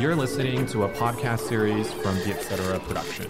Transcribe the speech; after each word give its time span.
You're 0.00 0.16
listening 0.16 0.64
to 0.68 0.84
a 0.84 0.88
podcast 0.88 1.40
series 1.40 1.92
from 1.92 2.14
the 2.24 2.32
Etc. 2.32 2.80
Production. 2.88 3.26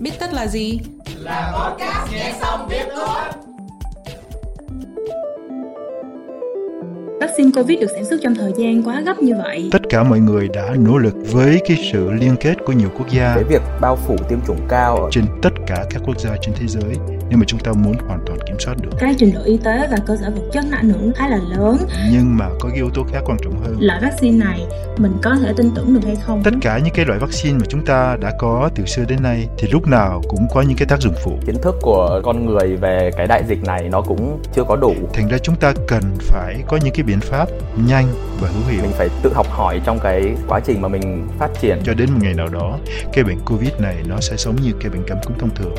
Biết 0.00 0.12
tất 0.20 0.32
là 0.32 0.46
gì? 0.46 0.80
Là 1.16 1.52
podcast 1.52 2.12
nghe 2.12 2.34
xong 2.40 2.68
biết 2.68 2.86
thôi. 2.96 3.55
Vaccine 7.20 7.50
Covid 7.56 7.80
được 7.80 7.90
sản 7.94 8.04
xuất 8.04 8.20
trong 8.22 8.34
thời 8.34 8.52
gian 8.56 8.82
quá 8.82 9.00
gấp 9.00 9.18
như 9.18 9.34
vậy. 9.38 9.68
Tất 9.72 9.82
cả 9.88 10.02
mọi 10.02 10.20
người 10.20 10.48
đã 10.48 10.74
nỗ 10.78 10.98
lực 10.98 11.14
với 11.32 11.60
cái 11.68 11.90
sự 11.92 12.10
liên 12.10 12.36
kết 12.40 12.54
của 12.66 12.72
nhiều 12.72 12.88
quốc 12.98 13.08
gia. 13.10 13.34
Cái 13.34 13.44
việc 13.44 13.62
bao 13.80 13.96
phủ 13.96 14.16
tiêm 14.28 14.38
chủng 14.46 14.60
cao 14.68 14.96
ở 14.96 15.08
trên 15.10 15.24
tất 15.42 15.52
cả 15.66 15.84
các 15.90 16.02
quốc 16.06 16.20
gia 16.20 16.30
trên 16.42 16.54
thế 16.60 16.66
giới 16.66 16.96
nếu 17.28 17.38
mà 17.38 17.44
chúng 17.46 17.60
ta 17.60 17.72
muốn 17.72 17.94
hoàn 18.06 18.20
toàn 18.26 18.38
kiểm 18.46 18.56
soát 18.58 18.74
được. 18.82 18.90
Cái 19.00 19.14
trình 19.18 19.32
độ 19.34 19.40
y 19.44 19.56
tế 19.56 19.88
và 19.90 19.96
cơ 20.06 20.16
sở 20.16 20.30
vật 20.30 20.42
chất 20.52 20.64
nó 20.70 20.76
ảnh 20.76 20.88
hưởng 20.88 21.12
khá 21.16 21.28
là 21.28 21.40
lớn. 21.56 21.76
Nhưng 22.12 22.36
mà 22.36 22.48
có 22.60 22.68
cái 22.68 22.76
yếu 22.76 22.90
tố 22.94 23.04
khác 23.12 23.20
quan 23.26 23.38
trọng 23.44 23.60
hơn. 23.60 23.76
Loại 23.80 24.00
vaccine 24.02 24.44
này 24.44 24.66
mình 24.96 25.12
có 25.22 25.36
thể 25.42 25.52
tin 25.56 25.70
tưởng 25.74 25.94
được 25.94 26.00
hay 26.04 26.16
không? 26.16 26.42
Tất 26.42 26.54
cả 26.60 26.78
những 26.84 26.94
cái 26.94 27.04
loại 27.04 27.18
vaccine 27.18 27.58
mà 27.58 27.64
chúng 27.68 27.84
ta 27.84 28.16
đã 28.20 28.32
có 28.38 28.70
từ 28.74 28.84
xưa 28.86 29.04
đến 29.08 29.22
nay 29.22 29.48
thì 29.58 29.68
lúc 29.68 29.86
nào 29.86 30.22
cũng 30.28 30.46
có 30.54 30.62
những 30.62 30.76
cái 30.76 30.86
tác 30.86 31.00
dụng 31.00 31.14
phụ. 31.24 31.32
Kiến 31.46 31.56
thức 31.62 31.74
của 31.82 32.20
con 32.24 32.46
người 32.46 32.76
về 32.76 33.10
cái 33.16 33.26
đại 33.26 33.42
dịch 33.48 33.62
này 33.64 33.88
nó 33.88 34.00
cũng 34.00 34.40
chưa 34.54 34.64
có 34.64 34.76
đủ. 34.76 34.94
Thành 35.12 35.28
ra 35.28 35.38
chúng 35.38 35.56
ta 35.56 35.72
cần 35.88 36.02
phải 36.20 36.56
có 36.68 36.78
những 36.84 36.94
cái 36.94 37.02
biện 37.06 37.20
pháp 37.20 37.48
nhanh 37.88 38.06
và 38.40 38.48
hữu 38.48 38.62
hiệu. 38.68 38.82
Mình 38.82 38.92
phải 38.92 39.08
tự 39.22 39.32
học 39.34 39.46
hỏi 39.50 39.80
trong 39.84 39.98
cái 40.02 40.36
quá 40.48 40.60
trình 40.64 40.80
mà 40.82 40.88
mình 40.88 41.28
phát 41.38 41.50
triển. 41.60 41.78
Cho 41.84 41.94
đến 41.94 42.10
một 42.10 42.18
ngày 42.22 42.34
nào 42.34 42.48
đó, 42.48 42.78
cái 43.12 43.24
bệnh 43.24 43.38
Covid 43.44 43.72
này 43.78 43.96
nó 44.06 44.16
sẽ 44.20 44.36
giống 44.36 44.56
như 44.56 44.72
cái 44.80 44.90
bệnh 44.90 45.02
cảm 45.06 45.18
cúm 45.26 45.38
thông 45.38 45.54
thường. 45.54 45.74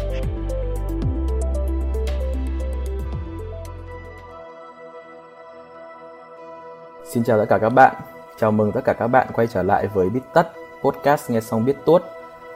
Xin 7.13 7.23
chào 7.23 7.37
tất 7.37 7.45
cả 7.49 7.57
các 7.57 7.69
bạn. 7.69 7.95
Chào 8.39 8.51
mừng 8.51 8.71
tất 8.71 8.81
cả 8.85 8.93
các 8.93 9.07
bạn 9.07 9.27
quay 9.33 9.47
trở 9.47 9.63
lại 9.63 9.87
với 9.93 10.09
Biết 10.09 10.19
Tất, 10.33 10.47
podcast 10.83 11.29
nghe 11.29 11.41
xong 11.41 11.65
biết 11.65 11.75
tuốt. 11.85 12.03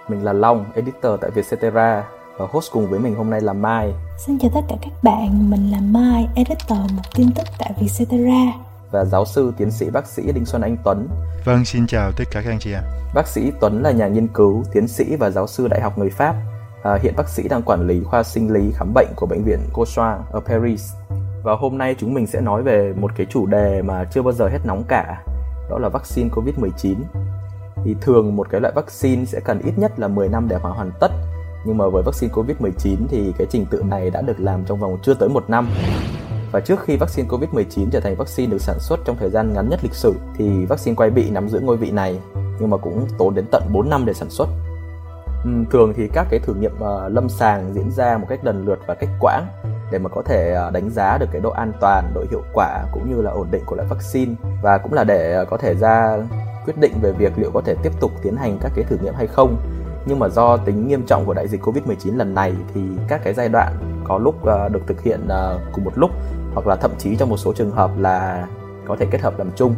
Mình 0.08 0.23
là 0.23 0.34
Long, 0.34 0.66
editor 0.76 1.20
tại 1.22 1.32
Vietcetera 1.32 2.04
và 2.38 2.45
host 2.52 2.72
cùng 2.72 2.88
với 2.88 3.00
mình 3.00 3.16
hôm 3.16 3.30
nay 3.30 3.42
là 3.42 3.54
Mai. 3.54 3.94
Xin 4.17 4.40
chào 4.40 4.52
tất 4.54 4.62
cả 4.70 4.76
các 4.82 4.92
bạn, 5.04 5.50
mình 5.50 5.72
là 5.72 5.80
Mai, 5.82 6.28
editor 6.36 6.92
một 6.92 7.04
tin 7.16 7.32
tức 7.36 7.44
tại 7.60 7.73
Vietcetera 7.80 8.70
và 8.92 9.06
giáo 9.06 9.25
sư 9.25 9.53
tiến 9.58 9.72
sĩ 9.72 9.89
bác 9.89 10.08
sĩ 10.08 10.31
Đinh 10.31 10.45
Xuân 10.45 10.61
Anh 10.61 10.78
Tuấn. 10.84 11.08
Vâng, 11.45 11.66
xin 11.66 11.88
chào 11.88 12.11
tất 12.11 12.23
cả 12.31 12.42
các 12.44 12.52
anh 12.52 12.59
chị 12.59 12.73
em. 12.73 12.84
Bác 13.14 13.28
sĩ 13.28 13.52
Tuấn 13.59 13.83
là 13.83 13.92
nhà 13.92 14.08
nghiên 14.08 14.28
cứu, 14.28 14.64
tiến 14.73 14.88
sĩ 14.88 15.16
và 15.16 15.30
giáo 15.30 15.48
sư 15.48 15.67
đại 15.67 15.81
học 15.81 15.98
người 15.98 16.09
Pháp. 16.09 16.36
À, 16.83 16.98
hiện 17.02 17.14
bác 17.17 17.30
sĩ 17.30 17.48
đang 17.48 17.61
quản 17.61 17.88
lý 17.88 18.03
khoa 18.03 18.23
sinh 18.23 18.53
lý 18.53 18.72
khám 18.75 18.94
bệnh 18.94 19.08
của 19.16 19.25
bệnh 19.25 19.44
viện 19.44 19.59
Cauchois 19.75 20.22
ở 20.31 20.39
Paris. 20.39 20.94
Và 21.44 21.56
hôm 21.56 21.78
nay 21.78 21.95
chúng 22.00 22.14
mình 22.14 22.28
sẽ 22.28 22.42
nói 22.42 22.64
về 22.64 22.94
một 22.94 23.11
cái 23.16 23.28
chủ 23.30 23.45
đề 23.45 23.81
mà 23.81 24.06
chưa 24.11 24.22
bao 24.22 24.33
giờ 24.33 24.48
hết 24.48 24.59
nóng 24.66 24.83
cả, 24.88 25.23
đó 25.70 25.78
là 25.80 25.89
vaccine 25.89 26.30
COVID-19. 26.30 26.95
Thì 27.83 27.95
thường 28.02 28.36
một 28.36 28.48
cái 28.50 28.61
loại 28.61 28.73
vaccine 28.76 29.26
sẽ 29.26 29.39
cần 29.39 29.59
ít 29.59 29.73
nhất 29.78 30.00
là 30.00 30.08
10 30.08 30.30
năm 30.30 30.48
để 30.48 30.58
mà 30.64 30.70
hoàn 30.70 30.92
tất. 31.00 31.11
Nhưng 31.66 31.78
mà 31.78 31.89
với 31.89 32.03
vaccine 32.03 32.33
COVID-19 32.33 32.95
thì 33.09 33.33
cái 33.38 33.48
trình 33.50 33.66
tự 33.66 33.83
này 33.83 34.09
đã 34.09 34.22
được 34.22 34.39
làm 34.39 34.66
trong 34.66 34.80
vòng 34.80 34.98
chưa 35.03 35.14
tới 35.14 35.30
một 35.30 35.50
năm. 35.50 35.70
Và 36.52 36.60
trước 36.60 36.80
khi 36.84 36.98
vaccine 36.98 37.30
COVID-19 37.30 37.90
trở 37.92 38.00
thành 38.00 38.16
vaccine 38.16 38.52
được 38.52 38.62
sản 38.62 38.80
xuất 38.80 39.00
trong 39.06 39.18
thời 39.20 39.30
gian 39.30 39.54
ngắn 39.54 39.70
nhất 39.70 39.80
lịch 39.84 39.94
sử 39.94 40.14
thì 40.38 40.66
vaccine 40.66 40.96
quay 40.96 41.10
bị 41.10 41.30
nắm 41.30 41.50
giữ 41.50 41.60
ngôi 41.60 41.78
vị 41.78 41.92
này 41.92 42.20
nhưng 42.60 42.70
mà 42.70 42.78
cũng 42.78 43.08
tốn 43.18 43.36
đến 43.36 43.46
tận 43.52 43.64
4 43.72 43.90
năm 43.90 44.06
để 44.06 44.14
sản 44.14 44.30
xuất. 44.30 44.50
Ừ, 45.44 45.52
thường 45.72 45.94
thì 45.98 46.08
các 46.14 46.28
cái 46.30 46.40
thử 46.40 46.54
nghiệm 46.54 46.76
uh, 46.76 47.12
lâm 47.12 47.30
sàng 47.30 47.74
diễn 47.74 47.92
ra 47.92 48.18
một 48.18 48.26
cách 48.30 48.46
lần 48.46 48.66
lượt 48.66 48.80
và 48.88 48.96
cách 48.96 49.10
quãng 49.20 49.48
để 49.92 50.00
mà 50.00 50.10
có 50.10 50.22
thể 50.22 50.52
ờ, 50.52 50.72
đánh 50.72 50.90
giá 50.90 51.18
được 51.18 51.26
cái 51.32 51.42
độ 51.42 51.50
an 51.50 51.72
toàn, 51.80 52.12
độ 52.14 52.26
hiệu 52.32 52.44
quả 52.54 52.84
cũng 52.94 53.10
như 53.10 53.22
là 53.22 53.32
ổn 53.32 53.48
định 53.52 53.64
của 53.66 53.76
loại 53.76 53.88
vaccine 53.88 54.36
và 54.62 54.78
cũng 54.78 54.94
là 54.94 55.04
để 55.04 55.34
ờ, 55.34 55.46
có 55.46 55.58
thể 55.58 55.76
ra 55.76 56.18
quyết 56.66 56.78
định 56.78 56.94
về 57.02 57.12
việc 57.12 57.32
liệu 57.38 57.52
có 57.52 57.62
thể 57.62 57.76
tiếp 57.84 57.92
tục 58.00 58.12
tiến 58.24 58.36
hành 58.36 58.58
các 58.62 58.72
cái 58.76 58.86
thử 58.86 58.98
nghiệm 58.98 59.14
hay 59.14 59.28
không. 59.28 59.58
Nhưng 60.06 60.20
mà 60.20 60.30
do 60.30 60.58
tính 60.58 60.88
nghiêm 60.88 61.04
trọng 61.08 61.26
của 61.26 61.34
đại 61.34 61.48
dịch 61.48 61.62
Covid-19 61.62 62.18
lần 62.18 62.34
này 62.34 62.54
thì 62.73 62.82
các 63.08 63.22
cái 63.23 63.34
giai 63.34 63.50
đoạn 63.50 63.73
có 64.08 64.17
lúc 64.17 64.45
được 64.45 64.88
thực 64.88 65.02
hiện 65.02 65.28
cùng 65.73 65.84
một 65.84 65.92
lúc 65.95 66.11
hoặc 66.54 66.67
là 66.67 66.76
thậm 66.76 66.92
chí 66.98 67.16
trong 67.16 67.30
một 67.30 67.38
số 67.38 67.54
trường 67.54 67.72
hợp 67.72 67.92
là 67.98 68.48
có 68.88 68.95
thể 68.95 69.06
kết 69.12 69.22
hợp 69.22 69.38
làm 69.38 69.48
chung. 69.56 69.76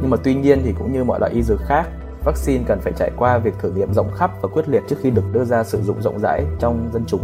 Nhưng 0.00 0.10
mà 0.10 0.16
tuy 0.24 0.34
nhiên 0.34 0.60
thì 0.64 0.74
cũng 0.78 0.92
như 0.92 1.04
mọi 1.04 1.20
loại 1.20 1.32
y 1.32 1.42
dược 1.42 1.60
khác, 1.60 1.86
vaccine 2.24 2.64
cần 2.66 2.78
phải 2.80 2.92
trải 2.96 3.10
qua 3.16 3.38
việc 3.38 3.54
thử 3.58 3.70
nghiệm 3.70 3.92
rộng 3.92 4.10
khắp 4.14 4.30
và 4.42 4.48
quyết 4.48 4.68
liệt 4.68 4.82
trước 4.88 4.96
khi 5.02 5.10
được 5.10 5.24
đưa 5.32 5.44
ra 5.44 5.64
sử 5.64 5.82
dụng 5.82 6.02
rộng 6.02 6.18
rãi 6.18 6.44
trong 6.58 6.88
dân 6.92 7.04
chúng. 7.06 7.22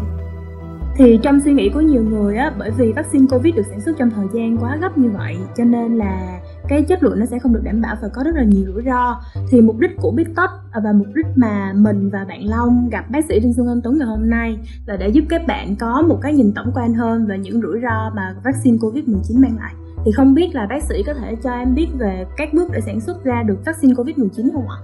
Thì 0.97 1.21
trong 1.23 1.41
suy 1.45 1.53
nghĩ 1.53 1.71
của 1.75 1.81
nhiều 1.81 2.03
người 2.03 2.37
á, 2.37 2.53
bởi 2.59 2.71
vì 2.71 2.93
vaccine 2.93 3.27
Covid 3.31 3.55
được 3.55 3.67
sản 3.71 3.81
xuất 3.81 3.93
trong 3.99 4.11
thời 4.11 4.27
gian 4.33 4.57
quá 4.57 4.77
gấp 4.81 4.99
như 4.99 5.11
vậy, 5.19 5.37
cho 5.57 5.65
nên 5.65 5.97
là 5.97 6.41
cái 6.69 6.83
chất 6.83 7.03
lượng 7.03 7.19
nó 7.21 7.27
sẽ 7.27 7.39
không 7.39 7.55
được 7.55 7.61
đảm 7.65 7.81
bảo 7.81 7.97
và 8.03 8.09
có 8.09 8.23
rất 8.23 8.35
là 8.35 8.45
nhiều 8.45 8.65
rủi 8.75 8.83
ro 8.87 9.21
thì 9.51 9.61
mục 9.61 9.79
đích 9.79 9.91
của 9.97 10.11
BitTouch 10.11 10.51
à, 10.73 10.81
và 10.85 10.93
mục 10.93 11.07
đích 11.15 11.27
mà 11.37 11.73
mình 11.77 12.11
và 12.11 12.25
bạn 12.29 12.49
Long 12.49 12.89
gặp 12.89 13.05
bác 13.11 13.25
sĩ 13.29 13.41
Đinh 13.41 13.55
Xuân 13.55 13.69
Anh 13.69 13.81
Tuấn 13.85 13.99
ngày 13.99 14.09
hôm 14.09 14.31
nay 14.31 14.59
là 14.87 14.97
để 14.97 15.09
giúp 15.09 15.25
các 15.29 15.47
bạn 15.47 15.77
có 15.77 16.03
một 16.03 16.19
cái 16.23 16.33
nhìn 16.33 16.53
tổng 16.55 16.71
quan 16.75 16.95
hơn 16.95 17.27
về 17.27 17.39
những 17.39 17.61
rủi 17.61 17.81
ro 17.83 18.11
mà 18.17 18.35
vaccine 18.45 18.77
Covid-19 18.77 19.43
mang 19.43 19.57
lại 19.57 19.75
thì 20.05 20.13
không 20.13 20.35
biết 20.35 20.51
là 20.53 20.67
bác 20.71 20.83
sĩ 20.89 21.03
có 21.07 21.15
thể 21.15 21.35
cho 21.43 21.51
em 21.51 21.75
biết 21.75 21.89
về 21.99 22.25
các 22.37 22.55
bước 22.55 22.71
để 22.73 22.81
sản 22.81 23.01
xuất 23.01 23.25
ra 23.25 23.43
được 23.43 23.59
vaccine 23.67 23.95
Covid-19 23.95 24.53
không 24.53 24.69
ạ? 24.69 24.79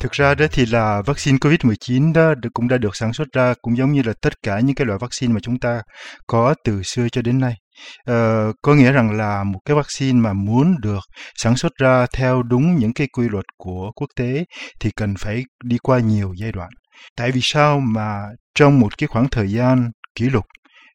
Thực 0.00 0.12
ra 0.12 0.34
đó 0.34 0.46
thì 0.52 0.66
là 0.66 1.02
vaccine 1.06 1.38
COVID-19 1.38 2.12
đó 2.14 2.34
cũng 2.54 2.68
đã 2.68 2.78
được 2.78 2.96
sản 2.96 3.12
xuất 3.12 3.28
ra, 3.32 3.54
cũng 3.62 3.76
giống 3.76 3.92
như 3.92 4.02
là 4.06 4.12
tất 4.20 4.32
cả 4.42 4.60
những 4.60 4.74
cái 4.74 4.86
loại 4.86 4.98
vaccine 4.98 5.34
mà 5.34 5.40
chúng 5.42 5.58
ta 5.58 5.82
có 6.26 6.54
từ 6.64 6.82
xưa 6.82 7.08
cho 7.12 7.22
đến 7.22 7.40
nay. 7.40 7.61
Uh, 8.10 8.54
có 8.62 8.74
nghĩa 8.74 8.92
rằng 8.92 9.10
là 9.10 9.44
một 9.44 9.58
cái 9.64 9.76
vaccine 9.76 10.20
mà 10.20 10.32
muốn 10.32 10.76
được 10.80 11.00
sản 11.34 11.56
xuất 11.56 11.72
ra 11.80 12.06
theo 12.14 12.42
đúng 12.42 12.76
những 12.76 12.92
cái 12.92 13.06
quy 13.12 13.28
luật 13.28 13.44
của 13.56 13.90
quốc 13.94 14.08
tế 14.16 14.44
thì 14.80 14.90
cần 14.96 15.14
phải 15.18 15.44
đi 15.64 15.78
qua 15.78 15.98
nhiều 15.98 16.32
giai 16.40 16.52
đoạn. 16.52 16.70
Tại 17.16 17.30
vì 17.30 17.40
sao 17.42 17.80
mà 17.80 18.22
trong 18.54 18.80
một 18.80 18.98
cái 18.98 19.06
khoảng 19.06 19.28
thời 19.28 19.48
gian 19.52 19.90
kỷ 20.14 20.24
lục 20.24 20.44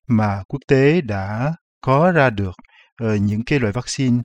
mà 0.07 0.43
quốc 0.47 0.59
tế 0.67 1.01
đã 1.01 1.53
có 1.81 2.11
ra 2.11 2.29
được 2.29 2.55
uh, 3.03 3.21
những 3.21 3.43
cái 3.45 3.59
loại 3.59 3.73
vaccine 3.73 4.17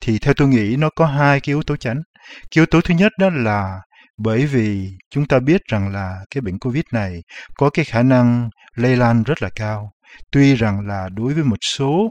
thì 0.00 0.18
theo 0.18 0.34
tôi 0.34 0.48
nghĩ 0.48 0.76
nó 0.76 0.90
có 0.96 1.06
hai 1.06 1.40
cái 1.40 1.52
yếu 1.52 1.62
tố 1.62 1.76
chánh. 1.76 2.02
Cái 2.26 2.60
yếu 2.60 2.66
tố 2.66 2.80
thứ 2.80 2.94
nhất 2.94 3.12
đó 3.18 3.30
là 3.30 3.80
bởi 4.18 4.46
vì 4.46 4.88
chúng 5.10 5.26
ta 5.26 5.38
biết 5.38 5.60
rằng 5.70 5.92
là 5.92 6.16
cái 6.30 6.40
bệnh 6.40 6.58
covid 6.58 6.84
này 6.92 7.22
có 7.54 7.70
cái 7.70 7.84
khả 7.84 8.02
năng 8.02 8.48
lây 8.74 8.96
lan 8.96 9.22
rất 9.22 9.42
là 9.42 9.48
cao 9.54 9.90
tuy 10.32 10.54
rằng 10.54 10.86
là 10.86 11.08
đối 11.08 11.34
với 11.34 11.44
một 11.44 11.58
số 11.60 12.10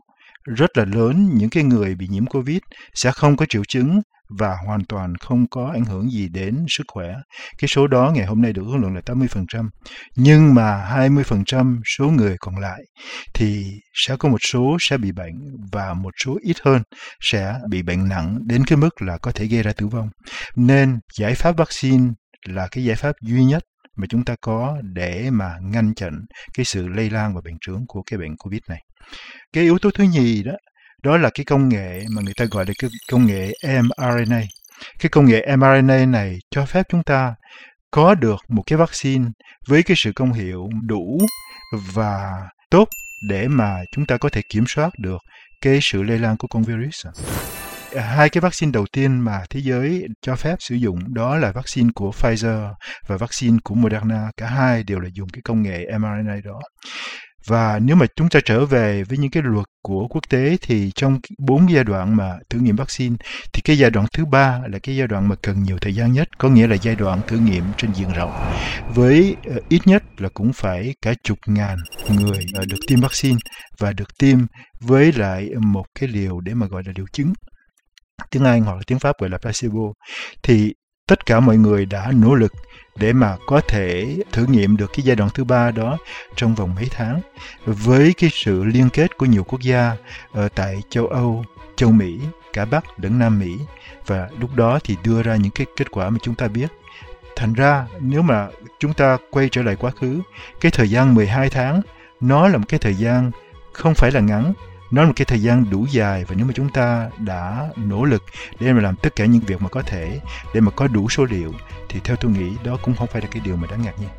rất 0.56 0.78
là 0.78 0.86
lớn, 0.86 1.30
những 1.34 1.50
cái 1.50 1.64
người 1.64 1.96
bị 1.96 2.08
nhiễm 2.10 2.26
covid 2.26 2.60
sẽ 2.94 3.12
không 3.12 3.38
có 3.38 3.46
triệu 3.46 3.64
chứng 3.68 4.02
và 4.40 4.56
hoàn 4.66 4.86
toàn 4.86 5.16
không 5.16 5.46
có 5.52 5.72
ảnh 5.74 5.86
hưởng 5.86 6.10
gì 6.10 6.30
đến 6.30 6.66
sức 6.70 6.84
khỏe. 6.88 7.16
Cái 7.58 7.68
số 7.68 7.88
đó 7.88 8.12
ngày 8.16 8.26
hôm 8.26 8.42
nay 8.42 8.54
được 8.54 8.64
ước 8.66 8.78
lượng 8.82 8.96
là 8.96 9.02
80%. 9.06 9.70
Nhưng 10.16 10.54
mà 10.54 10.90
20% 10.98 11.82
số 11.98 12.06
người 12.10 12.36
còn 12.40 12.58
lại 12.58 12.82
thì 13.34 13.66
sẽ 13.94 14.16
có 14.20 14.30
một 14.30 14.38
số 14.42 14.78
sẽ 14.80 14.98
bị 14.98 15.12
bệnh 15.12 15.36
và 15.72 15.94
một 15.94 16.14
số 16.26 16.38
ít 16.42 16.56
hơn 16.64 16.82
sẽ 17.22 17.56
bị 17.70 17.84
bệnh 17.84 18.08
nặng 18.08 18.40
đến 18.46 18.66
cái 18.66 18.78
mức 18.78 19.02
là 19.02 19.18
có 19.18 19.32
thể 19.32 19.46
gây 19.46 19.64
ra 19.64 19.74
tử 19.74 19.88
vong. 19.88 20.10
Nên 20.56 21.00
giải 21.18 21.36
pháp 21.36 21.58
vaccine 21.58 22.08
là 22.48 22.68
cái 22.72 22.84
giải 22.84 22.96
pháp 22.96 23.16
duy 23.22 23.44
nhất 23.44 23.64
mà 23.98 24.08
chúng 24.10 24.26
ta 24.26 24.36
có 24.42 24.78
để 24.94 25.30
mà 25.32 25.54
ngăn 25.62 25.94
chặn 25.96 26.26
cái 26.54 26.66
sự 26.66 26.88
lây 26.88 27.10
lan 27.10 27.36
và 27.36 27.42
bệnh 27.46 27.58
trưởng 27.62 27.84
của 27.88 28.02
cái 28.06 28.20
bệnh 28.20 28.36
Covid 28.38 28.62
này. 28.70 28.82
Cái 29.54 29.64
yếu 29.64 29.78
tố 29.80 29.90
thứ 29.92 30.04
nhì 30.04 30.44
đó 30.44 30.54
đó 31.04 31.18
là 31.18 31.30
cái 31.34 31.46
công 31.46 31.70
nghệ 31.70 32.02
mà 32.16 32.22
người 32.22 32.34
ta 32.38 32.46
gọi 32.46 32.66
là 32.68 32.74
cái 32.80 32.90
công 33.12 33.26
nghệ 33.26 33.52
mRNA. 33.64 34.42
Cái 35.00 35.10
công 35.10 35.26
nghệ 35.26 35.48
mRNA 35.56 36.06
này 36.06 36.38
cho 36.52 36.66
phép 36.66 36.86
chúng 36.90 37.04
ta 37.04 37.36
có 37.92 38.16
được 38.16 38.40
một 38.50 38.64
cái 38.66 38.78
vaccine 38.78 39.26
với 39.68 39.84
cái 39.84 39.98
sự 39.98 40.12
công 40.16 40.34
hiệu 40.34 40.70
đủ 40.88 41.18
và 41.94 42.48
tốt 42.70 42.88
để 43.30 43.48
mà 43.48 43.78
chúng 43.92 44.06
ta 44.06 44.18
có 44.18 44.30
thể 44.30 44.42
kiểm 44.50 44.64
soát 44.68 44.90
được 45.00 45.18
cái 45.62 45.80
sự 45.82 46.04
lây 46.04 46.20
lan 46.20 46.38
của 46.38 46.48
con 46.48 46.64
virus. 46.64 47.06
Hai 47.96 48.30
cái 48.30 48.42
vaccine 48.42 48.72
đầu 48.72 48.86
tiên 48.92 49.20
mà 49.20 49.42
thế 49.50 49.60
giới 49.60 50.08
cho 50.22 50.36
phép 50.36 50.56
sử 50.60 50.76
dụng 50.76 51.14
đó 51.14 51.36
là 51.36 51.52
vaccine 51.52 51.90
của 51.96 52.12
Pfizer 52.12 52.74
và 53.08 53.18
vaccine 53.18 53.58
của 53.64 53.76
Moderna. 53.76 54.32
Cả 54.38 54.48
hai 54.48 54.84
đều 54.84 55.00
là 55.00 55.10
dùng 55.14 55.30
cái 55.30 55.42
công 55.44 55.62
nghệ 55.62 55.86
mRNA 55.98 56.40
đó. 56.44 56.62
Và 57.48 57.80
nếu 57.80 57.96
mà 57.96 58.06
chúng 58.16 58.30
ta 58.30 58.40
trở 58.46 58.66
về 58.66 59.04
với 59.04 59.18
những 59.18 59.32
cái 59.32 59.44
luật 59.44 59.66
của 59.82 60.08
quốc 60.08 60.22
tế 60.30 60.58
thì 60.62 60.92
trong 60.96 61.20
bốn 61.40 61.72
giai 61.72 61.84
đoạn 61.84 62.16
mà 62.16 62.34
thử 62.50 62.60
nghiệm 62.60 62.76
vaccine 62.76 63.16
thì 63.54 63.62
cái 63.66 63.78
giai 63.78 63.92
đoạn 63.92 64.06
thứ 64.14 64.26
ba 64.26 64.62
là 64.68 64.80
cái 64.84 64.96
giai 64.96 65.08
đoạn 65.08 65.30
mà 65.30 65.36
cần 65.44 65.64
nhiều 65.64 65.78
thời 65.82 65.96
gian 65.96 66.14
nhất, 66.14 66.28
có 66.38 66.50
nghĩa 66.50 66.68
là 66.68 66.76
giai 66.82 66.96
đoạn 66.96 67.22
thử 67.28 67.38
nghiệm 67.38 67.64
trên 67.78 67.94
diện 67.94 68.14
rộng. 68.14 68.32
Với 68.96 69.36
uh, 69.50 69.70
ít 69.70 69.80
nhất 69.86 70.04
là 70.18 70.30
cũng 70.34 70.54
phải 70.54 70.96
cả 71.02 71.14
chục 71.24 71.38
ngàn 71.48 71.78
người 72.10 72.46
uh, 72.62 72.68
được 72.68 72.78
tiêm 72.88 73.02
vaccine 73.02 73.38
và 73.80 73.94
được 73.94 74.18
tiêm 74.20 74.40
với 74.80 75.14
lại 75.14 75.50
một 75.60 75.86
cái 76.00 76.10
liều 76.10 76.40
để 76.40 76.54
mà 76.54 76.68
gọi 76.68 76.84
là 76.86 76.94
liều 76.96 77.06
chứng 77.14 77.34
tiếng 78.32 78.44
Anh 78.46 78.62
hoặc 78.62 78.76
là 78.76 78.82
tiếng 78.88 79.00
Pháp 79.00 79.20
gọi 79.20 79.30
là 79.30 79.38
placebo 79.38 79.82
thì 80.44 80.74
tất 81.08 81.26
cả 81.26 81.40
mọi 81.40 81.58
người 81.58 81.86
đã 81.86 82.12
nỗ 82.16 82.36
lực 82.36 82.54
để 82.96 83.14
mà 83.14 83.38
có 83.48 83.62
thể 83.68 84.18
thử 84.32 84.46
nghiệm 84.46 84.78
được 84.78 84.92
cái 84.94 85.04
giai 85.04 85.16
đoạn 85.16 85.30
thứ 85.34 85.44
ba 85.44 85.72
đó 85.72 85.98
trong 86.36 86.56
vòng 86.56 86.76
mấy 86.76 86.88
tháng 86.92 87.22
với 87.66 88.14
cái 88.18 88.30
sự 88.34 88.64
liên 88.64 88.90
kết 88.90 89.18
của 89.18 89.26
nhiều 89.26 89.44
quốc 89.44 89.62
gia 89.62 89.96
ở 90.32 90.50
tại 90.56 90.82
châu 90.90 91.08
Âu, 91.08 91.46
châu 91.76 91.92
Mỹ, 91.92 92.20
cả 92.54 92.66
Bắc 92.66 93.00
lẫn 93.00 93.20
Nam 93.20 93.40
Mỹ 93.40 93.58
và 94.06 94.30
lúc 94.40 94.56
đó 94.56 94.80
thì 94.84 94.98
đưa 95.04 95.22
ra 95.22 95.36
những 95.36 95.52
cái 95.52 95.68
kết 95.76 95.92
quả 95.92 96.10
mà 96.10 96.18
chúng 96.22 96.36
ta 96.36 96.48
biết. 96.48 96.68
Thành 97.36 97.54
ra 97.54 97.86
nếu 98.00 98.22
mà 98.22 98.48
chúng 98.80 98.94
ta 98.94 99.18
quay 99.32 99.50
trở 99.52 99.64
lại 99.64 99.76
quá 99.76 99.92
khứ, 99.92 100.22
cái 100.62 100.72
thời 100.72 100.90
gian 100.90 101.16
12 101.16 101.50
tháng 101.50 101.82
nó 102.22 102.48
là 102.48 102.58
một 102.58 102.66
cái 102.68 102.80
thời 102.80 102.94
gian 102.94 103.32
không 103.74 103.94
phải 103.96 104.12
là 104.12 104.20
ngắn 104.20 104.54
nó 104.92 105.02
là 105.02 105.08
một 105.08 105.14
cái 105.16 105.26
thời 105.26 105.42
gian 105.42 105.66
đủ 105.70 105.86
dài 105.92 106.26
và 106.28 106.36
nếu 106.38 106.46
mà 106.46 106.54
chúng 106.56 106.70
ta 106.70 107.10
đã 107.18 107.70
nỗ 107.76 108.06
lực 108.06 108.24
để 108.60 108.74
mà 108.74 108.82
làm 108.82 108.96
tất 108.96 109.16
cả 109.16 109.26
những 109.26 109.42
việc 109.42 109.62
mà 109.62 109.70
có 109.70 109.82
thể 109.82 110.20
để 110.54 110.62
mà 110.62 110.72
có 110.72 110.88
đủ 110.88 111.10
số 111.10 111.26
liệu 111.26 111.54
thì 111.90 112.00
theo 112.04 112.16
tôi 112.16 112.32
nghĩ 112.32 112.52
đó 112.64 112.78
cũng 112.82 112.96
không 112.96 113.08
phải 113.08 113.22
là 113.22 113.28
cái 113.32 113.42
điều 113.46 113.56
mà 113.56 113.68
đáng 113.72 113.82
ngạc 113.82 113.94
nhiên. 114.00 114.10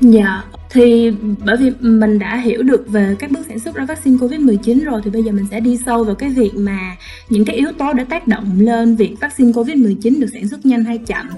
Dạ, 0.00 0.44
thì 0.70 1.12
bởi 1.44 1.56
vì 1.56 1.70
mình 1.80 2.18
đã 2.18 2.36
hiểu 2.36 2.62
được 2.62 2.88
về 2.88 3.16
các 3.18 3.30
bước 3.30 3.46
sản 3.48 3.58
xuất 3.58 3.74
ra 3.74 3.84
vaccine 3.84 4.16
COVID-19 4.16 4.84
rồi 4.84 5.00
thì 5.04 5.10
bây 5.10 5.22
giờ 5.22 5.32
mình 5.32 5.46
sẽ 5.50 5.60
đi 5.60 5.78
sâu 5.86 6.04
vào 6.04 6.14
cái 6.14 6.28
việc 6.28 6.54
mà 6.54 6.96
những 7.28 7.44
cái 7.44 7.56
yếu 7.56 7.72
tố 7.78 7.92
đã 7.92 8.04
tác 8.04 8.26
động 8.26 8.60
lên 8.60 8.96
việc 8.96 9.16
vaccine 9.20 9.52
COVID-19 9.52 10.20
được 10.20 10.26
sản 10.32 10.48
xuất 10.48 10.66
nhanh 10.66 10.84
hay 10.84 10.98
chậm. 10.98 11.28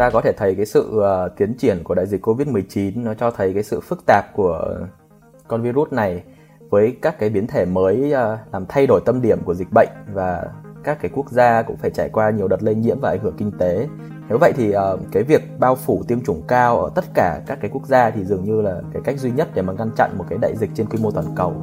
Ta 0.00 0.10
có 0.10 0.20
thể 0.20 0.32
thấy 0.32 0.54
cái 0.54 0.66
sự 0.66 0.90
uh, 0.96 1.36
tiến 1.36 1.54
triển 1.54 1.84
của 1.84 1.94
đại 1.94 2.06
dịch 2.06 2.26
Covid-19 2.26 3.02
nó 3.04 3.14
cho 3.14 3.30
thấy 3.30 3.54
cái 3.54 3.62
sự 3.62 3.80
phức 3.80 4.06
tạp 4.06 4.24
của 4.34 4.78
con 5.48 5.62
virus 5.62 5.92
này 5.92 6.22
với 6.70 6.96
các 7.02 7.18
cái 7.18 7.30
biến 7.30 7.46
thể 7.46 7.64
mới 7.64 8.12
uh, 8.12 8.38
làm 8.52 8.66
thay 8.68 8.86
đổi 8.86 9.00
tâm 9.04 9.22
điểm 9.22 9.38
của 9.44 9.54
dịch 9.54 9.68
bệnh 9.74 9.88
và 10.12 10.44
các 10.84 10.98
cái 11.02 11.10
quốc 11.14 11.30
gia 11.30 11.62
cũng 11.62 11.76
phải 11.76 11.90
trải 11.90 12.08
qua 12.08 12.30
nhiều 12.30 12.48
đợt 12.48 12.62
lây 12.62 12.74
nhiễm 12.74 13.00
và 13.00 13.10
ảnh 13.10 13.20
hưởng 13.22 13.34
kinh 13.36 13.52
tế. 13.58 13.88
Nếu 14.28 14.38
vậy 14.38 14.52
thì 14.56 14.74
uh, 14.76 15.00
cái 15.12 15.22
việc 15.22 15.42
bao 15.58 15.74
phủ 15.74 16.02
tiêm 16.08 16.20
chủng 16.20 16.42
cao 16.48 16.82
ở 16.82 16.90
tất 16.94 17.04
cả 17.14 17.40
các 17.46 17.58
cái 17.60 17.70
quốc 17.74 17.86
gia 17.86 18.10
thì 18.10 18.24
dường 18.24 18.44
như 18.44 18.60
là 18.60 18.80
cái 18.92 19.02
cách 19.04 19.18
duy 19.18 19.30
nhất 19.30 19.48
để 19.54 19.62
mà 19.62 19.72
ngăn 19.72 19.90
chặn 19.96 20.10
một 20.18 20.24
cái 20.28 20.38
đại 20.42 20.56
dịch 20.56 20.70
trên 20.74 20.86
quy 20.86 20.98
mô 21.02 21.10
toàn 21.10 21.26
cầu. 21.36 21.54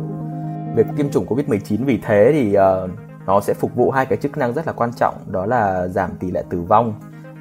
Việc 0.75 0.85
tiêm 0.97 1.09
chủng 1.09 1.25
Covid-19 1.25 1.85
vì 1.85 1.99
thế 2.03 2.29
thì 2.33 2.57
uh, 2.57 2.89
nó 3.27 3.41
sẽ 3.41 3.53
phục 3.53 3.75
vụ 3.75 3.91
hai 3.91 4.05
cái 4.05 4.17
chức 4.17 4.37
năng 4.37 4.53
rất 4.53 4.67
là 4.67 4.73
quan 4.73 4.93
trọng 4.93 5.15
đó 5.27 5.45
là 5.45 5.87
giảm 5.87 6.11
tỷ 6.19 6.31
lệ 6.31 6.43
tử 6.49 6.61
vong 6.61 6.93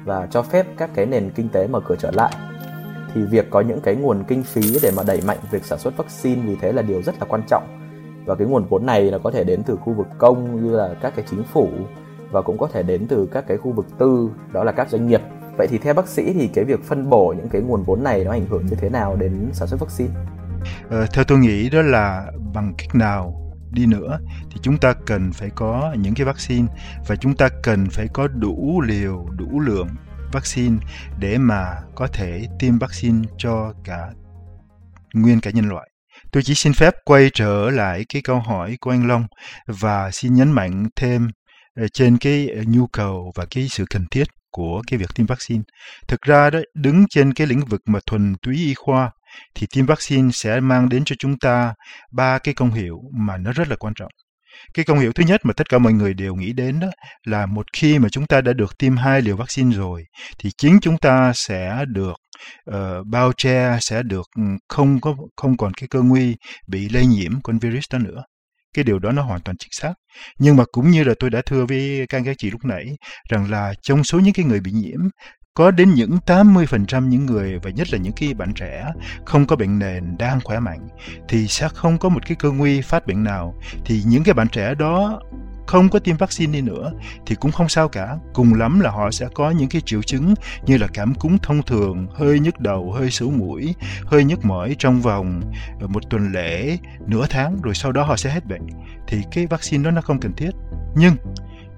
và 0.07 0.27
cho 0.31 0.41
phép 0.41 0.65
các 0.77 0.89
cái 0.93 1.05
nền 1.05 1.29
kinh 1.35 1.49
tế 1.49 1.67
mở 1.67 1.79
cửa 1.79 1.95
trở 1.99 2.11
lại. 2.11 2.33
Thì 3.13 3.21
việc 3.21 3.47
có 3.49 3.61
những 3.61 3.81
cái 3.81 3.95
nguồn 3.95 4.23
kinh 4.23 4.43
phí 4.43 4.61
để 4.83 4.91
mà 4.97 5.03
đẩy 5.07 5.21
mạnh 5.27 5.37
việc 5.51 5.65
sản 5.65 5.79
xuất 5.79 5.97
vaccine 5.97 6.41
vì 6.41 6.55
thế 6.61 6.71
là 6.71 6.81
điều 6.81 7.01
rất 7.01 7.15
là 7.19 7.25
quan 7.29 7.41
trọng. 7.47 7.63
Và 8.25 8.35
cái 8.35 8.47
nguồn 8.47 8.65
vốn 8.69 8.85
này 8.85 9.11
nó 9.11 9.17
có 9.17 9.31
thể 9.31 9.43
đến 9.43 9.63
từ 9.63 9.75
khu 9.75 9.93
vực 9.93 10.07
công 10.17 10.63
như 10.63 10.75
là 10.75 10.93
các 11.01 11.13
cái 11.15 11.25
chính 11.29 11.43
phủ 11.43 11.69
và 12.31 12.41
cũng 12.41 12.57
có 12.57 12.67
thể 12.73 12.83
đến 12.83 13.07
từ 13.07 13.29
các 13.31 13.47
cái 13.47 13.57
khu 13.57 13.71
vực 13.71 13.85
tư 13.97 14.29
đó 14.51 14.63
là 14.63 14.71
các 14.71 14.89
doanh 14.89 15.07
nghiệp. 15.07 15.21
Vậy 15.57 15.67
thì 15.67 15.77
theo 15.77 15.93
bác 15.93 16.07
sĩ 16.07 16.33
thì 16.33 16.47
cái 16.47 16.65
việc 16.65 16.83
phân 16.83 17.09
bổ 17.09 17.33
những 17.37 17.49
cái 17.49 17.61
nguồn 17.61 17.83
vốn 17.83 18.03
này 18.03 18.23
nó 18.23 18.31
ảnh 18.31 18.45
hưởng 18.49 18.65
như 18.65 18.75
thế 18.75 18.89
nào 18.89 19.15
đến 19.15 19.49
sản 19.53 19.67
xuất 19.67 19.79
vaccine? 19.79 20.13
Ờ, 20.89 21.05
theo 21.13 21.23
tôi 21.27 21.37
nghĩ 21.37 21.69
đó 21.69 21.81
là 21.81 22.31
bằng 22.53 22.73
cách 22.77 22.95
nào 22.95 23.46
đi 23.71 23.85
nữa 23.85 24.19
thì 24.51 24.59
chúng 24.61 24.77
ta 24.77 24.93
cần 25.05 25.33
phải 25.33 25.49
có 25.55 25.95
những 25.99 26.13
cái 26.13 26.25
vaccine 26.25 26.67
và 27.07 27.15
chúng 27.15 27.35
ta 27.35 27.49
cần 27.63 27.89
phải 27.89 28.07
có 28.13 28.27
đủ 28.27 28.81
liều, 28.81 29.25
đủ 29.37 29.59
lượng 29.59 29.87
vaccine 30.31 30.77
để 31.19 31.37
mà 31.37 31.75
có 31.95 32.07
thể 32.07 32.47
tiêm 32.59 32.79
vaccine 32.79 33.27
cho 33.37 33.73
cả 33.83 34.09
nguyên 35.13 35.39
cả 35.39 35.51
nhân 35.51 35.69
loại. 35.69 35.89
Tôi 36.31 36.43
chỉ 36.43 36.53
xin 36.55 36.73
phép 36.73 36.93
quay 37.05 37.29
trở 37.33 37.69
lại 37.69 38.05
cái 38.09 38.21
câu 38.21 38.39
hỏi 38.39 38.77
của 38.81 38.91
anh 38.91 39.07
Long 39.07 39.27
và 39.67 40.11
xin 40.11 40.33
nhấn 40.33 40.51
mạnh 40.51 40.87
thêm 40.95 41.27
ờ, 41.75 41.87
trên 41.87 42.17
cái 42.17 42.49
nhu 42.67 42.87
cầu 42.87 43.31
và 43.35 43.45
cái 43.51 43.67
sự 43.69 43.85
cần 43.89 44.05
thiết 44.11 44.27
của 44.51 44.81
cái 44.87 44.97
việc 44.97 45.09
tiêm 45.15 45.25
vaccine. 45.25 45.63
Thực 46.07 46.21
ra 46.21 46.49
đó, 46.49 46.59
đứng 46.75 47.05
trên 47.09 47.33
cái 47.33 47.47
lĩnh 47.47 47.65
vực 47.65 47.81
mà 47.85 47.99
thuần 48.05 48.35
túy 48.41 48.55
y 48.55 48.73
khoa 48.73 49.11
thì 49.55 49.67
tiêm 49.73 49.85
vaccine 49.85 50.29
sẽ 50.33 50.59
mang 50.59 50.89
đến 50.89 51.03
cho 51.05 51.15
chúng 51.19 51.39
ta 51.39 51.73
ba 52.11 52.37
cái 52.39 52.53
công 52.53 52.71
hiệu 52.71 52.99
mà 53.13 53.37
nó 53.37 53.51
rất 53.51 53.67
là 53.67 53.75
quan 53.75 53.93
trọng. 53.93 54.11
Cái 54.73 54.85
công 54.85 54.99
hiệu 54.99 55.11
thứ 55.11 55.23
nhất 55.23 55.41
mà 55.43 55.53
tất 55.53 55.69
cả 55.69 55.77
mọi 55.77 55.93
người 55.93 56.13
đều 56.13 56.35
nghĩ 56.35 56.53
đến 56.53 56.79
đó 56.79 56.87
là 57.25 57.45
một 57.45 57.65
khi 57.73 57.99
mà 57.99 58.09
chúng 58.09 58.27
ta 58.27 58.41
đã 58.41 58.53
được 58.53 58.77
tiêm 58.77 58.97
hai 58.97 59.21
liều 59.21 59.37
vaccine 59.37 59.75
rồi 59.75 60.03
thì 60.39 60.49
chính 60.57 60.79
chúng 60.81 60.97
ta 60.97 61.31
sẽ 61.35 61.85
được 61.87 62.15
uh, 62.69 63.07
bao 63.07 63.31
che 63.37 63.77
sẽ 63.81 64.03
được 64.03 64.25
ừ, 64.35 64.43
không 64.69 65.01
có 65.01 65.15
không 65.35 65.57
còn 65.57 65.73
cái 65.73 65.87
cơ 65.87 66.01
nguy 66.01 66.35
bị 66.67 66.89
lây 66.89 67.05
nhiễm 67.05 67.41
con 67.43 67.59
virus 67.59 67.83
đó 67.91 67.99
nữa 67.99 68.23
cái 68.73 68.83
điều 68.83 68.99
đó 68.99 69.11
nó 69.11 69.21
hoàn 69.21 69.41
toàn 69.41 69.57
chính 69.57 69.71
xác 69.71 69.93
nhưng 70.39 70.55
mà 70.55 70.63
cũng 70.71 70.91
như 70.91 71.03
là 71.03 71.13
tôi 71.19 71.29
đã 71.29 71.41
thưa 71.45 71.65
với 71.65 72.05
các 72.09 72.17
anh 72.17 72.25
các 72.25 72.35
chị 72.37 72.51
lúc 72.51 72.65
nãy 72.65 72.85
rằng 73.29 73.51
là 73.51 73.73
trong 73.81 74.03
số 74.03 74.19
những 74.19 74.33
cái 74.33 74.45
người 74.45 74.59
bị 74.59 74.71
nhiễm 74.71 74.99
có 75.57 75.71
đến 75.71 75.93
những 75.93 76.17
80% 76.25 77.09
những 77.09 77.25
người, 77.25 77.59
và 77.59 77.69
nhất 77.69 77.87
là 77.91 77.99
những 77.99 78.13
cái 78.13 78.33
bạn 78.33 78.53
trẻ, 78.53 78.91
không 79.25 79.45
có 79.45 79.55
bệnh 79.55 79.79
nền, 79.79 80.17
đang 80.17 80.39
khỏe 80.43 80.59
mạnh, 80.59 80.87
thì 81.27 81.47
sẽ 81.47 81.69
không 81.69 81.97
có 81.97 82.09
một 82.09 82.25
cái 82.25 82.35
cơ 82.35 82.51
nguy 82.51 82.81
phát 82.81 83.07
bệnh 83.07 83.23
nào. 83.23 83.55
Thì 83.85 84.03
những 84.05 84.23
cái 84.23 84.33
bạn 84.33 84.47
trẻ 84.47 84.75
đó 84.75 85.21
không 85.67 85.89
có 85.89 85.99
tiêm 85.99 86.17
vaccine 86.17 86.53
đi 86.53 86.61
nữa, 86.61 86.91
thì 87.25 87.35
cũng 87.35 87.51
không 87.51 87.69
sao 87.69 87.89
cả. 87.89 88.17
Cùng 88.33 88.53
lắm 88.53 88.79
là 88.79 88.89
họ 88.89 89.11
sẽ 89.11 89.27
có 89.33 89.51
những 89.51 89.69
cái 89.69 89.81
triệu 89.85 90.01
chứng 90.01 90.33
như 90.65 90.77
là 90.77 90.87
cảm 90.93 91.15
cúm 91.15 91.37
thông 91.37 91.63
thường, 91.63 92.07
hơi 92.13 92.39
nhức 92.39 92.59
đầu, 92.59 92.91
hơi 92.91 93.11
sổ 93.11 93.29
mũi, 93.29 93.75
hơi 94.05 94.23
nhức 94.23 94.45
mỏi 94.45 94.75
trong 94.79 95.01
vòng 95.01 95.41
ờ, 95.79 95.87
một 95.87 96.09
tuần 96.09 96.31
lễ, 96.31 96.77
nửa 97.07 97.25
tháng, 97.29 97.61
rồi 97.61 97.75
sau 97.75 97.91
đó 97.91 98.03
họ 98.03 98.17
sẽ 98.17 98.29
hết 98.29 98.45
bệnh. 98.45 98.67
Thì 99.07 99.21
cái 99.31 99.47
vaccine 99.47 99.83
đó 99.83 99.91
nó 99.91 100.01
không 100.01 100.19
cần 100.19 100.33
thiết. 100.33 100.51
Nhưng 100.95 101.15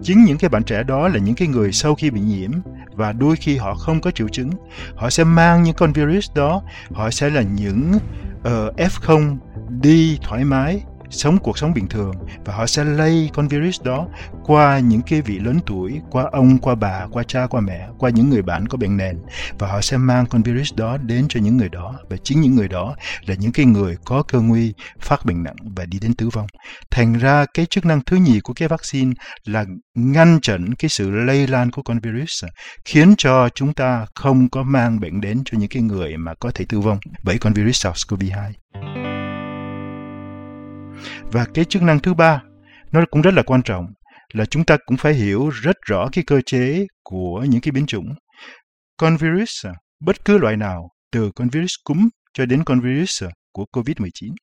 chính 0.01 0.23
những 0.23 0.37
cái 0.37 0.49
bạn 0.49 0.63
trẻ 0.63 0.83
đó 0.83 1.07
là 1.07 1.17
những 1.17 1.35
cái 1.35 1.47
người 1.47 1.71
sau 1.71 1.95
khi 1.95 2.09
bị 2.09 2.21
nhiễm 2.21 2.51
và 2.93 3.11
đôi 3.11 3.35
khi 3.35 3.57
họ 3.57 3.75
không 3.75 4.01
có 4.01 4.11
triệu 4.11 4.27
chứng. 4.27 4.49
Họ 4.95 5.09
sẽ 5.09 5.23
mang 5.23 5.63
những 5.63 5.73
con 5.73 5.93
virus 5.93 6.31
đó 6.35 6.61
họ 6.91 7.11
sẽ 7.11 7.29
là 7.29 7.41
những 7.41 7.93
ờ, 8.43 8.67
uh, 8.67 8.75
f0 8.75 9.37
đi 9.81 10.19
thoải 10.21 10.43
mái 10.43 10.81
sống 11.09 11.37
cuộc 11.37 11.57
sống 11.57 11.73
bình 11.73 11.87
thường 11.87 12.15
và 12.45 12.53
họ 12.55 12.65
sẽ 12.65 12.83
lây 12.83 13.29
con 13.33 13.47
virus 13.47 13.81
đó 13.83 14.07
qua 14.43 14.79
những 14.79 15.01
cái 15.01 15.21
vị 15.21 15.39
lớn 15.39 15.59
tuổi, 15.65 16.01
qua 16.11 16.25
ông, 16.31 16.57
qua 16.57 16.75
bà, 16.75 17.07
qua 17.11 17.23
cha, 17.23 17.47
qua 17.47 17.61
mẹ, 17.61 17.87
qua 17.97 18.09
những 18.09 18.29
người 18.29 18.41
bạn 18.41 18.67
có 18.67 18.77
bệnh 18.77 18.97
nền 18.97 19.17
và 19.59 19.67
họ 19.67 19.81
sẽ 19.81 19.97
mang 19.97 20.25
con 20.25 20.43
virus 20.43 20.73
đó 20.75 20.97
đến 20.97 21.25
cho 21.29 21.39
những 21.39 21.57
người 21.57 21.69
đó 21.69 21.95
và 22.09 22.17
chính 22.23 22.41
những 22.41 22.55
người 22.55 22.67
đó 22.67 22.95
là 23.25 23.35
những 23.35 23.51
cái 23.51 23.65
người 23.65 23.95
có 24.05 24.23
cơ 24.23 24.41
nguy 24.41 24.73
phát 24.99 25.25
bệnh 25.25 25.43
nặng 25.43 25.55
và 25.75 25.85
đi 25.85 25.99
đến 25.99 26.13
tử 26.13 26.29
vong. 26.29 26.47
Thành 26.91 27.13
ra 27.13 27.45
cái 27.53 27.65
chức 27.65 27.85
năng 27.85 28.01
thứ 28.05 28.15
nhì 28.15 28.39
của 28.39 28.53
cái 28.53 28.67
vaccine 28.67 29.13
là 29.45 29.65
ngăn 29.95 30.39
chặn 30.41 30.75
cái 30.79 30.89
sự 30.89 31.11
lây 31.11 31.47
lan 31.47 31.71
của 31.71 31.81
con 31.81 31.99
virus 31.99 32.43
khiến 32.85 33.15
cho 33.17 33.49
chúng 33.49 33.73
ta 33.73 34.05
không 34.15 34.49
có 34.49 34.63
mang 34.63 34.99
bệnh 34.99 35.21
đến 35.21 35.41
cho 35.45 35.57
những 35.57 35.69
cái 35.69 35.83
người 35.83 36.17
mà 36.17 36.33
có 36.39 36.51
thể 36.55 36.65
tử 36.69 36.79
vong 36.79 36.99
bởi 37.23 37.37
con 37.37 37.53
virus 37.53 37.85
SARS-CoV-2. 37.85 38.51
Và 41.31 41.45
cái 41.53 41.65
chức 41.65 41.81
năng 41.81 41.99
thứ 41.99 42.13
ba, 42.13 42.41
nó 42.91 43.05
cũng 43.11 43.21
rất 43.21 43.33
là 43.33 43.43
quan 43.43 43.61
trọng, 43.61 43.85
là 44.33 44.45
chúng 44.45 44.65
ta 44.65 44.77
cũng 44.85 44.97
phải 44.97 45.13
hiểu 45.13 45.49
rất 45.49 45.75
rõ 45.87 46.09
cái 46.11 46.23
cơ 46.27 46.41
chế 46.45 46.85
của 47.03 47.45
những 47.49 47.61
cái 47.61 47.71
biến 47.71 47.85
chủng. 47.85 48.09
Con 48.97 49.17
virus, 49.17 49.65
bất 50.05 50.25
cứ 50.25 50.37
loại 50.37 50.57
nào, 50.57 50.89
từ 51.11 51.31
con 51.35 51.49
virus 51.49 51.73
cúm 51.83 52.09
cho 52.33 52.45
đến 52.45 52.63
con 52.63 52.79
virus 52.79 53.23
của 53.51 53.65
COVID-19 53.73 54.33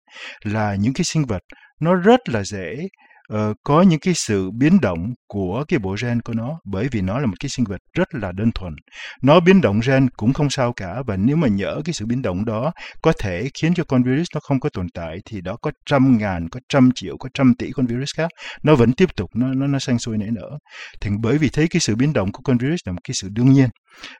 là 0.45 0.75
những 0.75 0.93
cái 0.95 1.05
sinh 1.05 1.27
vật 1.27 1.43
nó 1.81 1.95
rất 1.95 2.29
là 2.29 2.45
dễ 2.45 2.89
uh, 3.35 3.56
có 3.64 3.83
những 3.83 4.00
cái 4.00 4.14
sự 4.14 4.50
biến 4.50 4.80
động 4.80 5.14
của 5.28 5.64
cái 5.68 5.78
bộ 5.78 5.97
gen 6.02 6.23
của 6.23 6.33
nó 6.33 6.59
bởi 6.64 6.88
vì 6.92 7.00
nó 7.00 7.18
là 7.18 7.26
một 7.26 7.35
cái 7.40 7.49
sinh 7.49 7.64
vật 7.68 7.80
rất 7.92 8.14
là 8.14 8.33
đơn 8.33 8.50
thuần. 8.54 8.75
Nó 9.23 9.40
biến 9.40 9.61
động 9.61 9.80
gen 9.87 10.09
cũng 10.11 10.33
không 10.33 10.50
sao 10.50 10.73
cả 10.73 11.02
và 11.06 11.16
nếu 11.16 11.37
mà 11.37 11.49
nhỡ 11.49 11.80
cái 11.85 11.92
sự 11.92 12.06
biến 12.06 12.23
động 12.23 12.45
đó 12.45 12.73
có 13.02 13.12
thể 13.18 13.49
khiến 13.61 13.75
cho 13.75 13.85
con 13.85 14.02
virus 14.02 14.26
nó 14.35 14.40
không 14.40 14.61
có 14.61 14.68
tồn 14.68 14.87
tại 14.95 15.18
thì 15.25 15.40
đó 15.40 15.56
có 15.62 15.71
trăm 15.87 16.18
ngàn, 16.18 16.49
có 16.49 16.61
trăm 16.68 16.90
triệu, 16.95 17.16
có 17.16 17.28
trăm 17.35 17.54
tỷ 17.59 17.71
con 17.71 17.87
virus 17.87 18.11
khác 18.16 18.30
nó 18.62 18.75
vẫn 18.75 18.92
tiếp 18.92 19.16
tục 19.16 19.30
nó 19.35 19.54
nó 19.54 19.66
nó 19.66 19.78
sang 19.78 19.99
sôi 19.99 20.18
nảy 20.18 20.30
nở. 20.30 20.59
Thì 21.00 21.11
bởi 21.21 21.38
vì 21.38 21.49
thế 21.49 21.66
cái 21.71 21.80
sự 21.80 21.97
biến 21.97 22.12
động 22.12 22.33
của 22.33 22.40
con 22.45 22.59
virus 22.59 22.80
là 22.87 22.92
một 22.92 23.00
cái 23.04 23.14
sự 23.14 23.28
đương 23.33 23.52
nhiên 23.52 23.68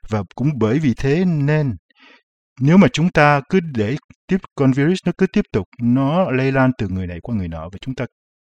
và 0.09 0.23
cũng 0.35 0.51
bởi 0.59 0.79
vì 0.79 0.95
thế 0.95 1.25
nên 1.25 1.73
nếu 2.61 2.77
mà 2.77 2.89
chúng 2.93 3.11
ta 3.11 3.41
cứ 3.49 3.61
để 3.61 3.97
tiếp 4.27 4.39
con 4.55 4.73
virus 4.73 4.99
nó 5.07 5.13
cứ 5.19 5.27
tiếp 5.27 5.45
tục 5.53 5.67
nó 5.83 6.31
lây 6.31 6.53
lan 6.53 6.71
từ 6.79 6.89
người 6.89 7.07
này 7.07 7.19
qua 7.23 7.37
người 7.37 7.49
nọ 7.49 7.69
và 7.73 7.79
chúng 7.81 7.95
ta 7.95 8.07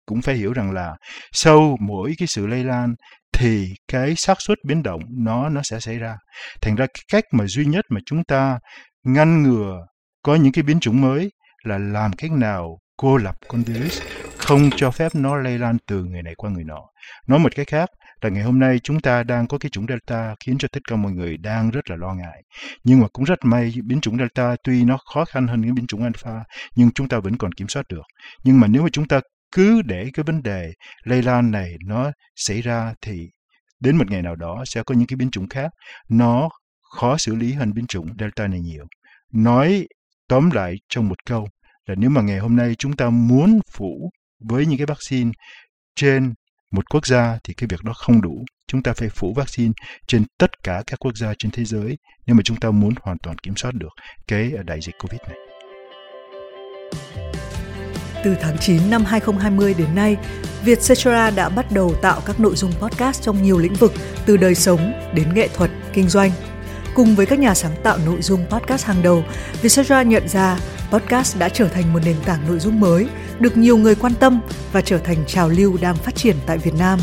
cũng 0.10 0.22
phải 0.22 0.36
hiểu 0.36 0.54
rằng 0.54 0.72
là 0.72 0.96
sau 1.32 1.78
mỗi 1.80 2.14
cái 2.18 2.28
sự 2.28 2.48
lây 2.48 2.64
lan 2.64 2.96
thì 3.34 3.74
cái 3.88 4.16
xác 4.16 4.42
suất 4.42 4.58
biến 4.68 4.84
động 4.84 5.02
nó 5.24 5.50
nó 5.50 5.62
sẽ 5.64 5.80
xảy 5.80 6.00
ra. 6.00 6.16
Thành 6.62 6.76
ra 6.76 6.86
cái 6.86 7.04
cách 7.12 7.24
mà 7.32 7.46
duy 7.48 7.66
nhất 7.66 7.86
mà 7.90 8.00
chúng 8.06 8.24
ta 8.24 8.60
ngăn 9.06 9.44
ngừa 9.44 9.86
có 10.24 10.36
những 10.36 10.52
cái 10.52 10.64
biến 10.64 10.80
chủng 10.80 11.02
mới 11.02 11.32
là 11.64 11.78
làm 11.78 12.14
cách 12.14 12.32
nào 12.32 12.78
cô 12.98 13.18
lập 13.18 13.36
con 13.48 13.64
virus 13.64 14.02
không 14.38 14.70
cho 14.76 14.92
phép 14.92 15.16
nó 15.16 15.38
lây 15.38 15.60
lan 15.60 15.78
từ 15.88 16.04
người 16.04 16.24
này 16.24 16.34
qua 16.38 16.50
người 16.50 16.64
nọ. 16.64 16.82
Nói 17.28 17.40
một 17.40 17.56
cái 17.56 17.66
khác 17.66 17.90
là 18.22 18.30
ngày 18.30 18.44
hôm 18.44 18.60
nay 18.60 18.80
chúng 18.84 19.00
ta 19.00 19.24
đang 19.24 19.48
có 19.48 19.58
cái 19.58 19.70
chủng 19.70 19.86
Delta 19.90 20.36
khiến 20.46 20.58
cho 20.58 20.68
tất 20.72 20.80
cả 20.90 20.96
mọi 20.96 21.12
người 21.12 21.38
đang 21.38 21.70
rất 21.70 21.90
là 21.90 21.96
lo 21.96 22.14
ngại. 22.14 22.42
Nhưng 22.84 23.00
mà 23.00 23.08
cũng 23.14 23.26
rất 23.26 23.40
may 23.44 23.74
biến 23.84 24.02
chủng 24.02 24.18
Delta 24.18 24.56
tuy 24.64 24.84
nó 24.84 24.98
khó 25.14 25.26
khăn 25.26 25.48
hơn 25.48 25.64
cái 25.64 25.72
biến 25.72 25.88
chủng 25.88 26.04
Alpha, 26.04 26.44
nhưng 26.76 26.92
chúng 26.92 27.08
ta 27.08 27.20
vẫn 27.20 27.38
còn 27.38 27.52
kiểm 27.52 27.68
soát 27.68 27.84
được. 27.90 28.04
Nhưng 28.44 28.60
mà 28.60 28.68
nếu 28.68 28.84
mà 28.84 28.90
chúng 28.92 29.08
ta 29.08 29.20
cứ 29.52 29.82
để 29.82 30.10
cái 30.14 30.24
vấn 30.24 30.44
đề 30.44 30.74
lây 31.04 31.22
lan 31.22 31.52
này 31.52 31.76
nó 31.86 32.12
xảy 32.36 32.62
ra 32.62 32.94
thì 33.02 33.30
đến 33.80 33.98
một 33.98 34.12
ngày 34.12 34.22
nào 34.22 34.36
đó 34.36 34.64
sẽ 34.66 34.84
có 34.84 34.96
những 34.96 35.08
cái 35.08 35.18
biến 35.18 35.32
chủng 35.32 35.50
khác 35.50 35.72
nó 36.10 36.50
khó 36.98 37.18
xử 37.18 37.36
lý 37.36 37.54
hơn 37.54 37.74
biến 37.74 37.88
chủng 37.88 38.08
delta 38.20 38.48
này 38.48 38.60
nhiều 38.60 38.86
nói 39.34 39.88
tóm 40.28 40.52
lại 40.52 40.76
trong 40.90 41.10
một 41.10 41.26
câu 41.26 41.48
là 41.86 41.96
nếu 41.98 42.10
mà 42.10 42.22
ngày 42.22 42.40
hôm 42.40 42.56
nay 42.56 42.76
chúng 42.76 42.96
ta 42.96 43.10
muốn 43.10 43.60
phủ 43.72 44.12
với 44.40 44.66
những 44.66 44.78
cái 44.78 44.86
vaccine 44.86 45.32
trên 45.96 46.34
một 46.72 46.90
quốc 46.90 47.08
gia 47.08 47.38
thì 47.44 47.54
cái 47.54 47.68
việc 47.70 47.84
đó 47.84 47.94
không 47.94 48.22
đủ. 48.22 48.46
Chúng 48.68 48.84
ta 48.84 48.94
phải 48.94 49.10
phủ 49.10 49.34
vaccine 49.34 49.72
trên 50.08 50.26
tất 50.38 50.64
cả 50.64 50.84
các 50.88 51.00
quốc 51.00 51.18
gia 51.18 51.34
trên 51.40 51.52
thế 51.52 51.66
giới 51.66 51.98
nếu 52.28 52.36
mà 52.36 52.42
chúng 52.44 52.58
ta 52.58 52.72
muốn 52.72 52.94
hoàn 53.02 53.18
toàn 53.24 53.38
kiểm 53.38 53.56
soát 53.56 53.74
được 53.74 53.90
cái 54.28 54.52
đại 54.66 54.80
dịch 54.82 54.96
Covid 55.00 55.20
này. 55.22 55.38
Từ 58.24 58.36
tháng 58.42 58.58
9 58.58 58.90
năm 58.90 59.06
2020 59.06 59.74
đến 59.74 59.96
nay, 59.96 60.18
Vietcetera 60.66 61.30
đã 61.30 61.50
bắt 61.50 61.72
đầu 61.72 61.94
tạo 62.02 62.22
các 62.26 62.40
nội 62.40 62.56
dung 62.56 62.72
podcast 62.80 63.22
trong 63.22 63.44
nhiều 63.44 63.58
lĩnh 63.58 63.74
vực 63.74 63.94
từ 64.26 64.38
đời 64.38 64.56
sống 64.56 64.94
đến 65.14 65.34
nghệ 65.34 65.48
thuật, 65.48 65.72
kinh 65.94 66.10
doanh. 66.10 66.32
Cùng 66.96 67.16
với 67.16 67.26
các 67.26 67.40
nhà 67.40 67.54
sáng 67.54 67.76
tạo 67.84 67.98
nội 68.06 68.22
dung 68.22 68.46
podcast 68.50 68.86
hàng 68.86 69.04
đầu, 69.04 69.24
Vietcetera 69.62 70.02
nhận 70.02 70.28
ra 70.28 70.60
podcast 70.92 71.38
đã 71.38 71.50
trở 71.50 71.68
thành 71.68 71.94
một 71.94 72.00
nền 72.06 72.16
tảng 72.26 72.48
nội 72.48 72.60
dung 72.60 72.80
mới, 72.80 73.08
được 73.40 73.58
nhiều 73.58 73.78
người 73.78 73.96
quan 73.96 74.14
tâm 74.20 74.42
và 74.72 74.82
trở 74.82 74.98
thành 74.98 75.26
trào 75.28 75.50
lưu 75.50 75.78
đang 75.82 75.96
phát 75.96 76.16
triển 76.16 76.36
tại 76.46 76.58
Việt 76.58 76.74
Nam. 76.80 77.00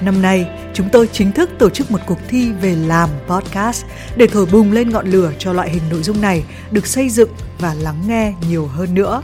Năm 0.00 0.22
nay, 0.22 0.46
chúng 0.74 0.88
tôi 0.92 1.08
chính 1.12 1.32
thức 1.32 1.50
tổ 1.58 1.70
chức 1.70 1.90
một 1.90 1.98
cuộc 2.06 2.18
thi 2.28 2.52
về 2.52 2.76
làm 2.76 3.08
podcast 3.28 3.84
để 4.16 4.26
thổi 4.26 4.46
bùng 4.52 4.72
lên 4.72 4.90
ngọn 4.90 5.06
lửa 5.06 5.32
cho 5.38 5.52
loại 5.52 5.70
hình 5.70 5.82
nội 5.90 6.02
dung 6.02 6.20
này 6.20 6.44
được 6.70 6.86
xây 6.86 7.08
dựng 7.08 7.30
và 7.58 7.74
lắng 7.74 8.02
nghe 8.06 8.34
nhiều 8.48 8.66
hơn 8.66 8.94
nữa. 8.94 9.22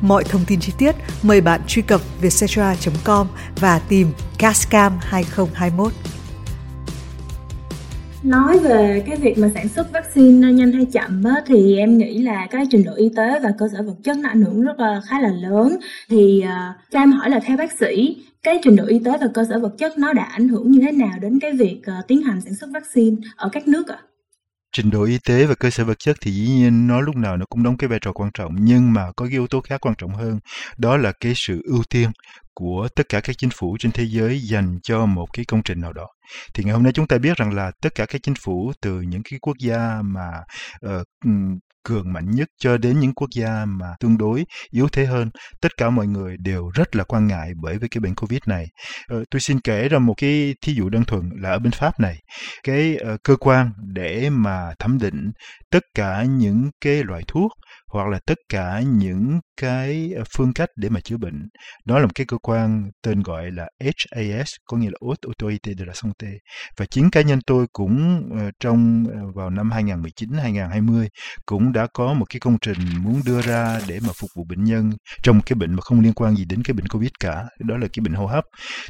Mọi 0.00 0.24
thông 0.24 0.42
tin 0.46 0.60
chi 0.60 0.72
tiết 0.78 0.92
mời 1.22 1.40
bạn 1.40 1.60
truy 1.66 1.82
cập 1.82 2.00
vietcetera.com 2.20 3.26
và 3.60 3.80
tìm 3.88 4.08
Cascam 4.38 4.92
2021. 5.00 5.92
Nói 8.22 8.58
về 8.58 9.02
cái 9.06 9.16
việc 9.16 9.38
mà 9.38 9.50
sản 9.54 9.68
xuất 9.68 9.92
vaccine 9.92 10.52
nhanh 10.52 10.72
hay 10.72 10.86
chậm 10.92 11.24
á, 11.24 11.42
thì 11.46 11.76
em 11.76 11.98
nghĩ 11.98 12.22
là 12.22 12.46
cái 12.50 12.66
trình 12.70 12.84
độ 12.84 12.92
y 12.96 13.08
tế 13.16 13.40
và 13.42 13.52
cơ 13.58 13.68
sở 13.72 13.82
vật 13.82 13.96
chất 14.04 14.16
nó 14.16 14.28
ảnh 14.28 14.42
hưởng 14.42 14.62
rất 14.62 14.80
là 14.80 15.00
khá 15.08 15.20
là 15.20 15.28
lớn. 15.28 15.76
Thì 16.08 16.44
uh, 16.44 16.90
cho 16.90 16.98
em 16.98 17.12
hỏi 17.12 17.30
là 17.30 17.40
theo 17.40 17.56
bác 17.56 17.72
sĩ, 17.72 18.16
cái 18.42 18.58
trình 18.62 18.76
độ 18.76 18.84
y 18.86 18.98
tế 19.04 19.10
và 19.20 19.26
cơ 19.34 19.44
sở 19.48 19.58
vật 19.58 19.78
chất 19.78 19.98
nó 19.98 20.12
đã 20.12 20.22
ảnh 20.22 20.48
hưởng 20.48 20.70
như 20.70 20.80
thế 20.80 20.92
nào 20.92 21.18
đến 21.20 21.38
cái 21.40 21.52
việc 21.52 21.80
uh, 21.98 22.06
tiến 22.06 22.22
hành 22.22 22.40
sản 22.40 22.54
xuất 22.54 22.70
vaccine 22.72 23.16
ở 23.36 23.48
các 23.52 23.68
nước 23.68 23.88
ạ? 23.88 23.98
À? 24.02 24.09
Trình 24.72 24.90
độ 24.90 25.04
y 25.04 25.18
tế 25.18 25.46
và 25.46 25.54
cơ 25.54 25.70
sở 25.70 25.84
vật 25.84 25.98
chất 25.98 26.16
thì 26.20 26.30
dĩ 26.30 26.48
nhiên 26.48 26.86
nó 26.86 27.00
lúc 27.00 27.16
nào 27.16 27.36
nó 27.36 27.46
cũng 27.48 27.62
đóng 27.62 27.76
cái 27.76 27.88
vai 27.88 27.98
trò 27.98 28.12
quan 28.12 28.30
trọng 28.34 28.52
nhưng 28.58 28.92
mà 28.92 29.12
có 29.16 29.24
cái 29.24 29.32
yếu 29.32 29.46
tố 29.46 29.60
khác 29.60 29.80
quan 29.80 29.94
trọng 29.98 30.14
hơn 30.14 30.38
đó 30.76 30.96
là 30.96 31.12
cái 31.20 31.32
sự 31.36 31.62
ưu 31.64 31.82
tiên 31.90 32.10
của 32.54 32.88
tất 32.96 33.08
cả 33.08 33.20
các 33.20 33.38
chính 33.38 33.50
phủ 33.50 33.76
trên 33.80 33.92
thế 33.92 34.04
giới 34.04 34.40
dành 34.40 34.78
cho 34.82 35.06
một 35.06 35.26
cái 35.32 35.44
công 35.44 35.62
trình 35.62 35.80
nào 35.80 35.92
đó. 35.92 36.06
Thì 36.54 36.64
ngày 36.64 36.74
hôm 36.74 36.82
nay 36.82 36.92
chúng 36.92 37.06
ta 37.06 37.18
biết 37.18 37.36
rằng 37.36 37.54
là 37.54 37.70
tất 37.82 37.94
cả 37.94 38.06
các 38.06 38.22
chính 38.22 38.34
phủ 38.34 38.72
từ 38.80 39.00
những 39.00 39.22
cái 39.30 39.38
quốc 39.42 39.56
gia 39.58 40.02
mà 40.02 40.28
uh, 40.86 41.06
cường 41.84 42.12
mạnh 42.12 42.30
nhất 42.30 42.48
cho 42.60 42.78
đến 42.78 43.00
những 43.00 43.14
quốc 43.14 43.30
gia 43.36 43.64
mà 43.64 43.86
tương 44.00 44.18
đối 44.18 44.44
yếu 44.70 44.88
thế 44.88 45.06
hơn. 45.06 45.30
Tất 45.60 45.72
cả 45.76 45.90
mọi 45.90 46.06
người 46.06 46.36
đều 46.38 46.70
rất 46.74 46.96
là 46.96 47.04
quan 47.04 47.26
ngại 47.26 47.50
bởi 47.62 47.78
với 47.78 47.88
cái 47.88 48.00
bệnh 48.00 48.14
covid 48.14 48.40
này. 48.46 48.66
Ờ, 49.08 49.24
tôi 49.30 49.40
xin 49.40 49.60
kể 49.60 49.88
ra 49.88 49.98
một 49.98 50.14
cái 50.16 50.54
thí 50.62 50.72
dụ 50.74 50.88
đơn 50.88 51.04
thuần 51.04 51.30
là 51.36 51.50
ở 51.50 51.58
bên 51.58 51.72
pháp 51.72 52.00
này. 52.00 52.16
Cái 52.62 52.96
uh, 53.14 53.20
cơ 53.24 53.36
quan 53.36 53.72
để 53.94 54.30
mà 54.30 54.70
thẩm 54.78 54.98
định 54.98 55.30
tất 55.70 55.82
cả 55.94 56.22
những 56.22 56.70
cái 56.80 57.04
loại 57.04 57.22
thuốc 57.28 57.52
hoặc 57.92 58.08
là 58.08 58.18
tất 58.26 58.38
cả 58.48 58.80
những 58.80 59.40
cái 59.60 60.12
ờ, 60.16 60.24
phương 60.36 60.52
cách 60.52 60.68
để 60.76 60.88
mà 60.88 61.00
chữa 61.00 61.16
bệnh. 61.16 61.48
Đó 61.84 61.98
là 61.98 62.04
một 62.06 62.14
cái 62.14 62.26
cơ 62.26 62.36
quan 62.42 62.90
tên 63.02 63.22
gọi 63.22 63.50
là 63.50 63.68
HAS, 63.80 64.50
có 64.66 64.76
nghĩa 64.76 64.90
là 64.90 64.98
Haute 65.06 65.26
Autorité 65.26 65.72
de 65.78 65.84
la 65.84 65.94
Santé. 65.94 66.28
Và 66.76 66.86
chính 66.86 67.10
cá 67.10 67.20
nhân 67.20 67.40
tôi 67.46 67.66
cũng 67.72 68.22
ờ, 68.38 68.50
trong 68.60 69.04
ờ, 69.12 69.20
vào 69.34 69.50
năm 69.50 69.70
2019-2020 69.70 71.08
cũng 71.46 71.72
đã 71.72 71.86
có 71.92 72.14
một 72.14 72.24
cái 72.30 72.40
công 72.40 72.58
trình 72.62 72.78
muốn 73.02 73.20
đưa 73.26 73.42
ra 73.42 73.80
để 73.88 73.98
mà 74.02 74.12
phục 74.20 74.30
vụ 74.36 74.44
bệnh 74.48 74.64
nhân 74.64 74.90
trong 75.22 75.36
một 75.36 75.42
cái 75.46 75.54
bệnh 75.54 75.74
mà 75.74 75.80
không 75.80 76.00
liên 76.00 76.12
quan 76.12 76.36
gì 76.36 76.44
đến 76.44 76.62
cái 76.62 76.74
bệnh 76.74 76.88
Covid 76.88 77.10
cả. 77.20 77.44
Đó 77.58 77.76
là 77.76 77.86
cái 77.92 78.00
bệnh 78.04 78.14
hô 78.14 78.26
hấp. 78.26 78.44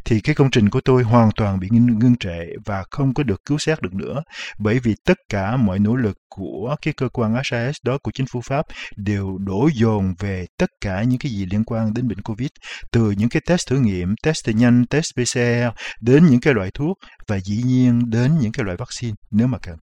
Thì 0.05 0.21
cái 0.21 0.35
công 0.35 0.51
trình 0.51 0.71
của 0.71 0.81
tôi 0.85 1.03
hoàn 1.03 1.31
toàn 1.37 1.61
bị 1.61 1.69
ngưng, 1.71 1.99
ngưng 1.99 2.17
trệ 2.17 2.39
và 2.67 2.85
không 2.91 3.15
có 3.15 3.23
được 3.23 3.41
cứu 3.45 3.59
xét 3.59 3.83
được 3.83 3.95
nữa 3.95 4.23
bởi 4.59 4.79
vì 4.79 4.95
tất 5.05 5.19
cả 5.29 5.57
mọi 5.57 5.79
nỗ 5.79 5.97
lực 5.97 6.17
của 6.29 6.77
cái 6.83 6.95
cơ 6.97 7.09
quan 7.09 7.35
HAS 7.35 7.77
đó 7.85 7.99
của 8.03 8.11
chính 8.15 8.27
phủ 8.27 8.41
Pháp 8.41 8.67
đều 8.97 9.39
đổ 9.39 9.69
dồn 9.75 10.15
về 10.19 10.47
tất 10.61 10.71
cả 10.81 11.03
những 11.03 11.19
cái 11.19 11.33
gì 11.33 11.47
liên 11.51 11.65
quan 11.65 11.95
đến 11.95 12.09
bệnh 12.09 12.23
Covid, 12.23 12.49
từ 12.93 13.11
những 13.11 13.29
cái 13.29 13.43
test 13.47 13.69
thử 13.69 13.77
nghiệm, 13.77 14.15
test 14.23 14.49
nhanh, 14.49 14.85
test 14.91 15.07
PCR 15.17 15.69
đến 16.01 16.27
những 16.27 16.41
cái 16.41 16.55
loại 16.55 16.71
thuốc 16.75 16.99
và 17.31 17.37
dĩ 17.37 17.63
nhiên 17.67 18.11
đến 18.11 18.39
những 18.41 18.53
cái 18.53 18.65
loại 18.65 18.77
vaccine 18.77 19.15
nếu 19.31 19.47
mà 19.47 19.59
cần. 19.59 19.77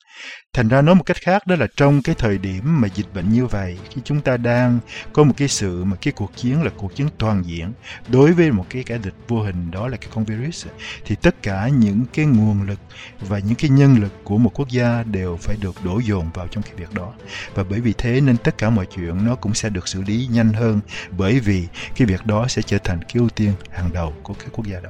Thành 0.53 0.67
ra 0.67 0.81
nói 0.81 0.95
một 0.95 1.03
cách 1.03 1.17
khác 1.21 1.47
đó 1.47 1.55
là 1.55 1.67
trong 1.77 2.01
cái 2.01 2.15
thời 2.17 2.37
điểm 2.37 2.81
mà 2.81 2.87
dịch 2.95 3.13
bệnh 3.13 3.29
như 3.33 3.45
vậy, 3.45 3.77
khi 3.89 4.01
chúng 4.03 4.21
ta 4.21 4.37
đang 4.37 4.79
có 5.13 5.23
một 5.23 5.33
cái 5.37 5.47
sự 5.47 5.83
mà 5.83 5.95
cái 6.01 6.13
cuộc 6.15 6.31
chiến 6.35 6.63
là 6.63 6.71
cuộc 6.77 6.95
chiến 6.95 7.07
toàn 7.17 7.43
diện 7.45 7.73
đối 8.07 8.33
với 8.33 8.51
một 8.51 8.65
cái 8.69 8.83
kẻ 8.83 8.97
địch 8.97 9.13
vô 9.27 9.41
hình 9.43 9.71
đó 9.71 9.87
là 9.87 9.97
cái 9.97 10.09
con 10.13 10.25
virus 10.25 10.67
thì 11.05 11.15
tất 11.15 11.35
cả 11.41 11.67
những 11.67 12.05
cái 12.13 12.25
nguồn 12.25 12.63
lực 12.63 12.79
và 13.19 13.39
những 13.39 13.55
cái 13.55 13.69
nhân 13.69 13.97
lực 14.01 14.13
của 14.23 14.37
một 14.37 14.51
quốc 14.53 14.69
gia 14.69 15.03
đều 15.03 15.37
phải 15.41 15.55
được 15.61 15.75
đổ 15.83 15.99
dồn 15.99 16.29
vào 16.33 16.47
trong 16.47 16.63
cái 16.63 16.73
việc 16.75 16.93
đó. 16.93 17.13
Và 17.53 17.63
bởi 17.69 17.79
vì 17.79 17.93
thế 17.97 18.21
nên 18.21 18.37
tất 18.37 18.57
cả 18.57 18.69
mọi 18.69 18.85
chuyện 18.95 19.25
nó 19.25 19.35
cũng 19.35 19.53
sẽ 19.53 19.69
được 19.69 19.87
xử 19.87 20.01
lý 20.01 20.27
nhanh 20.31 20.53
hơn 20.53 20.79
bởi 21.17 21.39
vì 21.39 21.67
cái 21.95 22.05
việc 22.05 22.25
đó 22.25 22.47
sẽ 22.47 22.61
trở 22.61 22.77
thành 22.77 23.01
cái 23.01 23.13
ưu 23.13 23.29
tiên 23.29 23.53
hàng 23.71 23.89
đầu 23.93 24.13
của 24.23 24.33
cái 24.33 24.47
quốc 24.51 24.67
gia 24.67 24.79
đó. 24.79 24.89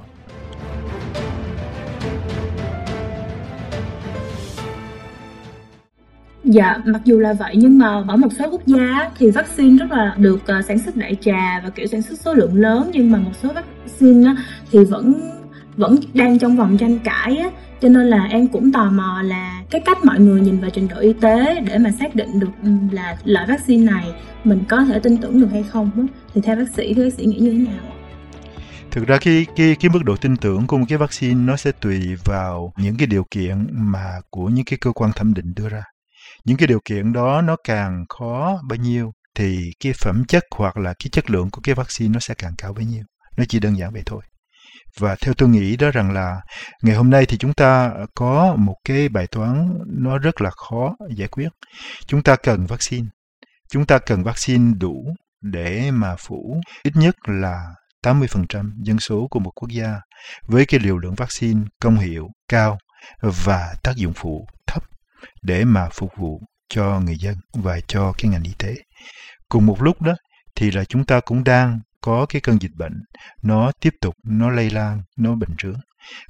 Dạ, 6.45 6.77
mặc 6.85 7.01
dù 7.05 7.19
là 7.19 7.33
vậy 7.33 7.53
nhưng 7.57 7.77
mà 7.77 8.03
ở 8.07 8.17
một 8.17 8.27
số 8.39 8.49
quốc 8.51 8.61
gia 8.65 9.11
thì 9.17 9.31
vaccine 9.31 9.77
rất 9.77 9.91
là 9.91 10.15
được 10.17 10.47
ờ, 10.47 10.61
sản 10.61 10.79
xuất 10.79 10.95
đại 10.95 11.15
trà 11.21 11.61
và 11.63 11.69
kiểu 11.69 11.87
sản 11.87 12.01
xuất 12.01 12.19
số 12.19 12.33
lượng 12.33 12.55
lớn 12.55 12.89
nhưng 12.93 13.11
mà 13.11 13.19
một 13.19 13.31
số 13.41 13.49
vaccine 13.53 14.27
á, 14.27 14.35
thì 14.71 14.79
vẫn 14.83 15.31
vẫn 15.77 15.95
đang 16.13 16.39
trong 16.39 16.57
vòng 16.57 16.77
tranh 16.77 16.99
cãi 16.99 17.37
á, 17.37 17.49
cho 17.81 17.89
nên 17.89 18.07
là 18.07 18.23
em 18.23 18.47
cũng 18.47 18.71
tò 18.71 18.91
mò 18.91 19.21
là 19.21 19.63
cái 19.69 19.81
cách 19.85 19.97
mọi 20.05 20.19
người 20.19 20.41
nhìn 20.41 20.59
vào 20.59 20.69
trình 20.69 20.87
độ 20.87 20.99
y 20.99 21.13
tế 21.13 21.61
để 21.61 21.77
mà 21.77 21.91
xác 21.91 22.15
định 22.15 22.39
được 22.39 22.51
ừ, 22.63 22.69
là 22.91 23.17
loại 23.25 23.45
vaccine 23.47 23.91
này 23.91 24.05
mình 24.43 24.63
có 24.69 24.85
thể 24.85 24.99
tin 24.99 25.17
tưởng 25.17 25.41
được 25.41 25.49
hay 25.51 25.63
không 25.63 25.91
á. 25.97 26.03
thì 26.33 26.41
theo 26.41 26.55
bác 26.55 26.69
sĩ 26.75 26.93
thì 26.93 27.03
bác 27.03 27.13
sĩ 27.13 27.25
nghĩ 27.25 27.39
như 27.39 27.51
thế 27.51 27.57
nào 27.57 27.83
thực 28.91 29.07
ra 29.07 29.17
cái 29.21 29.45
cái 29.55 29.75
cái 29.79 29.89
mức 29.93 29.99
độ 30.05 30.15
tin 30.15 30.37
tưởng 30.37 30.67
của 30.67 30.77
một 30.77 30.85
cái 30.89 30.97
vaccine 30.97 31.35
nó 31.35 31.55
sẽ 31.55 31.71
tùy 31.81 32.15
vào 32.25 32.73
những 32.77 32.95
cái 32.97 33.07
điều 33.07 33.25
kiện 33.31 33.67
mà 33.71 34.19
của 34.29 34.45
những 34.45 34.65
cái 34.65 34.77
cơ 34.81 34.91
quan 34.91 35.11
thẩm 35.15 35.33
định 35.33 35.53
đưa 35.55 35.69
ra 35.69 35.83
những 36.45 36.57
cái 36.57 36.67
điều 36.67 36.79
kiện 36.85 37.13
đó 37.13 37.41
nó 37.41 37.55
càng 37.63 38.05
khó 38.09 38.61
bao 38.69 38.77
nhiêu 38.77 39.11
thì 39.35 39.71
cái 39.79 39.93
phẩm 39.93 40.23
chất 40.27 40.43
hoặc 40.55 40.77
là 40.77 40.93
cái 40.99 41.09
chất 41.11 41.29
lượng 41.29 41.49
của 41.51 41.61
cái 41.63 41.75
vaccine 41.75 42.13
nó 42.13 42.19
sẽ 42.19 42.33
càng 42.37 42.53
cao 42.57 42.73
bấy 42.73 42.85
nhiêu. 42.85 43.03
Nó 43.37 43.43
chỉ 43.49 43.59
đơn 43.59 43.77
giản 43.77 43.93
vậy 43.93 44.03
thôi. 44.05 44.21
Và 44.99 45.15
theo 45.21 45.33
tôi 45.33 45.49
nghĩ 45.49 45.77
đó 45.77 45.91
rằng 45.91 46.11
là 46.11 46.35
ngày 46.83 46.95
hôm 46.95 47.09
nay 47.09 47.25
thì 47.25 47.37
chúng 47.37 47.53
ta 47.53 47.91
có 48.15 48.55
một 48.57 48.75
cái 48.85 49.09
bài 49.09 49.27
toán 49.31 49.73
nó 49.87 50.17
rất 50.17 50.41
là 50.41 50.51
khó 50.51 50.95
giải 51.15 51.27
quyết. 51.27 51.49
Chúng 52.07 52.23
ta 52.23 52.35
cần 52.35 52.65
vaccine. 52.65 53.07
Chúng 53.71 53.85
ta 53.85 53.99
cần 53.99 54.23
vaccine 54.23 54.73
đủ 54.79 55.05
để 55.41 55.91
mà 55.91 56.15
phủ 56.15 56.61
ít 56.83 56.91
nhất 56.95 57.15
là 57.27 57.63
80% 58.03 58.71
dân 58.83 58.99
số 58.99 59.27
của 59.31 59.39
một 59.39 59.51
quốc 59.55 59.69
gia 59.71 59.99
với 60.47 60.65
cái 60.65 60.79
liều 60.79 60.97
lượng 60.97 61.15
vaccine 61.15 61.61
công 61.81 61.95
hiệu 61.95 62.27
cao 62.49 62.77
và 63.21 63.73
tác 63.83 63.95
dụng 63.95 64.13
phụ 64.15 64.45
thấp 64.67 64.83
để 65.41 65.65
mà 65.65 65.89
phục 65.93 66.11
vụ 66.17 66.41
cho 66.69 66.99
người 66.99 67.17
dân 67.19 67.35
và 67.53 67.79
cho 67.87 68.13
cái 68.17 68.31
ngành 68.31 68.43
y 68.43 68.53
tế. 68.57 68.75
Cùng 69.49 69.65
một 69.65 69.81
lúc 69.81 70.01
đó 70.01 70.15
thì 70.55 70.71
là 70.71 70.85
chúng 70.85 71.05
ta 71.05 71.19
cũng 71.19 71.43
đang 71.43 71.79
có 72.01 72.25
cái 72.29 72.41
cơn 72.41 72.61
dịch 72.61 72.71
bệnh, 72.77 72.93
nó 73.43 73.71
tiếp 73.81 73.93
tục, 74.01 74.15
nó 74.23 74.49
lây 74.49 74.69
lan, 74.69 75.01
nó 75.17 75.35
bệnh 75.35 75.55
trướng. 75.57 75.79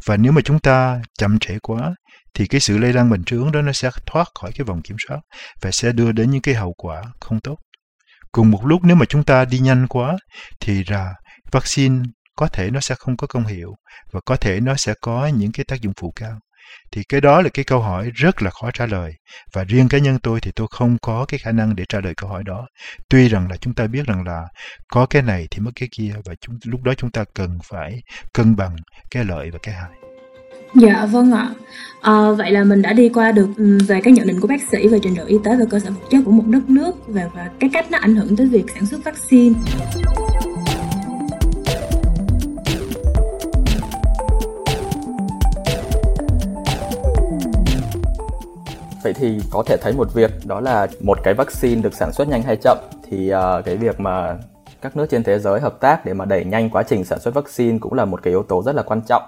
Và 0.06 0.18
nếu 0.18 0.32
mà 0.32 0.42
chúng 0.42 0.60
ta 0.60 1.02
chậm 1.18 1.40
trễ 1.40 1.60
quá 1.60 1.96
thì 2.34 2.48
cái 2.48 2.62
sự 2.62 2.78
lây 2.78 2.94
lan 2.94 3.10
bệnh 3.10 3.24
trướng 3.24 3.52
đó 3.52 3.62
nó 3.62 3.72
sẽ 3.72 3.90
thoát 4.06 4.28
khỏi 4.40 4.52
cái 4.56 4.66
vòng 4.66 4.82
kiểm 4.82 4.98
soát 5.08 5.20
và 5.62 5.72
sẽ 5.72 5.92
đưa 5.92 6.12
đến 6.12 6.32
những 6.32 6.42
cái 6.42 6.56
hậu 6.56 6.74
quả 6.78 7.04
không 7.22 7.40
tốt. 7.40 7.58
Cùng 8.32 8.52
một 8.52 8.66
lúc 8.66 8.84
nếu 8.84 8.96
mà 8.96 9.06
chúng 9.06 9.24
ta 9.24 9.46
đi 9.46 9.60
nhanh 9.60 9.88
quá 9.88 10.18
thì 10.60 10.84
là 10.88 11.14
vaccine 11.52 12.04
có 12.36 12.48
thể 12.48 12.72
nó 12.72 12.80
sẽ 12.80 12.96
không 13.00 13.18
có 13.18 13.28
công 13.28 13.46
hiệu 13.46 13.74
và 14.12 14.20
có 14.25 14.36
thể 14.36 14.60
nó 14.60 14.75
sẽ 14.75 14.94
có 15.02 15.28
những 15.28 15.52
cái 15.52 15.66
tác 15.68 15.82
dụng 15.82 15.94
phụ 16.02 16.14
cao 16.16 16.40
thì 16.91 17.03
cái 17.10 17.22
đó 17.22 17.41
là 17.41 17.50
cái 17.50 17.65
câu 17.65 17.79
hỏi 17.79 18.12
rất 18.15 18.41
là 18.41 18.50
khó 18.50 18.72
trả 18.72 18.86
lời 18.86 19.13
và 19.53 19.63
riêng 19.63 19.88
cá 19.88 19.98
nhân 19.98 20.17
tôi 20.24 20.39
thì 20.41 20.51
tôi 20.55 20.67
không 20.72 20.98
có 21.01 21.25
cái 21.27 21.39
khả 21.39 21.51
năng 21.51 21.75
để 21.75 21.84
trả 21.89 22.00
lời 22.00 22.13
câu 22.17 22.29
hỏi 22.29 22.43
đó 22.43 22.67
tuy 23.10 23.27
rằng 23.27 23.48
là 23.50 23.57
chúng 23.57 23.74
ta 23.74 23.88
biết 23.88 24.05
rằng 24.07 24.24
là 24.27 24.41
có 24.88 25.05
cái 25.05 25.22
này 25.22 25.48
thì 25.51 25.60
mất 25.60 25.72
cái 25.75 25.89
kia 25.91 26.13
và 26.25 26.34
chúng 26.41 26.57
lúc 26.65 26.81
đó 26.84 26.93
chúng 26.98 27.12
ta 27.12 27.24
cần 27.34 27.50
phải 27.63 28.01
cân 28.34 28.55
bằng 28.55 28.75
cái 29.12 29.25
lợi 29.25 29.51
và 29.51 29.60
cái 29.62 29.75
hại 29.75 29.91
Dạ 30.75 31.05
vâng 31.05 31.31
ạ. 31.31 31.50
À, 32.01 32.31
vậy 32.38 32.51
là 32.51 32.63
mình 32.63 32.81
đã 32.81 32.93
đi 32.93 33.10
qua 33.10 33.31
được 33.31 33.48
ừ, 33.57 33.77
về 33.88 34.01
các 34.01 34.12
nhận 34.12 34.27
định 34.27 34.39
của 34.41 34.48
bác 34.48 34.62
sĩ 34.72 34.88
về 34.88 35.00
trình 35.03 35.15
độ 35.15 35.24
y 35.25 35.38
tế 35.43 35.55
và 35.55 35.65
cơ 35.69 35.79
sở 35.79 35.89
vật 35.89 36.07
chất 36.10 36.19
của 36.25 36.31
một 36.31 36.43
đất 36.48 36.69
nước 36.69 36.95
và, 37.07 37.29
và 37.34 37.50
cái 37.60 37.69
cách 37.74 37.91
nó 37.91 37.98
ảnh 37.98 38.15
hưởng 38.15 38.36
tới 38.36 38.48
việc 38.48 38.65
sản 38.75 38.86
xuất 38.86 39.03
vaccine. 39.03 39.55
Vậy 49.06 49.14
thì 49.14 49.40
có 49.52 49.64
thể 49.66 49.78
thấy 49.82 49.94
một 49.94 50.14
việc 50.14 50.32
đó 50.46 50.60
là 50.60 50.88
một 51.02 51.18
cái 51.24 51.34
vaccine 51.34 51.82
được 51.82 51.94
sản 51.94 52.14
xuất 52.14 52.28
nhanh 52.28 52.42
hay 52.42 52.56
chậm 52.56 52.78
thì 53.10 53.34
uh, 53.34 53.66
cái 53.66 53.78
việc 53.78 54.00
mà 54.00 54.38
các 54.82 54.98
nước 54.98 55.06
trên 55.10 55.24
thế 55.24 55.40
giới 55.40 55.60
hợp 55.60 55.80
tác 55.80 56.06
để 56.06 56.14
mà 56.14 56.26
đẩy 56.26 56.46
nhanh 56.46 56.70
quá 56.70 56.84
trình 56.84 57.04
sản 57.04 57.20
xuất 57.20 57.34
vaccine 57.34 57.78
cũng 57.82 57.94
là 57.94 58.06
một 58.06 58.20
cái 58.24 58.32
yếu 58.32 58.44
tố 58.44 58.64
rất 58.64 58.76
là 58.76 58.84
quan 58.84 59.02
trọng 59.08 59.24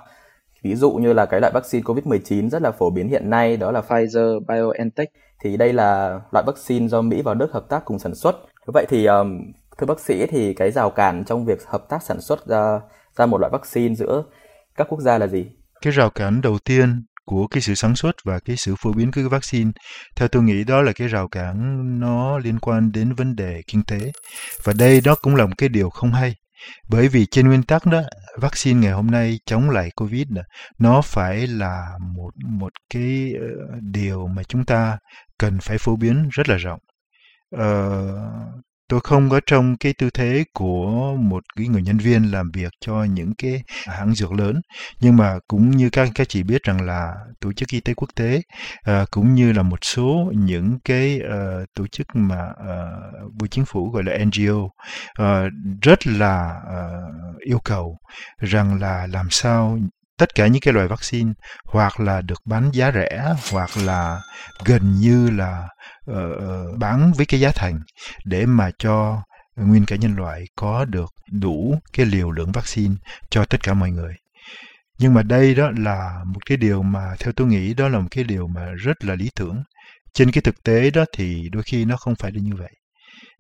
ví 0.64 0.76
dụ 0.76 0.92
như 0.92 1.14
là 1.14 1.26
cái 1.26 1.42
loại 1.42 1.54
vaccine 1.54 1.84
COVID-19 1.84 2.50
rất 2.50 2.62
là 2.62 2.72
phổ 2.72 2.90
biến 2.90 3.10
hiện 3.10 3.30
nay 3.30 3.58
đó 3.58 3.72
là 3.72 3.82
Pfizer 3.88 4.40
BioNTech 4.40 5.10
thì 5.44 5.58
đây 5.58 5.74
là 5.74 6.22
loại 6.32 6.44
vaccine 6.48 6.88
do 6.88 7.02
Mỹ 7.02 7.22
và 7.22 7.34
Đức 7.34 7.52
hợp 7.52 7.66
tác 7.70 7.86
cùng 7.86 8.00
sản 8.00 8.16
xuất. 8.16 8.36
Vậy 8.66 8.86
thì 8.90 9.06
um, 9.06 9.42
thưa 9.78 9.86
bác 9.86 10.00
sĩ 10.00 10.26
thì 10.26 10.54
cái 10.54 10.72
rào 10.72 10.90
cản 10.90 11.24
trong 11.26 11.46
việc 11.46 11.66
hợp 11.66 11.90
tác 11.90 12.04
sản 12.04 12.22
xuất 12.22 12.48
ra 12.48 12.80
ra 13.18 13.26
một 13.26 13.38
loại 13.38 13.50
vaccine 13.50 13.96
giữa 13.96 14.24
các 14.76 14.88
quốc 14.90 15.02
gia 15.02 15.18
là 15.18 15.28
gì? 15.28 15.46
Cái 15.82 15.94
rào 15.94 16.10
cản 16.10 16.42
đầu 16.42 16.58
tiên 16.64 17.04
của 17.28 17.48
cái 17.48 17.62
sự 17.62 17.76
sản 17.76 17.96
xuất 17.96 18.16
và 18.26 18.40
cái 18.46 18.56
sự 18.56 18.76
phổ 18.76 18.94
biến 18.94 19.12
của 19.12 19.22
cái 19.22 19.30
vaccine. 19.30 19.72
Theo 20.16 20.28
tôi 20.28 20.44
nghĩ 20.44 20.64
đó 20.64 20.82
là 20.82 20.92
cái 20.92 21.08
rào 21.08 21.28
cản 21.28 21.56
nó 22.00 22.38
liên 22.38 22.60
quan 22.60 22.92
đến 22.92 23.14
vấn 23.14 23.36
đề 23.36 23.62
kinh 23.68 23.84
tế. 23.84 24.12
Và 24.64 24.74
đây 24.74 25.02
đó 25.02 25.16
cũng 25.22 25.36
là 25.36 25.46
một 25.46 25.54
cái 25.58 25.70
điều 25.70 25.90
không 25.90 26.14
hay. 26.14 26.36
Bởi 26.90 27.08
vì 27.08 27.26
trên 27.26 27.48
nguyên 27.48 27.64
tắc 27.64 27.86
đó 27.86 28.02
vaccine 28.38 28.80
ngày 28.80 28.92
hôm 28.92 29.08
nay 29.08 29.40
chống 29.46 29.70
lại 29.70 29.90
covid 29.96 30.28
đó, 30.30 30.42
nó 30.80 31.02
phải 31.02 31.48
là 31.48 31.88
một 32.16 32.32
một 32.60 32.74
cái 32.94 33.34
ờ, 33.40 33.48
điều 33.82 34.28
mà 34.28 34.44
chúng 34.44 34.66
ta 34.66 34.98
cần 35.40 35.58
phải 35.62 35.78
phổ 35.78 35.96
biến 35.96 36.30
rất 36.32 36.50
là 36.50 36.56
rộng. 36.56 36.80
Uh, 37.56 37.62
tôi 38.90 39.00
không 39.04 39.30
có 39.30 39.40
trong 39.46 39.78
cái 39.78 39.94
tư 39.94 40.10
thế 40.10 40.44
của 40.54 41.16
một 41.20 41.44
cái 41.56 41.68
người 41.68 41.82
nhân 41.82 41.98
viên 41.98 42.32
làm 42.32 42.52
việc 42.54 42.72
cho 42.82 43.04
những 43.04 43.34
cái 43.38 43.64
hãng 43.88 44.16
dược 44.16 44.32
lớn. 44.32 44.62
Nhưng 45.00 45.18
mà 45.18 45.40
cũng 45.48 45.72
như 45.72 45.90
các 45.90 46.10
các 46.16 46.30
chị 46.30 46.44
biết 46.44 46.64
rằng 46.64 46.82
là 46.82 47.14
tổ 47.42 47.54
chức 47.54 47.70
y 47.70 47.80
tế 47.80 47.94
quốc 47.94 48.10
tế 48.16 48.42
uh, 48.90 49.12
cũng 49.12 49.34
như 49.34 49.52
là 49.52 49.64
một 49.64 49.80
số 49.82 50.32
những 50.36 50.80
cái 50.86 51.22
uh, 51.24 51.66
tổ 51.76 51.88
chức 51.88 52.08
mà 52.14 52.50
ờ, 52.68 52.88
uh, 53.26 53.32
của 53.40 53.48
chính 53.48 53.66
phủ 53.66 53.90
gọi 53.90 54.04
là 54.04 54.18
NGO 54.26 54.56
uh, 54.64 55.52
rất 55.82 56.08
là 56.08 56.56
uh, 56.68 57.42
yêu 57.42 57.60
cầu 57.64 57.98
rằng 58.38 58.80
là 58.80 59.08
làm 59.08 59.28
sao 59.30 59.78
tất 60.18 60.36
cả 60.36 60.48
những 60.48 60.62
cái 60.62 60.74
loại 60.74 60.88
vaccine 60.88 61.34
hoặc 61.66 62.00
là 62.00 62.22
được 62.22 62.42
bán 62.46 62.70
giá 62.74 62.92
rẻ 62.92 63.36
hoặc 63.52 63.70
là 63.78 64.22
gần 64.66 64.96
như 65.00 65.30
là 65.30 65.68
uh, 66.12 66.78
bán 66.80 67.12
với 67.18 67.26
cái 67.26 67.40
giá 67.40 67.52
thành 67.56 67.80
để 68.26 68.46
mà 68.46 68.72
cho 68.80 69.22
nguyên 69.56 69.86
cả 69.86 69.96
nhân 69.96 70.16
loại 70.16 70.46
có 70.56 70.86
được 70.86 71.14
đủ 71.32 71.80
cái 71.94 72.06
liều 72.06 72.32
lượng 72.32 72.52
vaccine 72.52 72.96
cho 73.30 73.46
tất 73.46 73.64
cả 73.64 73.74
mọi 73.74 73.92
người. 73.92 74.14
Nhưng 75.00 75.14
mà 75.14 75.24
đây 75.24 75.56
đó 75.56 75.72
là 75.78 76.20
một 76.26 76.46
cái 76.46 76.58
điều 76.58 76.84
mà 76.84 77.16
theo 77.20 77.34
tôi 77.36 77.48
nghĩ 77.48 77.74
đó 77.74 77.88
là 77.88 78.00
một 78.00 78.08
cái 78.12 78.24
điều 78.24 78.48
mà 78.48 78.66
rất 78.78 79.06
là 79.06 79.16
lý 79.16 79.30
tưởng. 79.36 79.64
Trên 80.14 80.32
cái 80.32 80.42
thực 80.42 80.64
tế 80.64 80.90
đó 80.90 81.06
thì 81.18 81.50
đôi 81.52 81.64
khi 81.64 81.86
nó 81.86 81.98
không 81.98 82.16
phải 82.16 82.32
là 82.32 82.40
như 82.42 82.52
vậy 82.58 82.72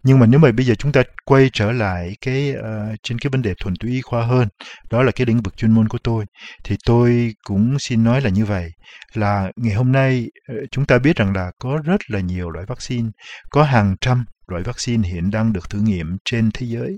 nhưng 0.03 0.19
mà 0.19 0.25
nếu 0.25 0.39
mà 0.39 0.51
bây 0.51 0.65
giờ 0.65 0.75
chúng 0.75 0.91
ta 0.91 1.03
quay 1.25 1.49
trở 1.53 1.71
lại 1.71 2.15
cái 2.21 2.53
uh, 2.59 2.95
trên 3.03 3.19
cái 3.19 3.29
vấn 3.29 3.41
đề 3.41 3.53
thuần 3.59 3.75
túy 3.79 3.91
y 3.91 4.01
khoa 4.01 4.25
hơn 4.25 4.47
đó 4.91 5.03
là 5.03 5.11
cái 5.11 5.27
lĩnh 5.27 5.41
vực 5.41 5.57
chuyên 5.57 5.71
môn 5.71 5.87
của 5.87 5.97
tôi 6.03 6.25
thì 6.63 6.75
tôi 6.85 7.33
cũng 7.43 7.79
xin 7.79 8.03
nói 8.03 8.21
là 8.21 8.29
như 8.29 8.45
vậy 8.45 8.69
là 9.13 9.51
ngày 9.55 9.73
hôm 9.73 9.91
nay 9.91 10.25
uh, 10.51 10.57
chúng 10.71 10.85
ta 10.85 10.97
biết 10.97 11.15
rằng 11.15 11.35
là 11.35 11.51
có 11.59 11.81
rất 11.85 12.01
là 12.07 12.19
nhiều 12.19 12.49
loại 12.49 12.65
vaccine 12.65 13.09
có 13.49 13.63
hàng 13.63 13.95
trăm 14.01 14.25
loại 14.47 14.63
vaccine 14.63 15.09
hiện 15.09 15.29
đang 15.31 15.53
được 15.53 15.69
thử 15.69 15.79
nghiệm 15.79 16.17
trên 16.25 16.51
thế 16.53 16.65
giới. 16.65 16.97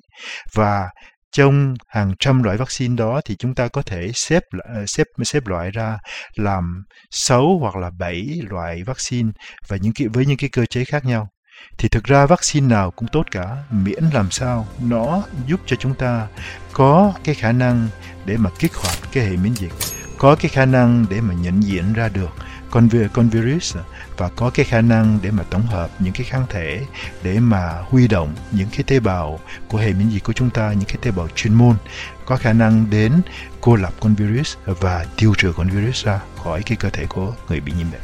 Và 0.53 0.89
trong 1.31 1.73
hàng 1.87 2.13
trăm 2.19 2.43
loại 2.43 2.57
vaccine 2.57 2.95
đó 2.95 3.21
thì 3.25 3.35
chúng 3.39 3.55
ta 3.55 3.67
có 3.67 3.81
thể 3.81 4.11
xếp 4.13 4.43
ờ, 4.63 4.85
xếp 4.85 5.07
xếp 5.23 5.47
loại 5.47 5.71
ra 5.71 5.97
làm 6.35 6.83
6 7.11 7.57
hoặc 7.59 7.75
là 7.75 7.89
7 7.99 8.39
loại 8.49 8.83
vaccine 8.83 9.29
và 9.67 9.77
những 9.81 9.93
cái 9.95 10.07
với 10.13 10.25
những 10.25 10.37
cái 10.37 10.49
cơ 10.49 10.65
chế 10.65 10.85
khác 10.85 11.05
nhau 11.05 11.27
thì 11.77 11.89
thực 11.89 12.03
ra 12.03 12.25
vaccine 12.25 12.67
nào 12.67 12.91
cũng 12.91 13.09
tốt 13.11 13.25
cả, 13.31 13.57
miễn 13.71 14.03
làm 14.13 14.31
sao 14.31 14.67
nó 14.79 15.23
giúp 15.47 15.59
cho 15.65 15.75
chúng 15.75 15.93
ta 15.93 16.27
có 16.73 17.13
cái 17.23 17.35
khả 17.35 17.51
năng 17.51 17.87
để 18.25 18.37
mà 18.37 18.49
kích 18.59 18.73
hoạt 18.75 18.97
cái 19.11 19.25
hệ 19.25 19.37
miễn 19.37 19.53
dịch, 19.53 19.71
có 20.17 20.35
cái 20.35 20.49
khả 20.49 20.65
năng 20.65 21.05
để 21.09 21.21
mà 21.21 21.33
nhận 21.33 21.63
diện 21.63 21.93
ra 21.93 22.09
được 22.09 22.29
con 22.71 22.89
con 23.13 23.29
virus 23.29 23.77
và 24.17 24.29
có 24.29 24.49
cái 24.49 24.65
khả 24.65 24.81
năng 24.81 25.19
để 25.21 25.31
mà 25.31 25.43
tổng 25.49 25.67
hợp 25.67 25.89
những 25.99 26.13
cái 26.13 26.23
kháng 26.23 26.45
thể 26.49 26.85
để 27.23 27.39
mà 27.39 27.77
huy 27.89 28.07
động 28.07 28.35
những 28.51 28.67
cái 28.71 28.83
tế 28.87 28.99
bào 28.99 29.39
của 29.67 29.77
hệ 29.77 29.93
miễn 29.93 30.09
dịch 30.09 30.23
của 30.23 30.33
chúng 30.33 30.49
ta, 30.49 30.73
những 30.73 30.87
cái 30.87 30.97
tế 31.01 31.11
bào 31.11 31.27
chuyên 31.35 31.53
môn 31.53 31.75
có 32.25 32.35
khả 32.35 32.53
năng 32.53 32.89
đến 32.89 33.21
cô 33.61 33.75
lập 33.75 33.93
con 33.99 34.15
virus 34.15 34.55
và 34.65 35.05
tiêu 35.17 35.33
trừ 35.37 35.53
con 35.57 35.69
virus 35.69 36.05
ra 36.05 36.19
khỏi 36.43 36.63
cái 36.63 36.75
cơ 36.75 36.89
thể 36.89 37.05
của 37.05 37.33
người 37.49 37.59
bị 37.59 37.73
nhiễm 37.77 37.91
bệnh. 37.91 38.01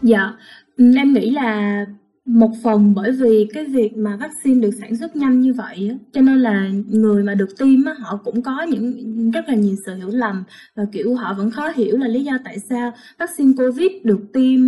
Dạ, 0.00 0.32
ừ. 0.76 0.92
em 0.96 1.12
nghĩ 1.12 1.30
là 1.30 1.86
một 2.24 2.50
phần 2.62 2.94
bởi 2.94 3.12
vì 3.12 3.48
cái 3.54 3.64
việc 3.64 3.96
mà 3.96 4.16
vaccine 4.16 4.60
được 4.60 4.70
sản 4.80 4.96
xuất 4.96 5.16
nhanh 5.16 5.40
như 5.40 5.52
vậy 5.52 5.88
á, 5.90 5.96
cho 6.12 6.20
nên 6.20 6.38
là 6.40 6.68
người 6.88 7.22
mà 7.24 7.34
được 7.34 7.58
tiêm 7.58 7.84
á, 7.84 7.94
họ 7.98 8.16
cũng 8.24 8.42
có 8.42 8.62
những 8.62 9.30
rất 9.30 9.48
là 9.48 9.54
nhiều 9.54 9.76
sự 9.86 9.94
hiểu 9.94 10.08
lầm 10.08 10.44
và 10.74 10.84
kiểu 10.92 11.14
họ 11.14 11.34
vẫn 11.34 11.50
khó 11.50 11.68
hiểu 11.76 11.96
là 11.98 12.08
lý 12.08 12.24
do 12.24 12.32
tại 12.44 12.58
sao 12.58 12.92
vaccine 13.18 13.52
Covid 13.58 13.90
được 14.04 14.20
tiêm 14.32 14.60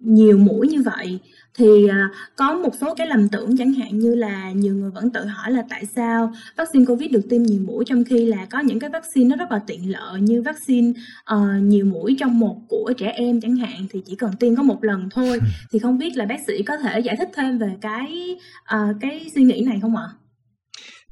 nhiều 0.00 0.38
mũi 0.38 0.68
như 0.68 0.82
vậy 0.82 1.18
thì 1.56 1.88
à, 1.88 2.08
có 2.36 2.54
một 2.54 2.74
số 2.80 2.94
cái 2.94 3.06
lầm 3.06 3.28
tưởng 3.28 3.56
chẳng 3.56 3.72
hạn 3.72 3.98
như 3.98 4.14
là 4.14 4.50
nhiều 4.50 4.74
người 4.74 4.90
vẫn 4.90 5.10
tự 5.10 5.24
hỏi 5.24 5.50
là 5.50 5.64
tại 5.68 5.86
sao 5.86 6.32
vaccine 6.56 6.84
covid 6.84 7.10
được 7.10 7.28
tiêm 7.30 7.42
nhiều 7.42 7.60
mũi 7.66 7.84
trong 7.86 8.04
khi 8.04 8.26
là 8.26 8.46
có 8.50 8.60
những 8.60 8.78
cái 8.78 8.90
vaccine 8.90 9.28
nó 9.28 9.36
rất 9.36 9.52
là 9.52 9.60
tiện 9.66 9.90
lợi 9.90 10.20
như 10.20 10.42
vaccine 10.42 10.92
uh, 11.34 11.62
nhiều 11.62 11.86
mũi 11.86 12.16
trong 12.20 12.38
một 12.38 12.56
của 12.68 12.92
trẻ 12.96 13.10
em 13.10 13.40
chẳng 13.40 13.56
hạn 13.56 13.86
thì 13.90 14.02
chỉ 14.06 14.16
cần 14.16 14.32
tiêm 14.40 14.56
có 14.56 14.62
một 14.62 14.84
lần 14.84 15.08
thôi 15.10 15.40
thì 15.72 15.78
không 15.78 15.98
biết 15.98 16.16
là 16.16 16.24
bác 16.24 16.40
sĩ 16.46 16.62
có 16.62 16.76
thể 16.76 17.00
giải 17.00 17.16
thích 17.16 17.28
thêm 17.34 17.58
về 17.58 17.72
cái 17.80 18.36
uh, 18.74 18.96
cái 19.00 19.30
suy 19.34 19.42
nghĩ 19.42 19.60
này 19.66 19.78
không 19.82 19.96
ạ? 19.96 20.08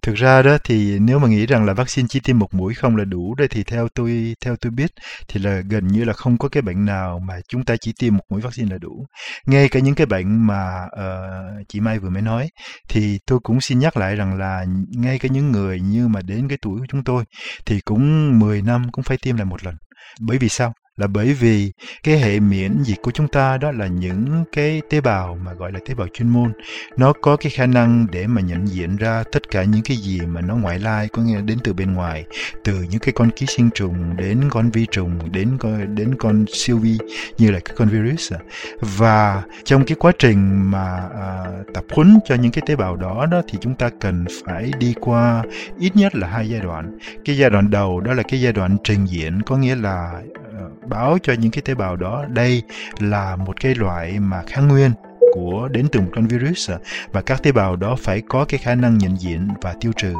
Thực 0.04 0.14
ra 0.14 0.42
đó 0.42 0.58
thì 0.64 0.98
nếu 0.98 1.18
mà 1.18 1.28
nghĩ 1.28 1.46
rằng 1.46 1.64
là 1.64 1.72
vaccine 1.72 2.08
chỉ 2.10 2.20
tiêm 2.20 2.38
một 2.38 2.54
mũi 2.54 2.74
không 2.74 2.96
là 2.96 3.04
đủ 3.04 3.34
đây 3.34 3.48
thì 3.48 3.62
theo 3.62 3.88
tôi 3.94 4.34
theo 4.44 4.56
tôi 4.56 4.70
biết 4.70 4.90
thì 5.28 5.40
là 5.40 5.60
gần 5.70 5.86
như 5.86 6.04
là 6.04 6.12
không 6.12 6.38
có 6.38 6.48
cái 6.48 6.62
bệnh 6.62 6.84
nào 6.84 7.18
mà 7.28 7.34
chúng 7.48 7.64
ta 7.64 7.76
chỉ 7.80 7.92
tiêm 7.98 8.16
một 8.16 8.22
mũi 8.30 8.40
vaccine 8.40 8.70
là 8.70 8.78
đủ. 8.78 9.06
Ngay 9.46 9.68
cả 9.68 9.80
những 9.80 9.94
cái 9.94 10.06
bệnh 10.06 10.46
mà 10.46 10.84
uh, 10.84 11.68
chị 11.68 11.80
Mai 11.80 11.98
vừa 11.98 12.10
mới 12.10 12.22
nói 12.22 12.48
thì 12.88 13.18
tôi 13.26 13.38
cũng 13.42 13.60
xin 13.60 13.78
nhắc 13.78 13.96
lại 13.96 14.16
rằng 14.16 14.38
là 14.38 14.64
ngay 14.96 15.18
cả 15.18 15.28
những 15.32 15.52
người 15.52 15.80
như 15.80 16.08
mà 16.08 16.20
đến 16.22 16.48
cái 16.48 16.58
tuổi 16.62 16.78
của 16.78 16.86
chúng 16.88 17.04
tôi 17.04 17.24
thì 17.66 17.80
cũng 17.80 18.38
10 18.38 18.62
năm 18.62 18.86
cũng 18.92 19.04
phải 19.04 19.18
tiêm 19.22 19.36
lại 19.36 19.44
một 19.44 19.64
lần. 19.64 19.74
Bởi 20.20 20.38
vì 20.38 20.48
sao? 20.48 20.72
Là 20.96 21.06
bởi 21.06 21.32
vì 21.32 21.72
cái 22.02 22.18
hệ 22.18 22.40
miễn 22.40 22.82
dịch 22.82 23.02
của 23.02 23.10
chúng 23.10 23.28
ta 23.28 23.58
đó 23.58 23.72
là 23.72 23.86
những 23.86 24.44
cái 24.52 24.82
tế 24.90 25.00
bào 25.00 25.38
mà 25.44 25.52
gọi 25.52 25.72
là 25.72 25.78
tế 25.86 25.94
bào 25.94 26.08
chuyên 26.12 26.28
môn. 26.28 26.52
Nó 26.96 27.12
có 27.12 27.36
cái 27.36 27.50
khả 27.50 27.66
năng 27.66 28.06
để 28.10 28.26
mà 28.26 28.40
nhận 28.40 28.68
diện 28.68 28.96
ra 28.96 29.24
tất 29.32 29.50
cả 29.50 29.64
những 29.64 29.82
cái 29.82 29.96
gì 29.96 30.20
mà 30.20 30.40
nó 30.40 30.56
ngoại 30.56 30.78
lai 30.78 31.08
có 31.08 31.22
nghĩa 31.22 31.40
đến 31.40 31.58
từ 31.64 31.72
bên 31.72 31.94
ngoài 31.94 32.24
từ 32.64 32.74
những 32.90 33.00
cái 33.00 33.12
con 33.12 33.30
ký 33.30 33.46
sinh 33.46 33.70
trùng 33.74 34.16
đến 34.16 34.48
con 34.50 34.70
vi 34.70 34.86
trùng 34.90 35.32
đến 35.32 35.56
con 35.58 35.94
đến 35.94 36.14
con 36.18 36.44
siêu 36.52 36.78
vi 36.78 36.98
như 37.38 37.50
là 37.50 37.60
cái 37.64 37.74
con 37.78 37.88
virus 37.88 38.32
à. 38.32 38.38
và 38.80 39.42
trong 39.64 39.84
cái 39.84 39.96
quá 40.00 40.12
trình 40.18 40.70
mà 40.70 41.08
à, 41.20 41.44
tập 41.74 41.84
huấn 41.90 42.18
cho 42.28 42.34
những 42.34 42.52
cái 42.52 42.62
tế 42.66 42.76
bào 42.76 42.96
đó 42.96 43.26
đó 43.30 43.42
thì 43.48 43.58
chúng 43.60 43.74
ta 43.74 43.90
cần 44.00 44.24
phải 44.46 44.72
đi 44.78 44.94
qua 45.00 45.42
ít 45.78 45.96
nhất 45.96 46.14
là 46.14 46.28
hai 46.28 46.48
giai 46.48 46.60
đoạn. 46.60 46.98
Cái 47.24 47.36
giai 47.36 47.50
đoạn 47.50 47.70
đầu 47.70 48.00
đó 48.00 48.14
là 48.14 48.22
cái 48.22 48.40
giai 48.40 48.52
đoạn 48.52 48.76
trình 48.84 49.04
diễn 49.06 49.42
có 49.42 49.56
nghĩa 49.56 49.76
là 49.76 50.22
Ờ, 50.58 50.70
báo 50.86 51.18
cho 51.22 51.32
những 51.32 51.50
cái 51.50 51.62
tế 51.62 51.74
bào 51.74 51.96
đó 51.96 52.24
đây 52.28 52.62
là 52.98 53.36
một 53.36 53.60
cái 53.60 53.74
loại 53.74 54.20
mà 54.20 54.42
kháng 54.46 54.68
nguyên 54.68 54.92
của 55.34 55.68
đến 55.68 55.86
từ 55.92 56.00
một 56.00 56.10
con 56.14 56.26
virus 56.26 56.70
à, 56.70 56.76
và 57.12 57.22
các 57.22 57.42
tế 57.42 57.52
bào 57.52 57.76
đó 57.76 57.96
phải 58.02 58.22
có 58.28 58.44
cái 58.48 58.58
khả 58.58 58.74
năng 58.74 58.98
nhận 58.98 59.20
diện 59.20 59.48
và 59.62 59.74
tiêu 59.80 59.92
trừ. 59.96 60.14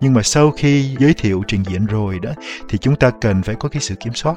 Nhưng 0.00 0.14
mà 0.14 0.22
sau 0.22 0.50
khi 0.50 0.96
giới 0.98 1.14
thiệu 1.14 1.42
trình 1.46 1.62
diễn 1.66 1.86
rồi 1.86 2.18
đó 2.22 2.30
thì 2.68 2.78
chúng 2.78 2.96
ta 2.96 3.10
cần 3.20 3.42
phải 3.42 3.54
có 3.54 3.68
cái 3.68 3.82
sự 3.82 3.94
kiểm 3.94 4.14
soát. 4.14 4.34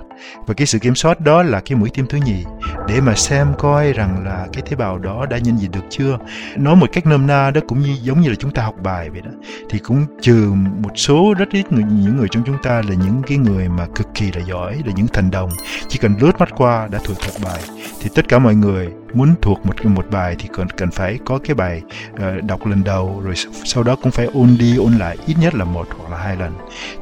Và 0.48 0.54
cái 0.54 0.68
sự 0.68 0.80
kiểm 0.80 0.96
soát 0.96 1.20
đó 1.20 1.44
là 1.44 1.60
cái 1.60 1.76
mũi 1.76 1.90
tiêm 1.94 2.08
thứ 2.08 2.18
nhì 2.26 2.44
để 2.88 3.02
mà 3.02 3.16
xem 3.16 3.48
coi 3.58 3.94
rằng 3.94 4.26
là 4.26 4.48
cái 4.54 4.64
tế 4.70 4.76
bào 4.76 4.98
đó 4.98 5.26
đã 5.30 5.38
nhận 5.38 5.60
diện 5.60 5.72
được 5.72 5.86
chưa. 5.90 6.18
Nói 6.58 6.76
một 6.76 6.90
cách 6.94 7.06
nôm 7.06 7.28
na 7.28 7.52
đó 7.52 7.62
cũng 7.68 7.82
như 7.82 7.98
giống 8.02 8.22
như 8.22 8.30
là 8.30 8.36
chúng 8.40 8.52
ta 8.52 8.64
học 8.64 8.76
bài 8.84 9.10
vậy 9.10 9.22
đó 9.22 9.32
thì 9.70 9.80
cũng 9.80 10.06
trừ 10.22 10.54
một 10.56 10.92
số 10.96 11.34
rất 11.38 11.50
ít 11.52 11.72
người, 11.72 11.84
những 11.84 12.18
người 12.18 12.28
trong 12.32 12.44
chúng 12.46 12.58
ta 12.64 12.82
là 12.90 12.96
những 13.06 13.22
cái 13.28 13.38
người 13.38 13.70
mà 13.70 13.88
cực 13.96 14.08
kỳ 14.14 14.32
là 14.32 14.42
giỏi 14.48 14.82
là 14.86 14.94
những 14.96 15.08
thành 15.14 15.32
đồng. 15.32 15.50
Chỉ 15.88 16.00
cần 16.02 16.14
lướt 16.20 16.40
mắt 16.40 16.50
qua 16.56 16.88
đã 16.92 17.00
thuộc 17.04 17.18
thuộc 17.20 17.36
bài 17.44 17.62
thì 18.02 18.10
tất 18.16 18.28
cả 18.28 18.40
mọi 18.40 18.56
người 18.56 18.90
muốn 19.14 19.36
thuộc 19.42 19.66
một 19.66 19.86
một 19.86 20.06
bài 20.12 20.23
thì 20.40 20.50
cần 20.54 20.68
cần 20.78 20.92
phải 20.92 21.20
có 21.26 21.40
cái 21.44 21.56
bài 21.56 21.82
uh, 22.14 22.44
đọc 22.44 22.66
lần 22.66 22.84
đầu 22.84 23.22
rồi 23.24 23.34
sau 23.66 23.84
đó 23.84 23.96
cũng 23.96 24.12
phải 24.12 24.26
ôn 24.26 24.56
đi 24.60 24.78
ôn 24.78 24.94
lại 24.94 25.18
ít 25.28 25.36
nhất 25.42 25.56
là 25.56 25.66
một 25.66 25.88
hoặc 25.98 26.12
là 26.12 26.18
hai 26.18 26.36
lần. 26.36 26.54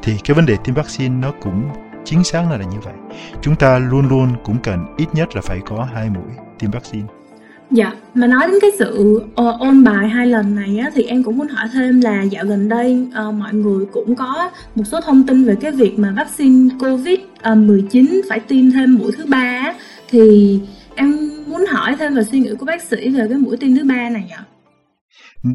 Thì 0.02 0.12
cái 0.24 0.34
vấn 0.34 0.46
đề 0.46 0.56
tiêm 0.64 0.74
vaccine 0.74 1.14
nó 1.14 1.32
cũng 1.42 1.70
chính 2.04 2.24
xác 2.24 2.42
là 2.50 2.56
như 2.56 2.80
vậy. 2.82 2.94
Chúng 3.42 3.56
ta 3.56 3.78
luôn 3.78 4.08
luôn 4.08 4.28
cũng 4.44 4.58
cần 4.62 4.86
ít 4.96 5.06
nhất 5.14 5.36
là 5.36 5.42
phải 5.42 5.58
có 5.66 5.88
hai 5.94 6.10
mũi 6.10 6.32
tiêm 6.58 6.70
vaccine. 6.70 7.06
Dạ, 7.70 7.92
mà 8.14 8.26
nói 8.26 8.48
đến 8.48 8.58
cái 8.60 8.70
sự 8.78 9.22
uh, 9.24 9.60
ôn 9.60 9.84
bài 9.84 10.08
hai 10.08 10.26
lần 10.26 10.54
này 10.54 10.78
á, 10.78 10.90
thì 10.94 11.02
em 11.02 11.22
cũng 11.22 11.38
muốn 11.38 11.48
hỏi 11.48 11.68
thêm 11.72 12.00
là 12.00 12.22
dạo 12.22 12.44
gần 12.44 12.68
đây 12.68 13.06
uh, 13.28 13.34
mọi 13.34 13.54
người 13.54 13.86
cũng 13.92 14.14
có 14.14 14.50
một 14.74 14.84
số 14.84 15.00
thông 15.00 15.26
tin 15.26 15.44
về 15.44 15.54
cái 15.60 15.72
việc 15.72 15.98
mà 15.98 16.14
vaccine 16.16 16.74
Covid-19 16.78 18.20
phải 18.28 18.40
tiêm 18.40 18.70
thêm 18.70 18.94
mũi 18.94 19.12
thứ 19.16 19.24
ba 19.26 19.74
thì 20.10 20.60
em 20.94 21.31
muốn 21.52 21.66
hỏi 21.66 21.96
thêm 21.98 22.14
về 22.14 22.24
suy 22.24 22.40
nghĩ 22.40 22.50
của 22.58 22.66
bác 22.66 22.82
sĩ 22.82 23.08
về 23.10 23.26
cái 23.28 23.38
mũi 23.38 23.56
tiêm 23.56 23.76
thứ 23.76 23.84
ba 23.84 24.08
này 24.08 24.32
ạ. 24.36 24.44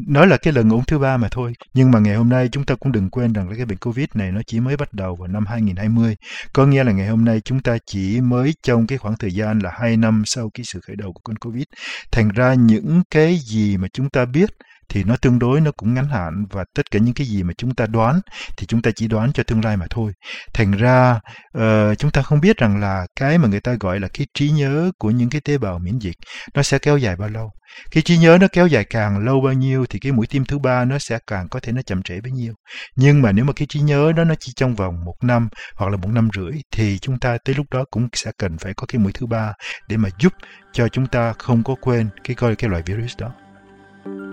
Nói 0.08 0.26
là 0.26 0.36
cái 0.36 0.52
lần 0.52 0.72
uống 0.72 0.84
thứ 0.84 0.98
ba 0.98 1.16
mà 1.16 1.28
thôi. 1.30 1.52
Nhưng 1.74 1.90
mà 1.90 1.98
ngày 1.98 2.14
hôm 2.14 2.28
nay 2.28 2.48
chúng 2.52 2.64
ta 2.64 2.74
cũng 2.74 2.92
đừng 2.92 3.10
quên 3.10 3.32
rằng 3.32 3.48
là 3.48 3.56
cái 3.56 3.66
bệnh 3.66 3.78
Covid 3.78 4.06
này 4.14 4.32
nó 4.32 4.40
chỉ 4.46 4.60
mới 4.60 4.76
bắt 4.76 4.92
đầu 4.92 5.16
vào 5.16 5.28
năm 5.28 5.46
2020. 5.46 6.16
Có 6.52 6.66
nghĩa 6.66 6.84
là 6.84 6.92
ngày 6.92 7.08
hôm 7.08 7.24
nay 7.24 7.40
chúng 7.44 7.60
ta 7.60 7.78
chỉ 7.86 8.20
mới 8.20 8.54
trong 8.62 8.86
cái 8.86 8.98
khoảng 8.98 9.16
thời 9.18 9.30
gian 9.30 9.58
là 9.58 9.70
2 9.80 9.96
năm 9.96 10.22
sau 10.26 10.50
cái 10.54 10.64
sự 10.64 10.80
khởi 10.86 10.96
đầu 10.96 11.12
của 11.12 11.20
con 11.24 11.36
Covid. 11.36 11.64
Thành 12.12 12.28
ra 12.28 12.54
những 12.54 13.02
cái 13.10 13.36
gì 13.36 13.76
mà 13.76 13.88
chúng 13.92 14.10
ta 14.10 14.24
biết 14.24 14.50
thì 14.88 15.04
nó 15.04 15.16
tương 15.16 15.38
đối 15.38 15.60
nó 15.60 15.70
cũng 15.76 15.94
ngắn 15.94 16.08
hạn 16.08 16.32
và 16.50 16.64
tất 16.74 16.90
cả 16.90 16.98
những 16.98 17.14
cái 17.14 17.26
gì 17.26 17.42
mà 17.42 17.52
chúng 17.58 17.74
ta 17.74 17.86
đoán 17.86 18.20
thì 18.56 18.66
chúng 18.66 18.82
ta 18.82 18.90
chỉ 18.96 19.08
đoán 19.08 19.32
cho 19.32 19.42
tương 19.42 19.64
lai 19.64 19.76
mà 19.76 19.86
thôi. 19.90 20.12
Thành 20.54 20.72
ra 20.72 21.20
uh, 21.58 21.98
chúng 21.98 22.10
ta 22.10 22.22
không 22.22 22.40
biết 22.40 22.56
rằng 22.56 22.80
là 22.80 23.06
cái 23.16 23.38
mà 23.38 23.48
người 23.48 23.60
ta 23.60 23.74
gọi 23.80 24.00
là 24.00 24.08
cái 24.18 24.26
trí 24.34 24.50
nhớ 24.50 24.90
của 24.98 25.10
những 25.10 25.30
cái 25.30 25.40
tế 25.40 25.58
bào 25.58 25.78
miễn 25.78 25.98
dịch 25.98 26.16
nó 26.54 26.62
sẽ 26.62 26.78
kéo 26.78 26.98
dài 26.98 27.16
bao 27.16 27.28
lâu. 27.28 27.50
Cái 27.90 28.02
trí 28.02 28.18
nhớ 28.18 28.38
nó 28.40 28.46
kéo 28.52 28.66
dài 28.66 28.84
càng 28.84 29.18
lâu 29.18 29.40
bao 29.40 29.52
nhiêu 29.52 29.86
thì 29.90 29.98
cái 29.98 30.12
mũi 30.12 30.26
tiêm 30.26 30.44
thứ 30.44 30.58
ba 30.58 30.84
nó 30.84 30.98
sẽ 30.98 31.18
càng 31.26 31.48
có 31.48 31.60
thể 31.60 31.72
nó 31.72 31.82
chậm 31.82 32.02
trễ 32.02 32.20
bấy 32.20 32.32
nhiêu. 32.32 32.54
Nhưng 32.96 33.22
mà 33.22 33.32
nếu 33.32 33.44
mà 33.44 33.52
cái 33.52 33.66
trí 33.68 33.80
nhớ 33.80 34.12
đó 34.16 34.24
nó 34.24 34.34
chỉ 34.40 34.52
trong 34.56 34.74
vòng 34.74 34.94
một 35.04 35.14
năm 35.22 35.48
hoặc 35.76 35.90
là 35.90 35.96
một 35.96 36.08
năm 36.12 36.28
rưỡi 36.36 36.52
thì 36.72 36.98
chúng 36.98 37.18
ta 37.18 37.38
tới 37.44 37.54
lúc 37.54 37.66
đó 37.70 37.84
cũng 37.90 38.08
sẽ 38.12 38.30
cần 38.38 38.58
phải 38.58 38.74
có 38.74 38.86
cái 38.86 38.98
mũi 38.98 39.12
thứ 39.12 39.26
ba 39.26 39.52
để 39.88 39.96
mà 39.96 40.08
giúp 40.18 40.32
cho 40.72 40.88
chúng 40.88 41.06
ta 41.06 41.32
không 41.38 41.64
có 41.64 41.74
quên 41.80 42.08
cái 42.24 42.34
coi 42.34 42.56
cái 42.56 42.70
loại 42.70 42.82
virus 42.86 43.16
đó. 43.18 43.32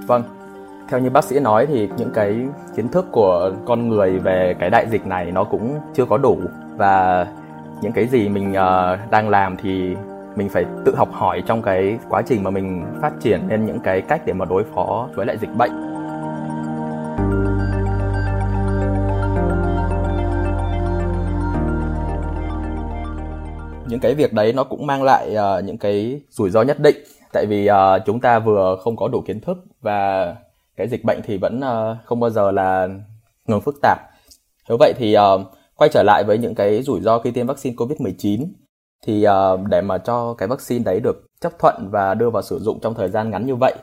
Vâng 0.07 0.44
theo 0.89 0.99
như 0.99 1.09
bác 1.09 1.23
sĩ 1.23 1.39
nói 1.39 1.65
thì 1.65 1.89
những 1.97 2.11
cái 2.13 2.47
kiến 2.75 2.87
thức 2.87 3.05
của 3.11 3.51
con 3.65 3.89
người 3.89 4.19
về 4.19 4.55
cái 4.59 4.69
đại 4.69 4.85
dịch 4.89 5.07
này 5.07 5.31
nó 5.31 5.43
cũng 5.43 5.79
chưa 5.93 6.05
có 6.05 6.17
đủ. 6.17 6.37
Và 6.77 7.27
những 7.81 7.91
cái 7.91 8.07
gì 8.07 8.29
mình 8.29 8.51
uh, 8.51 9.11
đang 9.11 9.29
làm 9.29 9.57
thì 9.57 9.95
mình 10.35 10.49
phải 10.49 10.65
tự 10.85 10.95
học 10.95 11.09
hỏi 11.11 11.43
trong 11.45 11.61
cái 11.61 11.97
quá 12.09 12.21
trình 12.27 12.43
mà 12.43 12.49
mình 12.49 12.85
phát 13.01 13.11
triển 13.19 13.47
nên 13.47 13.65
những 13.65 13.79
cái 13.79 14.01
cách 14.01 14.21
để 14.25 14.33
mà 14.33 14.45
đối 14.45 14.63
phó 14.63 15.09
với 15.15 15.25
lại 15.25 15.37
dịch 15.37 15.55
bệnh. 15.57 15.71
Những 23.87 23.99
cái 23.99 24.15
việc 24.15 24.33
đấy 24.33 24.53
nó 24.53 24.63
cũng 24.63 24.87
mang 24.87 25.03
lại 25.03 25.35
uh, 25.35 25.63
những 25.63 25.77
cái 25.77 26.21
rủi 26.29 26.49
ro 26.49 26.61
nhất 26.61 26.79
định. 26.79 26.95
Tại 27.33 27.45
vì 27.45 27.69
uh, 27.69 28.05
chúng 28.05 28.19
ta 28.19 28.39
vừa 28.39 28.77
không 28.83 28.95
có 28.95 29.07
đủ 29.07 29.21
kiến 29.21 29.39
thức 29.41 29.57
và 29.81 30.35
cái 30.77 30.87
dịch 30.87 31.03
bệnh 31.03 31.21
thì 31.23 31.37
vẫn 31.37 31.59
uh, 31.59 32.05
không 32.05 32.19
bao 32.19 32.29
giờ 32.29 32.51
là 32.51 32.87
ngừng 33.47 33.61
phức 33.61 33.75
tạp. 33.81 33.99
Nếu 34.69 34.77
vậy 34.79 34.93
thì 34.97 35.15
uh, 35.17 35.41
quay 35.75 35.89
trở 35.93 36.03
lại 36.03 36.23
với 36.27 36.37
những 36.37 36.55
cái 36.55 36.83
rủi 36.83 37.01
ro 37.01 37.19
khi 37.19 37.31
tiêm 37.31 37.47
vaccine 37.47 37.75
COVID-19 37.75 38.47
thì 39.05 39.25
uh, 39.27 39.67
để 39.69 39.81
mà 39.81 39.97
cho 39.97 40.33
cái 40.33 40.47
vaccine 40.47 40.83
đấy 40.83 40.99
được 40.99 41.27
chấp 41.41 41.59
thuận 41.59 41.89
và 41.91 42.13
đưa 42.13 42.29
vào 42.29 42.41
sử 42.41 42.59
dụng 42.59 42.79
trong 42.79 42.93
thời 42.93 43.09
gian 43.09 43.29
ngắn 43.29 43.45
như 43.45 43.55
vậy 43.55 43.73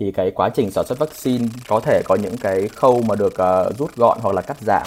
thì 0.00 0.12
cái 0.12 0.30
quá 0.30 0.48
trình 0.48 0.70
sản 0.70 0.86
xuất 0.86 0.98
vaccine 0.98 1.44
có 1.68 1.80
thể 1.80 2.02
có 2.04 2.14
những 2.14 2.36
cái 2.40 2.68
khâu 2.68 3.02
mà 3.08 3.14
được 3.14 3.32
uh, 3.32 3.78
rút 3.78 3.96
gọn 3.96 4.18
hoặc 4.22 4.34
là 4.34 4.42
cắt 4.42 4.56
giảm. 4.60 4.86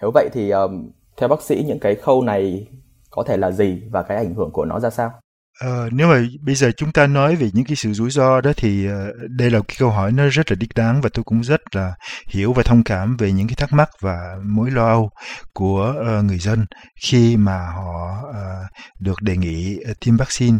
Nếu 0.00 0.10
vậy 0.14 0.28
thì 0.32 0.50
um, 0.50 0.90
theo 1.16 1.28
bác 1.28 1.42
sĩ 1.42 1.64
những 1.66 1.78
cái 1.78 1.94
khâu 1.94 2.22
này 2.22 2.68
có 3.10 3.22
thể 3.22 3.36
là 3.36 3.50
gì 3.50 3.82
và 3.90 4.02
cái 4.02 4.16
ảnh 4.16 4.34
hưởng 4.34 4.50
của 4.50 4.64
nó 4.64 4.80
ra 4.80 4.90
sao? 4.90 5.12
Ờ, 5.60 5.88
nếu 5.92 6.08
mà 6.08 6.22
bây 6.40 6.54
giờ 6.54 6.70
chúng 6.76 6.92
ta 6.92 7.06
nói 7.06 7.36
về 7.36 7.50
những 7.52 7.64
cái 7.64 7.76
sự 7.76 7.92
rủi 7.92 8.10
ro 8.10 8.40
đó 8.40 8.52
thì 8.56 8.88
uh, 8.88 8.92
đây 9.28 9.50
là 9.50 9.60
cái 9.68 9.76
câu 9.78 9.90
hỏi 9.90 10.12
nó 10.12 10.28
rất 10.28 10.50
là 10.50 10.56
đích 10.60 10.74
đáng 10.74 11.00
và 11.00 11.08
tôi 11.12 11.24
cũng 11.24 11.44
rất 11.44 11.60
là 11.72 11.94
hiểu 12.28 12.52
và 12.52 12.62
thông 12.62 12.84
cảm 12.84 13.16
về 13.16 13.32
những 13.32 13.48
cái 13.48 13.54
thắc 13.54 13.72
mắc 13.72 13.90
và 14.00 14.18
mối 14.44 14.70
lo 14.70 14.88
âu 14.88 15.10
của 15.52 15.94
uh, 16.00 16.24
người 16.24 16.38
dân 16.38 16.66
khi 17.00 17.36
mà 17.36 17.58
họ 17.58 18.22
uh, 18.28 18.66
được 19.00 19.22
đề 19.22 19.36
nghị 19.36 19.78
tiêm 20.00 20.16
vaccine 20.16 20.58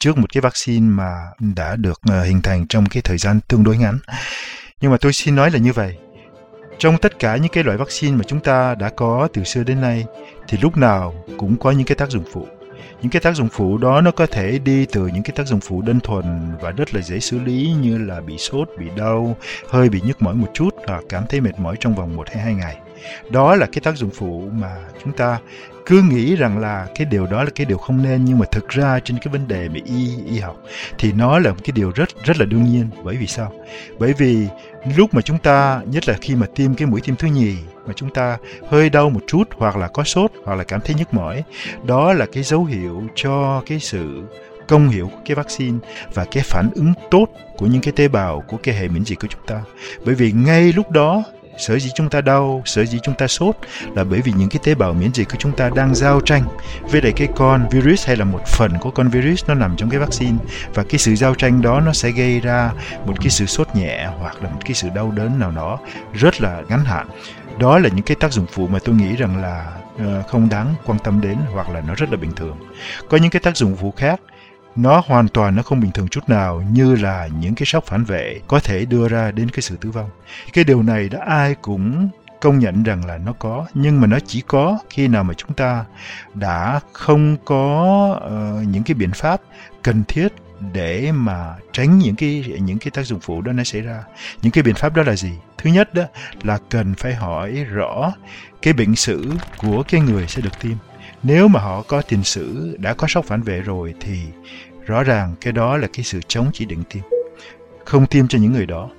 trước 0.00 0.18
một 0.18 0.32
cái 0.32 0.40
vaccine 0.40 0.86
mà 0.86 1.14
đã 1.56 1.76
được 1.76 2.00
uh, 2.08 2.26
hình 2.26 2.42
thành 2.42 2.66
trong 2.66 2.86
cái 2.86 3.02
thời 3.02 3.18
gian 3.18 3.40
tương 3.48 3.64
đối 3.64 3.76
ngắn. 3.76 3.98
Nhưng 4.80 4.90
mà 4.90 4.96
tôi 5.00 5.12
xin 5.12 5.36
nói 5.36 5.50
là 5.50 5.58
như 5.58 5.72
vậy. 5.72 5.96
Trong 6.78 6.98
tất 6.98 7.18
cả 7.18 7.36
những 7.36 7.52
cái 7.52 7.64
loại 7.64 7.78
vaccine 7.78 8.16
mà 8.16 8.22
chúng 8.26 8.40
ta 8.40 8.74
đã 8.74 8.88
có 8.88 9.28
từ 9.32 9.44
xưa 9.44 9.64
đến 9.64 9.80
nay 9.80 10.04
thì 10.48 10.58
lúc 10.62 10.76
nào 10.76 11.24
cũng 11.38 11.56
có 11.56 11.70
những 11.70 11.86
cái 11.86 11.96
tác 11.96 12.10
dụng 12.10 12.24
phụ 12.32 12.48
những 13.02 13.10
cái 13.10 13.20
tác 13.20 13.36
dụng 13.36 13.48
phụ 13.52 13.78
đó 13.78 14.00
nó 14.00 14.10
có 14.10 14.26
thể 14.26 14.58
đi 14.58 14.86
từ 14.86 15.06
những 15.06 15.22
cái 15.22 15.32
tác 15.36 15.46
dụng 15.46 15.60
phụ 15.60 15.82
đơn 15.82 16.00
thuần 16.00 16.24
và 16.60 16.70
rất 16.70 16.94
là 16.94 17.00
dễ 17.00 17.20
xử 17.20 17.38
lý 17.38 17.74
như 17.80 17.98
là 17.98 18.20
bị 18.20 18.38
sốt, 18.38 18.68
bị 18.78 18.86
đau, 18.96 19.36
hơi 19.68 19.88
bị 19.88 20.00
nhức 20.04 20.22
mỏi 20.22 20.34
một 20.34 20.48
chút 20.54 20.70
hoặc 20.86 21.04
cảm 21.08 21.24
thấy 21.28 21.40
mệt 21.40 21.58
mỏi 21.58 21.76
trong 21.80 21.94
vòng 21.94 22.16
1 22.16 22.28
hay 22.28 22.44
2 22.44 22.54
ngày. 22.54 22.76
Đó 23.30 23.54
là 23.54 23.66
cái 23.66 23.80
tác 23.80 23.96
dụng 23.96 24.10
phụ 24.14 24.48
mà 24.52 24.76
chúng 25.04 25.12
ta 25.12 25.38
cứ 25.86 26.02
nghĩ 26.02 26.36
rằng 26.36 26.58
là 26.58 26.86
cái 26.94 27.04
điều 27.04 27.26
đó 27.26 27.44
là 27.44 27.50
cái 27.54 27.66
điều 27.66 27.78
không 27.78 28.02
nên 28.02 28.24
nhưng 28.24 28.38
mà 28.38 28.46
thực 28.50 28.68
ra 28.68 29.00
trên 29.04 29.18
cái 29.18 29.32
vấn 29.32 29.48
đề 29.48 29.68
về 29.68 29.80
y 29.84 30.08
y 30.26 30.38
học 30.38 30.56
thì 30.98 31.12
nó 31.12 31.38
là 31.38 31.50
một 31.50 31.58
cái 31.64 31.72
điều 31.72 31.92
rất 31.94 32.08
rất 32.24 32.38
là 32.38 32.44
đương 32.44 32.64
nhiên 32.64 32.86
bởi 33.04 33.16
vì 33.16 33.26
sao 33.26 33.52
bởi 33.98 34.14
vì 34.18 34.46
lúc 34.96 35.14
mà 35.14 35.22
chúng 35.22 35.38
ta 35.38 35.80
nhất 35.86 36.08
là 36.08 36.16
khi 36.20 36.34
mà 36.34 36.46
tiêm 36.54 36.74
cái 36.74 36.86
mũi 36.86 37.00
tiêm 37.00 37.16
thứ 37.16 37.28
nhì 37.28 37.56
mà 37.90 37.94
chúng 37.96 38.10
ta 38.10 38.38
hơi 38.68 38.90
đau 38.90 39.10
một 39.10 39.20
chút 39.26 39.48
hoặc 39.56 39.76
là 39.76 39.88
có 39.88 40.04
sốt 40.04 40.32
hoặc 40.44 40.54
là 40.54 40.64
cảm 40.64 40.80
thấy 40.80 40.94
nhức 40.94 41.14
mỏi. 41.14 41.42
Đó 41.84 42.12
là 42.12 42.26
cái 42.32 42.42
dấu 42.42 42.64
hiệu 42.64 43.02
cho 43.14 43.62
cái 43.66 43.80
sự 43.80 44.22
công 44.68 44.88
hiệu 44.88 45.08
của 45.08 45.20
cái 45.24 45.34
vaccine 45.34 45.78
và 46.14 46.24
cái 46.30 46.42
phản 46.42 46.70
ứng 46.74 46.92
tốt 47.10 47.26
của 47.56 47.66
những 47.66 47.82
cái 47.82 47.92
tế 47.96 48.08
bào 48.08 48.40
của 48.48 48.56
cái 48.62 48.74
hệ 48.74 48.88
miễn 48.88 49.04
dịch 49.04 49.20
của 49.20 49.28
chúng 49.30 49.46
ta. 49.46 49.62
Bởi 50.04 50.14
vì 50.14 50.32
ngay 50.32 50.72
lúc 50.72 50.90
đó, 50.90 51.22
sở 51.58 51.78
dĩ 51.78 51.90
chúng 51.94 52.10
ta 52.10 52.20
đau, 52.20 52.62
sở 52.64 52.84
dĩ 52.84 52.98
chúng 53.02 53.14
ta 53.14 53.26
sốt 53.26 53.56
là 53.94 54.04
bởi 54.04 54.20
vì 54.20 54.32
những 54.36 54.48
cái 54.48 54.60
tế 54.64 54.74
bào 54.74 54.92
miễn 54.92 55.10
dịch 55.14 55.28
của 55.28 55.36
chúng 55.38 55.52
ta 55.52 55.70
đang 55.74 55.94
giao 55.94 56.20
tranh 56.20 56.42
với 56.82 57.02
lại 57.02 57.12
cái 57.16 57.28
con 57.36 57.68
virus 57.70 58.06
hay 58.06 58.16
là 58.16 58.24
một 58.24 58.46
phần 58.46 58.72
của 58.80 58.90
con 58.90 59.08
virus 59.08 59.44
nó 59.48 59.54
nằm 59.54 59.76
trong 59.76 59.90
cái 59.90 60.00
vaccine. 60.00 60.36
Và 60.74 60.82
cái 60.82 60.98
sự 60.98 61.14
giao 61.16 61.34
tranh 61.34 61.62
đó 61.62 61.80
nó 61.80 61.92
sẽ 61.92 62.10
gây 62.10 62.40
ra 62.40 62.72
một 63.06 63.14
cái 63.20 63.30
sự 63.30 63.46
sốt 63.46 63.68
nhẹ 63.74 64.08
hoặc 64.18 64.42
là 64.42 64.50
một 64.50 64.60
cái 64.64 64.74
sự 64.74 64.88
đau 64.94 65.10
đớn 65.10 65.38
nào 65.38 65.50
đó 65.50 65.78
rất 66.12 66.40
là 66.40 66.62
ngắn 66.68 66.84
hạn 66.84 67.06
đó 67.60 67.78
là 67.78 67.88
những 67.88 68.04
cái 68.04 68.16
tác 68.20 68.32
dụng 68.32 68.46
phụ 68.52 68.66
mà 68.66 68.78
tôi 68.84 68.94
nghĩ 68.94 69.16
rằng 69.16 69.42
là 69.42 69.72
uh, 69.94 70.26
không 70.28 70.48
đáng 70.48 70.74
quan 70.86 70.98
tâm 70.98 71.20
đến 71.20 71.36
hoặc 71.52 71.70
là 71.70 71.80
nó 71.80 71.94
rất 71.94 72.10
là 72.10 72.16
bình 72.16 72.32
thường. 72.36 72.56
Có 73.08 73.16
những 73.16 73.30
cái 73.30 73.40
tác 73.40 73.56
dụng 73.56 73.76
phụ 73.76 73.90
khác 73.96 74.20
nó 74.76 75.02
hoàn 75.06 75.28
toàn 75.28 75.56
nó 75.56 75.62
không 75.62 75.80
bình 75.80 75.90
thường 75.92 76.08
chút 76.08 76.28
nào 76.28 76.62
như 76.72 76.94
là 76.94 77.28
những 77.40 77.54
cái 77.54 77.66
sốc 77.66 77.84
phản 77.84 78.04
vệ 78.04 78.40
có 78.48 78.60
thể 78.60 78.84
đưa 78.84 79.08
ra 79.08 79.30
đến 79.30 79.50
cái 79.50 79.60
sự 79.62 79.76
tử 79.76 79.90
vong. 79.90 80.10
Cái 80.52 80.64
điều 80.64 80.82
này 80.82 81.08
đã 81.08 81.20
ai 81.26 81.54
cũng 81.54 82.08
công 82.40 82.58
nhận 82.58 82.82
rằng 82.82 83.06
là 83.06 83.18
nó 83.18 83.32
có 83.32 83.66
nhưng 83.74 84.00
mà 84.00 84.06
nó 84.06 84.18
chỉ 84.26 84.40
có 84.40 84.78
khi 84.90 85.08
nào 85.08 85.24
mà 85.24 85.34
chúng 85.34 85.52
ta 85.52 85.84
đã 86.34 86.80
không 86.92 87.36
có 87.44 88.20
uh, 88.26 88.68
những 88.68 88.82
cái 88.82 88.94
biện 88.94 89.10
pháp 89.14 89.40
cần 89.82 90.02
thiết 90.08 90.28
để 90.72 91.12
mà 91.12 91.54
tránh 91.72 91.98
những 91.98 92.16
cái 92.16 92.44
những 92.60 92.78
cái 92.78 92.90
tác 92.90 93.02
dụng 93.02 93.20
phụ 93.20 93.40
đó 93.40 93.52
nó 93.52 93.64
xảy 93.64 93.80
ra. 93.80 94.04
Những 94.42 94.52
cái 94.52 94.62
biện 94.62 94.74
pháp 94.74 94.94
đó 94.94 95.02
là 95.02 95.16
gì? 95.16 95.30
Thứ 95.58 95.70
nhất 95.70 95.94
đó 95.94 96.02
là 96.42 96.58
cần 96.68 96.94
phải 96.98 97.14
hỏi 97.14 97.52
rõ 97.52 98.12
cái 98.62 98.72
bệnh 98.72 98.96
sử 98.96 99.32
của 99.58 99.82
cái 99.88 100.00
người 100.00 100.26
sẽ 100.28 100.42
được 100.42 100.60
tiêm. 100.60 100.76
Nếu 101.22 101.48
mà 101.48 101.60
họ 101.60 101.82
có 101.82 102.02
tiền 102.02 102.24
sử, 102.24 102.76
đã 102.78 102.94
có 102.94 103.06
sốc 103.06 103.24
phản 103.24 103.42
vệ 103.42 103.60
rồi 103.60 103.94
thì 104.00 104.18
rõ 104.86 105.02
ràng 105.02 105.34
cái 105.40 105.52
đó 105.52 105.76
là 105.76 105.88
cái 105.92 106.04
sự 106.04 106.20
chống 106.28 106.50
chỉ 106.52 106.64
định 106.64 106.82
tiêm. 106.90 107.02
Không 107.84 108.06
tiêm 108.06 108.28
cho 108.28 108.38
những 108.38 108.52
người 108.52 108.66
đó 108.66 108.90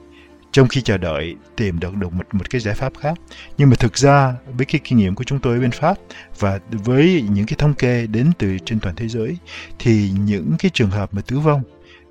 trong 0.51 0.67
khi 0.67 0.81
chờ 0.81 0.97
đợi, 0.97 1.35
tìm 1.55 1.79
được 1.79 1.95
được 1.95 2.13
một 2.13 2.25
một 2.31 2.49
cái 2.49 2.61
giải 2.61 2.75
pháp 2.75 2.93
khác. 2.99 3.13
Nhưng 3.57 3.69
mà 3.69 3.75
thực 3.75 3.97
ra, 3.97 4.35
với 4.57 4.65
cái 4.65 4.81
kinh 4.83 4.97
nghiệm 4.97 5.15
của 5.15 5.23
chúng 5.23 5.39
tôi 5.39 5.55
ở 5.55 5.61
bên 5.61 5.71
pháp 5.71 5.97
và 6.39 6.59
với 6.71 7.25
những 7.29 7.45
cái 7.45 7.55
thống 7.57 7.73
kê 7.73 8.07
đến 8.07 8.31
từ 8.37 8.57
trên 8.65 8.79
toàn 8.79 8.95
thế 8.95 9.07
giới, 9.07 9.37
thì 9.79 10.11
những 10.25 10.55
cái 10.59 10.71
trường 10.73 10.89
hợp 10.89 11.13
mà 11.13 11.21
tử 11.27 11.39
vong 11.39 11.63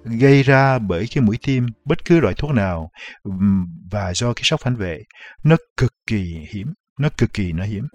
gây 0.05 0.43
ra 0.43 0.79
bởi 0.79 1.07
cái 1.15 1.23
mũi 1.25 1.39
tiêm 1.47 1.67
bất 1.85 2.05
cứ 2.05 2.21
loại 2.21 2.35
thuốc 2.35 2.51
nào 2.51 2.91
và 3.91 4.15
do 4.15 4.33
cái 4.33 4.43
sốc 4.45 4.61
phản 4.61 4.77
vệ, 4.77 4.99
nó 5.45 5.57
cực 5.77 5.93
kỳ 6.07 6.47
hiếm, 6.55 6.73
nó 7.01 7.09
cực 7.19 7.33
kỳ 7.33 7.53
nó 7.53 7.65
hiếm. 7.65 7.87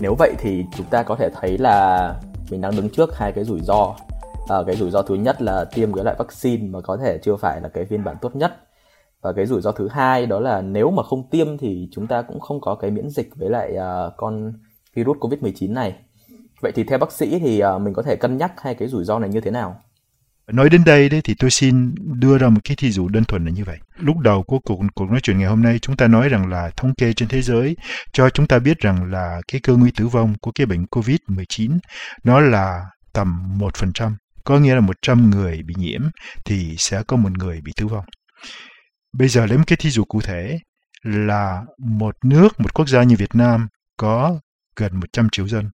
Nếu 0.00 0.14
vậy 0.18 0.34
thì 0.38 0.64
chúng 0.76 0.86
ta 0.86 1.02
có 1.02 1.16
thể 1.16 1.30
thấy 1.40 1.58
là 1.58 2.14
mình 2.50 2.60
đang 2.60 2.76
đứng 2.76 2.90
trước 2.90 3.16
hai 3.16 3.32
cái 3.32 3.44
rủi 3.44 3.60
ro. 3.60 3.94
À, 4.48 4.56
cái 4.66 4.76
rủi 4.76 4.90
ro 4.90 5.02
thứ 5.02 5.14
nhất 5.14 5.42
là 5.42 5.64
tiêm 5.64 5.92
cái 5.92 6.04
loại 6.04 6.16
vaccine 6.18 6.68
mà 6.68 6.80
có 6.80 6.96
thể 6.96 7.18
chưa 7.22 7.36
phải 7.36 7.60
là 7.60 7.68
cái 7.68 7.84
phiên 7.84 8.04
bản 8.04 8.16
tốt 8.20 8.36
nhất. 8.36 8.56
Và 9.20 9.32
cái 9.32 9.46
rủi 9.46 9.60
ro 9.60 9.72
thứ 9.72 9.88
hai 9.88 10.26
đó 10.26 10.40
là 10.40 10.60
nếu 10.60 10.90
mà 10.90 11.02
không 11.02 11.30
tiêm 11.30 11.58
thì 11.58 11.88
chúng 11.92 12.06
ta 12.06 12.22
cũng 12.22 12.40
không 12.40 12.60
có 12.60 12.74
cái 12.74 12.90
miễn 12.90 13.10
dịch 13.10 13.30
với 13.36 13.50
lại 13.50 13.76
uh, 13.76 14.12
con 14.16 14.52
virus 14.94 15.16
covid 15.20 15.40
19 15.40 15.74
này. 15.74 15.94
Vậy 16.60 16.72
thì 16.74 16.84
theo 16.84 16.98
bác 16.98 17.12
sĩ 17.12 17.38
thì 17.38 17.62
uh, 17.64 17.80
mình 17.82 17.94
có 17.94 18.02
thể 18.02 18.16
cân 18.16 18.36
nhắc 18.36 18.52
hai 18.60 18.74
cái 18.74 18.88
rủi 18.88 19.04
ro 19.04 19.18
này 19.18 19.30
như 19.30 19.40
thế 19.40 19.50
nào? 19.50 19.76
Nói 20.52 20.70
đến 20.70 20.84
đây 20.84 21.08
đấy 21.08 21.20
thì 21.24 21.34
tôi 21.38 21.50
xin 21.50 21.94
đưa 22.20 22.38
ra 22.38 22.48
một 22.48 22.60
cái 22.64 22.76
thí 22.76 22.90
dụ 22.90 23.08
đơn 23.08 23.24
thuần 23.24 23.44
là 23.44 23.50
như 23.50 23.64
vậy. 23.64 23.78
Lúc 23.96 24.18
đầu 24.18 24.42
của 24.42 24.58
cuộc, 24.58 24.80
cuộc 24.94 25.10
nói 25.10 25.20
chuyện 25.22 25.38
ngày 25.38 25.48
hôm 25.48 25.62
nay 25.62 25.78
chúng 25.78 25.96
ta 25.96 26.06
nói 26.06 26.28
rằng 26.28 26.48
là 26.48 26.70
thống 26.76 26.94
kê 26.94 27.12
trên 27.12 27.28
thế 27.28 27.42
giới 27.42 27.76
cho 28.12 28.30
chúng 28.30 28.46
ta 28.46 28.58
biết 28.58 28.78
rằng 28.78 29.04
là 29.04 29.40
cái 29.52 29.60
cơ 29.60 29.76
nguy 29.76 29.90
tử 29.90 30.06
vong 30.06 30.34
của 30.40 30.52
cái 30.54 30.66
bệnh 30.66 30.84
COVID-19 30.84 31.78
nó 32.24 32.40
là 32.40 32.80
tầm 33.12 33.58
1%. 33.58 34.12
Có 34.44 34.58
nghĩa 34.58 34.74
là 34.74 34.80
100 34.80 35.30
người 35.30 35.62
bị 35.62 35.74
nhiễm 35.78 36.02
thì 36.44 36.74
sẽ 36.78 37.02
có 37.02 37.16
một 37.16 37.32
người 37.38 37.60
bị 37.64 37.72
tử 37.76 37.86
vong. 37.86 38.04
Bây 39.12 39.28
giờ 39.28 39.46
lấy 39.46 39.58
một 39.58 39.64
cái 39.66 39.76
thí 39.76 39.90
dụ 39.90 40.04
cụ 40.04 40.20
thể 40.20 40.58
là 41.02 41.62
một 41.78 42.16
nước, 42.24 42.60
một 42.60 42.74
quốc 42.74 42.88
gia 42.88 43.02
như 43.02 43.16
Việt 43.18 43.34
Nam 43.34 43.68
có 43.96 44.40
gần 44.76 45.00
100 45.00 45.28
triệu 45.32 45.48
dân. 45.48 45.70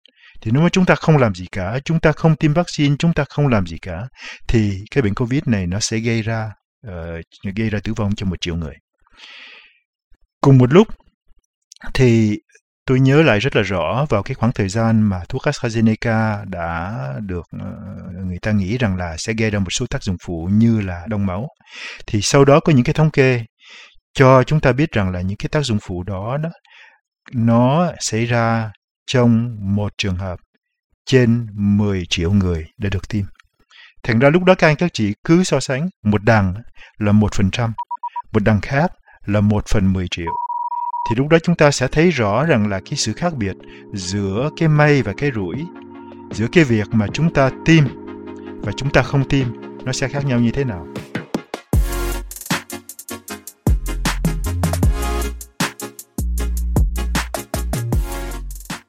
Thì 0.47 0.53
nếu 0.53 0.63
mà 0.63 0.69
chúng 0.69 0.85
ta 0.85 0.95
không 0.95 1.17
làm 1.17 1.35
gì 1.35 1.47
cả, 1.53 1.79
chúng 1.85 2.01
ta 2.01 2.13
không 2.13 2.37
tiêm 2.37 2.53
vaccine, 2.53 2.97
chúng 2.99 3.13
ta 3.13 3.25
không 3.29 3.49
làm 3.49 3.67
gì 3.67 3.77
cả, 3.83 4.09
thì 4.49 4.85
cái 4.91 5.03
bệnh 5.03 5.15
Covid 5.15 5.43
này 5.47 5.67
nó 5.67 5.81
sẽ 5.81 5.99
gây 5.99 6.23
ra 6.23 6.51
uh, 6.89 7.55
gây 7.57 7.71
ra 7.71 7.79
tử 7.85 7.93
vong 7.97 8.15
cho 8.15 8.27
một 8.27 8.41
triệu 8.41 8.57
người. 8.57 8.75
Cùng 10.41 10.59
một 10.59 10.73
lúc 10.73 10.89
thì 11.95 12.39
tôi 12.87 13.01
nhớ 13.01 13.23
lại 13.23 13.39
rất 13.39 13.57
là 13.57 13.63
rõ 13.63 14.07
vào 14.09 14.23
cái 14.23 14.35
khoảng 14.35 14.53
thời 14.53 14.69
gian 14.69 15.03
mà 15.03 15.21
thuốc 15.29 15.43
AstraZeneca 15.43 16.45
đã 16.51 16.99
được 17.21 17.47
uh, 17.57 18.27
người 18.27 18.39
ta 18.43 18.53
nghĩ 18.53 18.79
rằng 18.79 18.97
là 18.97 19.17
sẽ 19.19 19.33
gây 19.33 19.51
ra 19.51 19.59
một 19.59 19.71
số 19.71 19.87
tác 19.91 20.03
dụng 20.03 20.17
phụ 20.27 20.49
như 20.53 20.81
là 20.81 21.03
đông 21.09 21.27
máu. 21.27 21.49
Thì 22.07 22.21
sau 22.23 22.45
đó 22.45 22.61
có 22.61 22.73
những 22.73 22.85
cái 22.85 22.95
thống 22.95 23.11
kê 23.11 23.45
cho 24.15 24.43
chúng 24.43 24.61
ta 24.61 24.73
biết 24.73 24.93
rằng 24.93 25.11
là 25.11 25.21
những 25.21 25.37
cái 25.37 25.49
tác 25.49 25.63
dụng 25.63 25.79
phụ 25.83 26.03
đó 26.03 26.37
đó 26.37 26.51
nó 27.35 27.93
xảy 28.01 28.27
ra 28.27 28.71
trong 29.07 29.57
một 29.61 29.93
trường 29.99 30.17
hợp 30.17 30.39
trên 31.07 31.47
10 31.55 32.07
triệu 32.09 32.33
người 32.33 32.67
đã 32.79 32.89
được 32.93 33.09
tiêm. 33.09 33.25
Thành 34.03 34.19
ra 34.19 34.31
lúc 34.31 34.45
đó 34.45 34.55
các 34.55 34.67
anh 34.67 34.77
các 34.77 34.91
chị 34.93 35.15
cứ 35.25 35.45
so 35.45 35.61
sánh 35.61 35.89
một 36.03 36.25
đằng 36.25 36.55
là 36.99 37.13
1%, 37.13 37.71
một 38.33 38.43
đằng 38.43 38.61
khác 38.61 38.93
là 39.27 39.41
1 39.41 39.65
phần 39.67 39.93
10 39.93 40.07
triệu. 40.11 40.33
Thì 41.09 41.17
lúc 41.17 41.29
đó 41.29 41.39
chúng 41.39 41.57
ta 41.57 41.71
sẽ 41.71 41.89
thấy 41.89 42.11
rõ 42.11 42.45
rằng 42.45 42.69
là 42.69 42.81
cái 42.81 42.97
sự 42.97 43.13
khác 43.13 43.35
biệt 43.35 43.57
giữa 43.95 44.51
cái 44.57 44.69
may 44.69 45.03
và 45.03 45.13
cái 45.17 45.31
rủi, 45.35 45.57
giữa 46.33 46.47
cái 46.53 46.65
việc 46.65 46.87
mà 46.91 47.07
chúng 47.13 47.35
ta 47.35 47.51
tiêm 47.65 47.85
và 48.63 48.73
chúng 48.77 48.91
ta 48.91 49.03
không 49.03 49.29
tiêm 49.29 49.47
nó 49.85 49.93
sẽ 49.93 50.09
khác 50.09 50.25
nhau 50.27 50.41
như 50.41 50.51
thế 50.51 50.65
nào. 50.65 50.87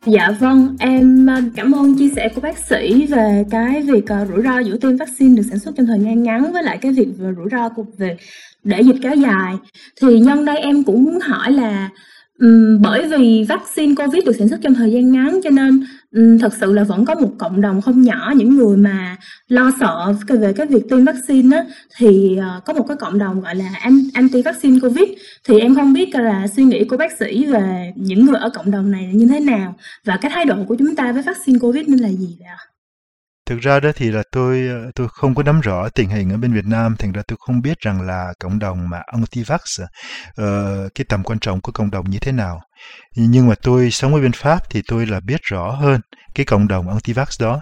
Dạ 0.08 0.32
vâng, 0.39 0.76
em 0.80 1.28
ờ, 1.28 1.41
cảm 1.56 1.72
ơn 1.72 1.98
chia 1.98 2.10
sẻ 2.15 2.30
của 2.36 2.41
bác 2.41 2.58
sĩ 2.58 3.06
về 3.06 3.46
cái 3.52 3.82
việc 3.82 4.04
uh, 4.22 4.28
rủi 4.30 4.43
ro 4.43 4.60
giữa 4.60 4.78
tiêm 4.78 4.98
vaccine 4.98 5.36
được 5.36 5.43
sản 5.50 5.60
xuất 5.60 5.76
trong 5.78 5.86
thời 5.86 6.00
gian 6.00 6.24
ngắn 6.24 6.54
với 6.54 6.63
lại 6.63 6.78
cái 6.82 6.91
việc 6.91 7.08
về 7.17 7.30
rủi 7.38 7.50
ro 7.52 7.70
của 7.70 7.84
về 7.98 8.17
để 8.63 8.82
dịch 8.82 8.96
kéo 9.04 9.15
dài. 9.15 9.54
Thì 10.02 10.20
nhân 10.20 10.46
đây 10.46 10.58
em 10.58 10.84
cũng 10.84 11.04
muốn 11.04 11.20
hỏi 11.20 11.52
là 11.52 11.89
bởi 12.82 13.08
vì 13.08 13.45
vaccine 13.50 13.95
Covid 13.95 14.26
được 14.26 14.36
sản 14.39 14.47
xuất 14.47 14.60
trong 14.63 14.73
thời 14.73 14.91
gian 14.91 15.12
ngắn 15.12 15.39
cho 15.43 15.50
nên 15.50 15.84
um, 16.15 16.38
thật 16.38 16.54
sự 16.62 16.73
là 16.73 16.84
vẫn 16.84 17.06
có 17.06 17.15
một 17.15 17.32
cộng 17.38 17.62
đồng 17.62 17.82
không 17.82 18.02
nhỏ 18.02 18.34
những 18.36 18.56
người 18.56 18.78
mà 18.78 19.17
lo 19.47 19.71
sợ 19.80 20.13
về 20.28 20.54
cái 20.54 20.67
việc 20.67 20.89
tiêm 20.89 21.06
vaccine 21.06 21.58
á 21.58 21.65
thì 21.97 22.38
ờ, 22.38 22.62
có 22.65 22.73
một 22.73 22.88
cái 22.88 22.97
cộng 22.97 23.19
đồng 23.19 23.41
gọi 23.41 23.56
là 23.56 23.73
anti 24.13 24.41
vaccine 24.41 24.80
Covid 24.80 25.10
thì 25.47 25.60
em 25.60 25.76
không 25.76 25.93
biết 25.93 26.15
là 26.15 26.47
suy 26.47 26.63
nghĩ 26.63 26.84
của 26.84 26.97
bác 26.97 27.17
sĩ 27.19 27.45
về 27.45 27.93
những 27.95 28.26
người 28.26 28.39
ở 28.39 28.50
cộng 28.50 28.71
đồng 28.71 28.91
này 28.91 29.10
như 29.13 29.28
thế 29.28 29.39
nào 29.39 29.76
và 30.06 30.17
cái 30.21 30.32
thái 30.36 30.45
độ 30.45 30.56
của 30.67 30.76
chúng 30.80 30.95
ta 30.95 31.12
với 31.12 31.23
vaccine 31.23 31.60
Covid 31.60 31.88
nên 31.88 32.00
là 32.00 32.10
gì 32.10 32.36
vậy 32.39 32.47
ạ? 32.47 32.77
Thực 33.48 33.60
ra 33.60 33.80
đó 33.80 33.92
thì 33.96 34.12
là 34.12 34.24
tôi 34.32 34.68
ờ, 34.68 34.92
tôi 34.96 35.08
không 35.12 35.36
có 35.36 35.44
nắm 35.44 35.62
rõ 35.62 35.90
tình 35.90 36.10
hình 36.10 36.30
ở 36.30 36.38
bên 36.38 36.54
Việt 36.54 36.66
Nam, 36.66 36.96
thành 37.00 37.12
ra 37.12 37.22
tôi 37.28 37.38
không 37.40 37.62
biết 37.62 37.80
rằng 37.80 38.02
là 38.02 38.34
cộng 38.40 38.60
đồng 38.60 38.90
mà 38.90 39.02
anti-vax 39.14 39.84
uh, 39.84 39.90
ờ, 40.36 40.90
cái 40.96 41.06
tầm 41.10 41.24
quan 41.24 41.40
trọng 41.40 41.62
của 41.62 41.72
cộng 41.72 41.92
đồng 41.92 42.10
như 42.10 42.20
thế 42.20 42.32
nào. 42.32 42.60
Nhưng 43.16 43.48
mà 43.48 43.56
tôi 43.62 43.92
sống 43.92 44.14
ở 44.14 44.22
bên 44.22 44.32
Pháp 44.32 44.70
thì 44.70 44.82
tôi 44.88 45.06
là 45.06 45.20
biết 45.20 45.42
rõ 45.44 45.72
hơn 45.72 46.02
cái 46.36 46.46
cộng 46.46 46.68
đồng 46.68 46.88
anti-vax 46.88 47.44
đó. 47.46 47.62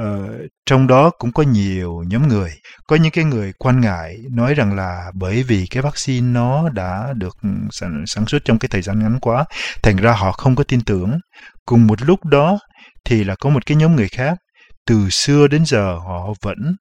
Uh, 0.00 0.30
trong 0.66 0.86
đó 0.86 1.10
cũng 1.18 1.32
có 1.32 1.42
nhiều 1.42 2.02
nhóm 2.08 2.28
người 2.28 2.50
có 2.86 2.96
những 2.96 3.12
cái 3.12 3.24
người 3.24 3.52
quan 3.58 3.80
ngại 3.80 4.16
nói 4.30 4.54
rằng 4.54 4.76
là 4.76 5.10
bởi 5.14 5.42
vì 5.42 5.66
cái 5.70 5.82
vaccine 5.82 6.26
nó 6.26 6.68
đã 6.68 7.12
được 7.16 7.36
ừ, 7.42 7.48
sản, 7.70 8.04
sản 8.06 8.26
xuất 8.26 8.44
trong 8.44 8.58
cái 8.58 8.68
thời 8.68 8.82
gian 8.82 8.98
ngắn 8.98 9.18
quá 9.20 9.44
thành 9.82 9.96
ra 9.96 10.12
họ 10.12 10.32
không 10.32 10.56
có 10.56 10.64
tin 10.64 10.80
tưởng 10.80 11.18
cùng 11.66 11.86
một 11.86 12.02
lúc 12.02 12.24
đó 12.24 12.58
thì 13.04 13.24
là 13.24 13.34
có 13.40 13.50
một 13.50 13.66
cái 13.66 13.76
nhóm 13.76 13.96
người 13.96 14.08
khác 14.08 14.38
từ 14.86 15.10
xưa 15.10 15.46
đến 15.46 15.64
giờ 15.66 15.94
họ 15.94 16.34
vẫn 16.42 16.76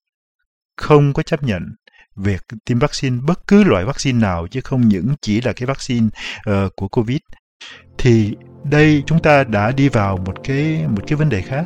không 0.77 1.13
có 1.13 1.23
chấp 1.23 1.43
nhận 1.43 1.75
việc 2.15 2.41
tiêm 2.65 2.79
vaccine 2.79 3.17
bất 3.25 3.47
cứ 3.47 3.63
loại 3.63 3.85
vaccine 3.85 4.19
nào 4.19 4.47
chứ 4.47 4.62
không 4.62 4.88
những 4.88 5.15
chỉ 5.21 5.41
là 5.41 5.53
cái 5.53 5.65
vaccine 5.65 6.07
uh, 6.49 6.75
của 6.75 6.88
covid. 6.88 7.19
Thì 7.97 8.35
đây 8.63 9.03
chúng 9.05 9.21
ta 9.21 9.43
đã 9.43 9.71
đi 9.71 9.89
vào 9.89 10.17
một 10.17 10.35
cái 10.43 10.88
một 10.88 11.03
cái 11.07 11.15
vấn 11.15 11.29
đề 11.29 11.41
khác 11.41 11.65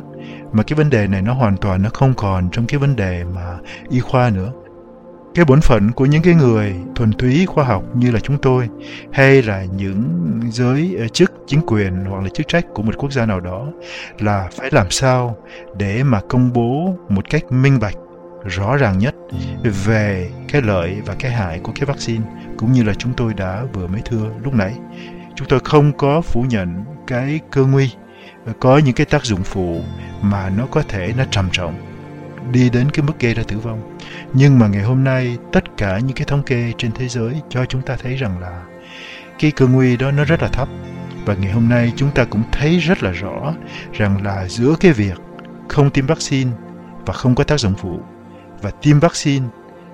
mà 0.52 0.62
cái 0.62 0.76
vấn 0.76 0.90
đề 0.90 1.06
này 1.06 1.22
nó 1.22 1.34
hoàn 1.34 1.56
toàn 1.56 1.82
nó 1.82 1.90
không 1.90 2.14
còn 2.14 2.50
trong 2.52 2.66
cái 2.66 2.78
vấn 2.78 2.96
đề 2.96 3.24
mà 3.24 3.58
y 3.90 4.00
khoa 4.00 4.30
nữa 4.30 4.52
cái 5.34 5.44
bổn 5.44 5.60
phận 5.60 5.92
của 5.92 6.06
những 6.06 6.22
cái 6.22 6.34
người 6.34 6.74
thuần 6.94 7.12
túy 7.12 7.46
khoa 7.46 7.64
học 7.64 7.84
như 7.94 8.10
là 8.10 8.20
chúng 8.20 8.38
tôi, 8.38 8.68
hay 9.12 9.42
là 9.42 9.64
những 9.64 10.40
giới 10.50 10.96
ờ, 10.98 11.08
chức 11.08 11.32
chính 11.46 11.60
quyền 11.66 12.04
hoặc 12.04 12.22
là 12.22 12.28
chức 12.28 12.48
trách 12.48 12.66
của 12.74 12.82
một 12.82 12.94
quốc 12.98 13.12
gia 13.12 13.26
nào 13.26 13.40
đó 13.40 13.66
là 14.18 14.48
phải 14.52 14.68
làm 14.72 14.90
sao 14.90 15.36
để 15.78 16.02
mà 16.02 16.20
công 16.28 16.52
bố 16.52 16.94
một 17.08 17.30
cách 17.30 17.52
minh 17.52 17.78
bạch, 17.80 17.96
rõ 18.44 18.76
ràng 18.76 18.98
nhất 18.98 19.14
về 19.84 20.30
cái 20.48 20.62
lợi 20.62 20.96
và 21.06 21.14
cái 21.18 21.30
hại 21.30 21.58
của 21.58 21.72
cái 21.74 21.86
vaccine, 21.86 22.24
cũng 22.58 22.72
như 22.72 22.82
là 22.82 22.94
chúng 22.94 23.12
tôi 23.16 23.34
đã 23.34 23.62
vừa 23.72 23.86
mới 23.86 24.00
thưa 24.04 24.30
lúc 24.44 24.54
nãy. 24.54 24.74
Chúng 25.34 25.48
tôi 25.48 25.60
không 25.64 25.92
có 25.92 26.20
phủ 26.20 26.44
nhận 26.48 26.84
cái 27.06 27.40
cơ 27.50 27.64
nguy 27.64 27.90
ờ, 28.46 28.52
có 28.60 28.78
những 28.78 28.94
cái 28.94 29.06
tác 29.06 29.24
dụng 29.24 29.42
phụ 29.42 29.80
mà 30.22 30.50
nó 30.50 30.66
có 30.70 30.82
thể 30.88 31.12
nó 31.16 31.24
trầm 31.30 31.48
trọng 31.52 31.93
đi 32.52 32.70
đến 32.70 32.90
cái 32.90 33.06
mức 33.06 33.12
gây 33.20 33.34
ra 33.34 33.42
tử 33.48 33.58
vong. 33.58 33.98
Nhưng 34.32 34.58
mà 34.58 34.68
ngày 34.68 34.82
hôm 34.82 35.04
nay, 35.04 35.38
tất 35.52 35.76
cả 35.76 35.98
những 35.98 36.16
cái 36.16 36.24
thống 36.24 36.42
kê 36.42 36.72
trên 36.78 36.92
thế 36.92 37.08
giới 37.08 37.34
cho 37.48 37.64
chúng 37.64 37.82
ta 37.82 37.96
thấy 38.02 38.16
rằng 38.16 38.40
là 38.40 38.62
cái 39.38 39.50
cơ 39.50 39.66
nguy 39.66 39.96
đó 39.96 40.10
nó 40.10 40.24
rất 40.24 40.42
là 40.42 40.48
thấp. 40.48 40.68
Và 41.24 41.34
ngày 41.34 41.52
hôm 41.52 41.68
nay 41.68 41.92
chúng 41.96 42.10
ta 42.10 42.24
cũng 42.24 42.42
thấy 42.52 42.78
rất 42.78 43.02
là 43.02 43.10
rõ 43.10 43.54
rằng 43.92 44.24
là 44.24 44.48
giữa 44.48 44.74
cái 44.80 44.92
việc 44.92 45.20
không 45.68 45.90
tiêm 45.90 46.06
vaccine 46.06 46.50
và 47.06 47.12
không 47.12 47.34
có 47.34 47.44
tác 47.44 47.60
dụng 47.60 47.74
phụ 47.78 48.00
và 48.62 48.70
tiêm 48.70 49.00
vaccine 49.00 49.46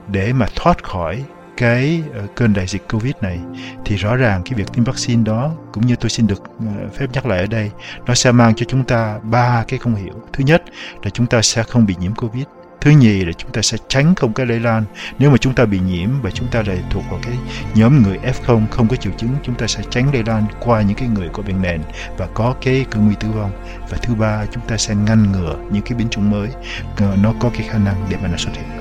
để 0.09 0.33
mà 0.33 0.47
thoát 0.57 0.85
khỏi 0.85 1.25
cái 1.61 2.03
ờ, 2.15 2.27
cơn 2.35 2.53
đại 2.53 2.67
dịch 2.67 2.89
Covid 2.89 3.13
này 3.21 3.39
thì 3.85 3.97
rõ 3.97 4.17
ràng 4.17 4.43
cái 4.45 4.55
việc 4.55 4.73
tiêm 4.73 4.85
vaccine 4.85 5.23
đó 5.25 5.53
cũng 5.73 5.87
như 5.87 5.97
tôi 5.97 6.11
xin 6.11 6.27
được 6.27 6.43
ờ, 6.59 6.89
phép 6.95 7.07
nhắc 7.13 7.27
lại 7.27 7.39
ở 7.39 7.47
đây 7.47 7.71
nó 8.07 8.15
sẽ 8.15 8.33
mang 8.33 8.55
cho 8.55 8.67
chúng 8.69 8.85
ta 8.85 9.19
ba 9.23 9.65
cái 9.69 9.79
không 9.79 9.95
hiểu. 9.95 10.15
Thứ 10.33 10.45
nhất 10.45 10.63
là 11.05 11.11
chúng 11.11 11.27
ta 11.27 11.43
sẽ 11.43 11.63
không 11.63 11.87
bị 11.87 11.95
nhiễm 12.01 12.15
Covid. 12.15 12.45
Thứ 12.81 12.91
nhì 12.91 13.25
là 13.25 13.33
chúng 13.33 13.51
ta 13.53 13.63
sẽ 13.63 13.79
tránh 13.89 14.15
không 14.15 14.33
cái 14.33 14.47
lây 14.47 14.61
lan. 14.61 14.85
Nếu 15.19 15.31
mà 15.31 15.37
chúng 15.37 15.55
ta 15.55 15.65
bị 15.65 15.79
nhiễm 15.79 16.09
và 16.23 16.31
chúng 16.31 16.49
ta 16.49 16.63
lại 16.67 16.79
thuộc 16.91 17.05
vào 17.11 17.21
cái 17.23 17.35
nhóm 17.75 18.03
người 18.03 18.19
F0 18.19 18.67
không 18.71 18.89
có 18.89 18.97
triệu 18.97 19.13
chứng, 19.17 19.31
chúng 19.43 19.55
ta 19.55 19.67
sẽ 19.67 19.83
tránh 19.91 20.13
lây 20.13 20.23
lan 20.27 20.45
qua 20.61 20.83
những 20.83 20.97
cái 20.97 21.09
người 21.09 21.29
có 21.33 21.43
bệnh 21.43 21.63
nền 21.63 21.81
và 22.19 22.29
có 22.35 22.55
cái 22.63 22.85
cơ 22.91 23.01
nguy 23.01 23.15
tử 23.21 23.29
vong. 23.29 23.51
Và 23.91 23.99
thứ 24.03 24.15
ba, 24.15 24.45
chúng 24.53 24.67
ta 24.69 24.77
sẽ 24.77 24.95
ngăn 24.95 25.33
ngừa 25.33 25.57
những 25.73 25.83
cái 25.83 25.99
biến 25.99 26.09
chủng 26.09 26.31
mới 26.31 26.49
ờ, 26.97 27.17
nó 27.23 27.35
có 27.41 27.51
cái 27.51 27.69
khả 27.69 27.79
năng 27.79 28.07
để 28.11 28.17
mà 28.23 28.29
nó 28.29 28.37
xuất 28.37 28.53
hiện. 28.55 28.80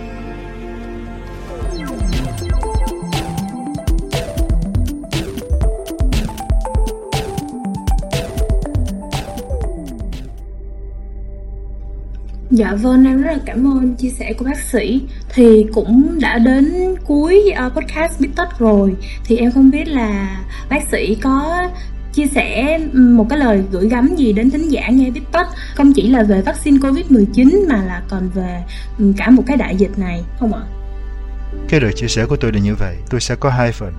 Dạ 12.60 12.76
vâng, 12.76 13.06
em 13.06 13.22
rất 13.22 13.32
là 13.32 13.40
cảm 13.46 13.68
ơn 13.68 13.96
chia 13.96 14.10
sẻ 14.10 14.34
của 14.34 14.46
bác 14.46 14.60
sĩ. 14.60 15.02
Thì 15.34 15.66
cũng 15.74 16.20
đã 16.22 16.40
đến 16.40 16.96
cuối 17.06 17.54
uh, 17.66 17.74
podcast 17.74 18.20
Bít 18.20 18.32
Tất 18.36 18.60
rồi. 18.60 18.96
Thì 19.26 19.38
em 19.38 19.52
không 19.52 19.72
biết 19.72 19.88
là 19.88 20.42
bác 20.70 20.84
sĩ 20.92 21.16
có 21.16 21.70
chia 22.14 22.26
sẻ 22.26 22.80
ừ, 22.94 23.00
một 23.00 23.26
cái 23.30 23.40
lời 23.40 23.64
gửi 23.72 23.90
gắm 23.90 24.16
gì 24.16 24.34
đến 24.34 24.50
thính 24.50 24.70
giả 24.70 24.90
nghe 24.90 25.10
Bít 25.10 25.24
Tất. 25.32 25.48
Không 25.76 25.94
chỉ 25.94 26.10
là 26.10 26.24
về 26.24 26.42
vaccine 26.42 26.78
Covid-19 26.78 27.68
mà 27.70 27.84
là 27.84 28.02
còn 28.10 28.30
về 28.30 28.64
ừ, 28.98 29.14
cả 29.18 29.30
một 29.30 29.44
cái 29.48 29.58
đại 29.58 29.76
dịch 29.76 30.00
này 30.00 30.24
không 30.40 30.54
ạ? 30.54 30.62
Cái 31.70 31.80
lời 31.80 31.94
chia 31.96 32.08
sẻ 32.08 32.26
của 32.26 32.36
tôi 32.36 32.52
là 32.54 32.60
như 32.60 32.76
vậy. 32.76 32.96
Tôi 33.10 33.22
sẽ 33.22 33.36
có 33.36 33.50
hai 33.50 33.72
phần. 33.72 33.94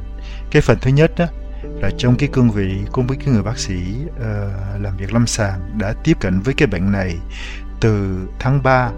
Cái 0.51 0.63
phần 0.63 0.79
thứ 0.81 0.91
nhất 0.91 1.11
đó 1.19 1.27
là 1.83 1.91
trong 1.99 2.17
cái 2.17 2.29
cương 2.33 2.51
vị 2.51 2.75
cùng 2.93 3.07
với 3.07 3.17
cái 3.17 3.35
người 3.35 3.43
bác 3.43 3.59
sĩ 3.59 3.77
uh, 4.09 4.83
làm 4.83 4.97
việc 4.97 5.13
lâm 5.13 5.27
sàng 5.27 5.61
đã 5.79 5.95
tiếp 6.05 6.17
cận 6.21 6.41
với 6.41 6.55
cái 6.55 6.67
bệnh 6.67 6.93
này 6.93 7.17
từ 7.81 8.19
tháng 8.39 8.63
3 8.63 8.91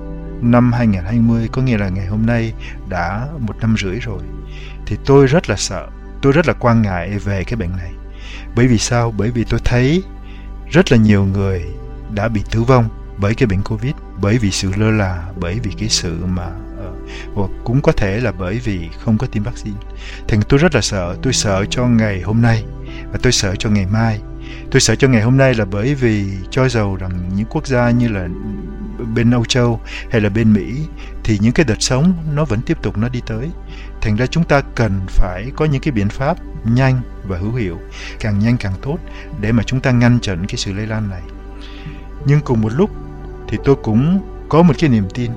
năm 0.43 0.73
2020 0.73 1.49
có 1.53 1.63
nghĩa 1.63 1.79
là 1.79 1.89
ngày 1.89 2.07
hôm 2.07 2.27
nay 2.27 2.53
đã 2.89 3.29
một 3.39 3.57
năm 3.61 3.75
rưỡi 3.79 3.99
rồi 3.99 4.23
thì 4.87 4.97
tôi 5.05 5.27
rất 5.27 5.51
là 5.51 5.57
sợ 5.57 5.89
tôi 6.23 6.33
rất 6.33 6.49
là 6.49 6.53
quan 6.53 6.83
ngại 6.83 7.19
về 7.19 7.45
cái 7.45 7.57
bệnh 7.57 7.77
này 7.77 7.91
bởi 8.57 8.67
vì 8.67 8.79
sao 8.79 9.15
bởi 9.19 9.31
vì 9.31 9.45
tôi 9.45 9.61
thấy 9.65 10.03
rất 10.71 10.93
là 10.93 10.99
nhiều 10.99 11.25
người 11.25 11.63
đã 12.15 12.29
bị 12.29 12.43
tử 12.51 12.63
vong 12.63 12.89
bởi 13.19 13.35
cái 13.35 13.47
bệnh 13.47 13.63
covid 13.63 13.93
bởi 14.21 14.39
vì 14.39 14.51
sự 14.51 14.73
lơ 14.77 14.91
là 14.91 15.29
bởi 15.41 15.59
vì 15.63 15.71
cái 15.79 15.89
sự 15.89 16.25
mà 16.27 16.51
ờ, 16.79 16.93
hoặc 17.35 17.51
cũng 17.65 17.81
có 17.83 17.93
thể 17.93 18.21
là 18.21 18.33
bởi 18.33 18.59
vì 18.59 18.89
không 19.05 19.19
có 19.19 19.27
tiêm 19.27 19.43
vaccine. 19.43 19.77
thì 20.29 20.39
tôi 20.49 20.59
rất 20.59 20.75
là 20.75 20.81
sợ, 20.81 21.17
tôi 21.23 21.33
sợ 21.33 21.65
cho 21.71 21.87
ngày 21.87 22.21
hôm 22.21 22.43
nay 22.43 22.65
và 23.13 23.19
tôi 23.23 23.33
sợ 23.33 23.57
cho 23.57 23.71
ngày 23.71 23.87
mai. 23.87 24.21
Tôi 24.71 24.81
sợ 24.81 24.95
cho 24.95 25.09
ngày 25.09 25.23
hôm 25.23 25.37
nay 25.37 25.55
là 25.55 25.65
bởi 25.65 25.95
vì 25.95 26.27
cho 26.51 26.69
dầu 26.69 26.97
rằng 26.97 27.31
những 27.37 27.47
quốc 27.51 27.67
gia 27.67 27.91
như 27.91 28.09
là 28.09 28.29
bên 29.15 29.31
Âu 29.31 29.45
Châu 29.45 29.81
hay 30.11 30.21
là 30.21 30.29
bên 30.29 30.53
Mỹ 30.53 30.81
thì 31.25 31.39
những 31.41 31.53
cái 31.53 31.65
đợt 31.65 31.83
sống 31.83 32.13
nó 32.35 32.45
vẫn 32.45 32.61
tiếp 32.67 32.79
tục 32.83 32.99
nó 32.99 33.09
đi 33.09 33.21
tới. 33.27 33.51
Thành 34.01 34.17
ra 34.17 34.27
chúng 34.27 34.45
ta 34.45 34.61
cần 34.75 35.01
phải 35.09 35.51
có 35.57 35.65
những 35.65 35.83
cái 35.83 35.93
biện 35.93 36.09
pháp 36.09 36.37
nhanh 36.65 37.01
và 37.25 37.39
hữu 37.39 37.55
hiệu, 37.55 37.79
càng 38.21 38.39
nhanh 38.39 38.57
càng 38.57 38.75
tốt 38.83 38.99
để 39.41 39.53
mà 39.53 39.63
chúng 39.63 39.81
ta 39.81 39.91
ngăn 39.91 40.19
chặn 40.21 40.47
cái 40.49 40.57
sự 40.57 40.73
lây 40.73 40.87
lan 40.87 41.11
này. 41.11 41.23
Nhưng 42.27 42.41
cùng 42.41 42.61
một 42.61 42.73
lúc 42.73 42.91
thì 43.49 43.59
tôi 43.65 43.77
cũng 43.83 44.21
có 44.49 44.63
một 44.63 44.75
cái 44.79 44.91
niềm 44.91 45.09
tin 45.15 45.31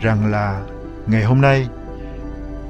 rằng 0.00 0.26
là 0.26 0.62
ngày 1.06 1.24
hôm 1.24 1.40
nay 1.40 1.68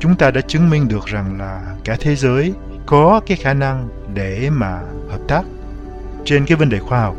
chúng 0.01 0.17
ta 0.17 0.31
đã 0.31 0.41
chứng 0.41 0.71
minh 0.71 0.89
được 0.89 1.07
rằng 1.07 1.39
là 1.39 1.75
cả 1.85 1.97
thế 2.01 2.17
giới 2.17 2.55
có 2.87 3.21
cái 3.27 3.37
khả 3.37 3.55
năng 3.55 3.89
để 4.15 4.51
mà 4.51 4.81
hợp 5.09 5.21
tác 5.29 5.43
trên 6.27 6.47
cái 6.47 6.57
vấn 6.57 6.69
đề 6.69 6.79
khoa 6.79 7.01
học. 7.01 7.17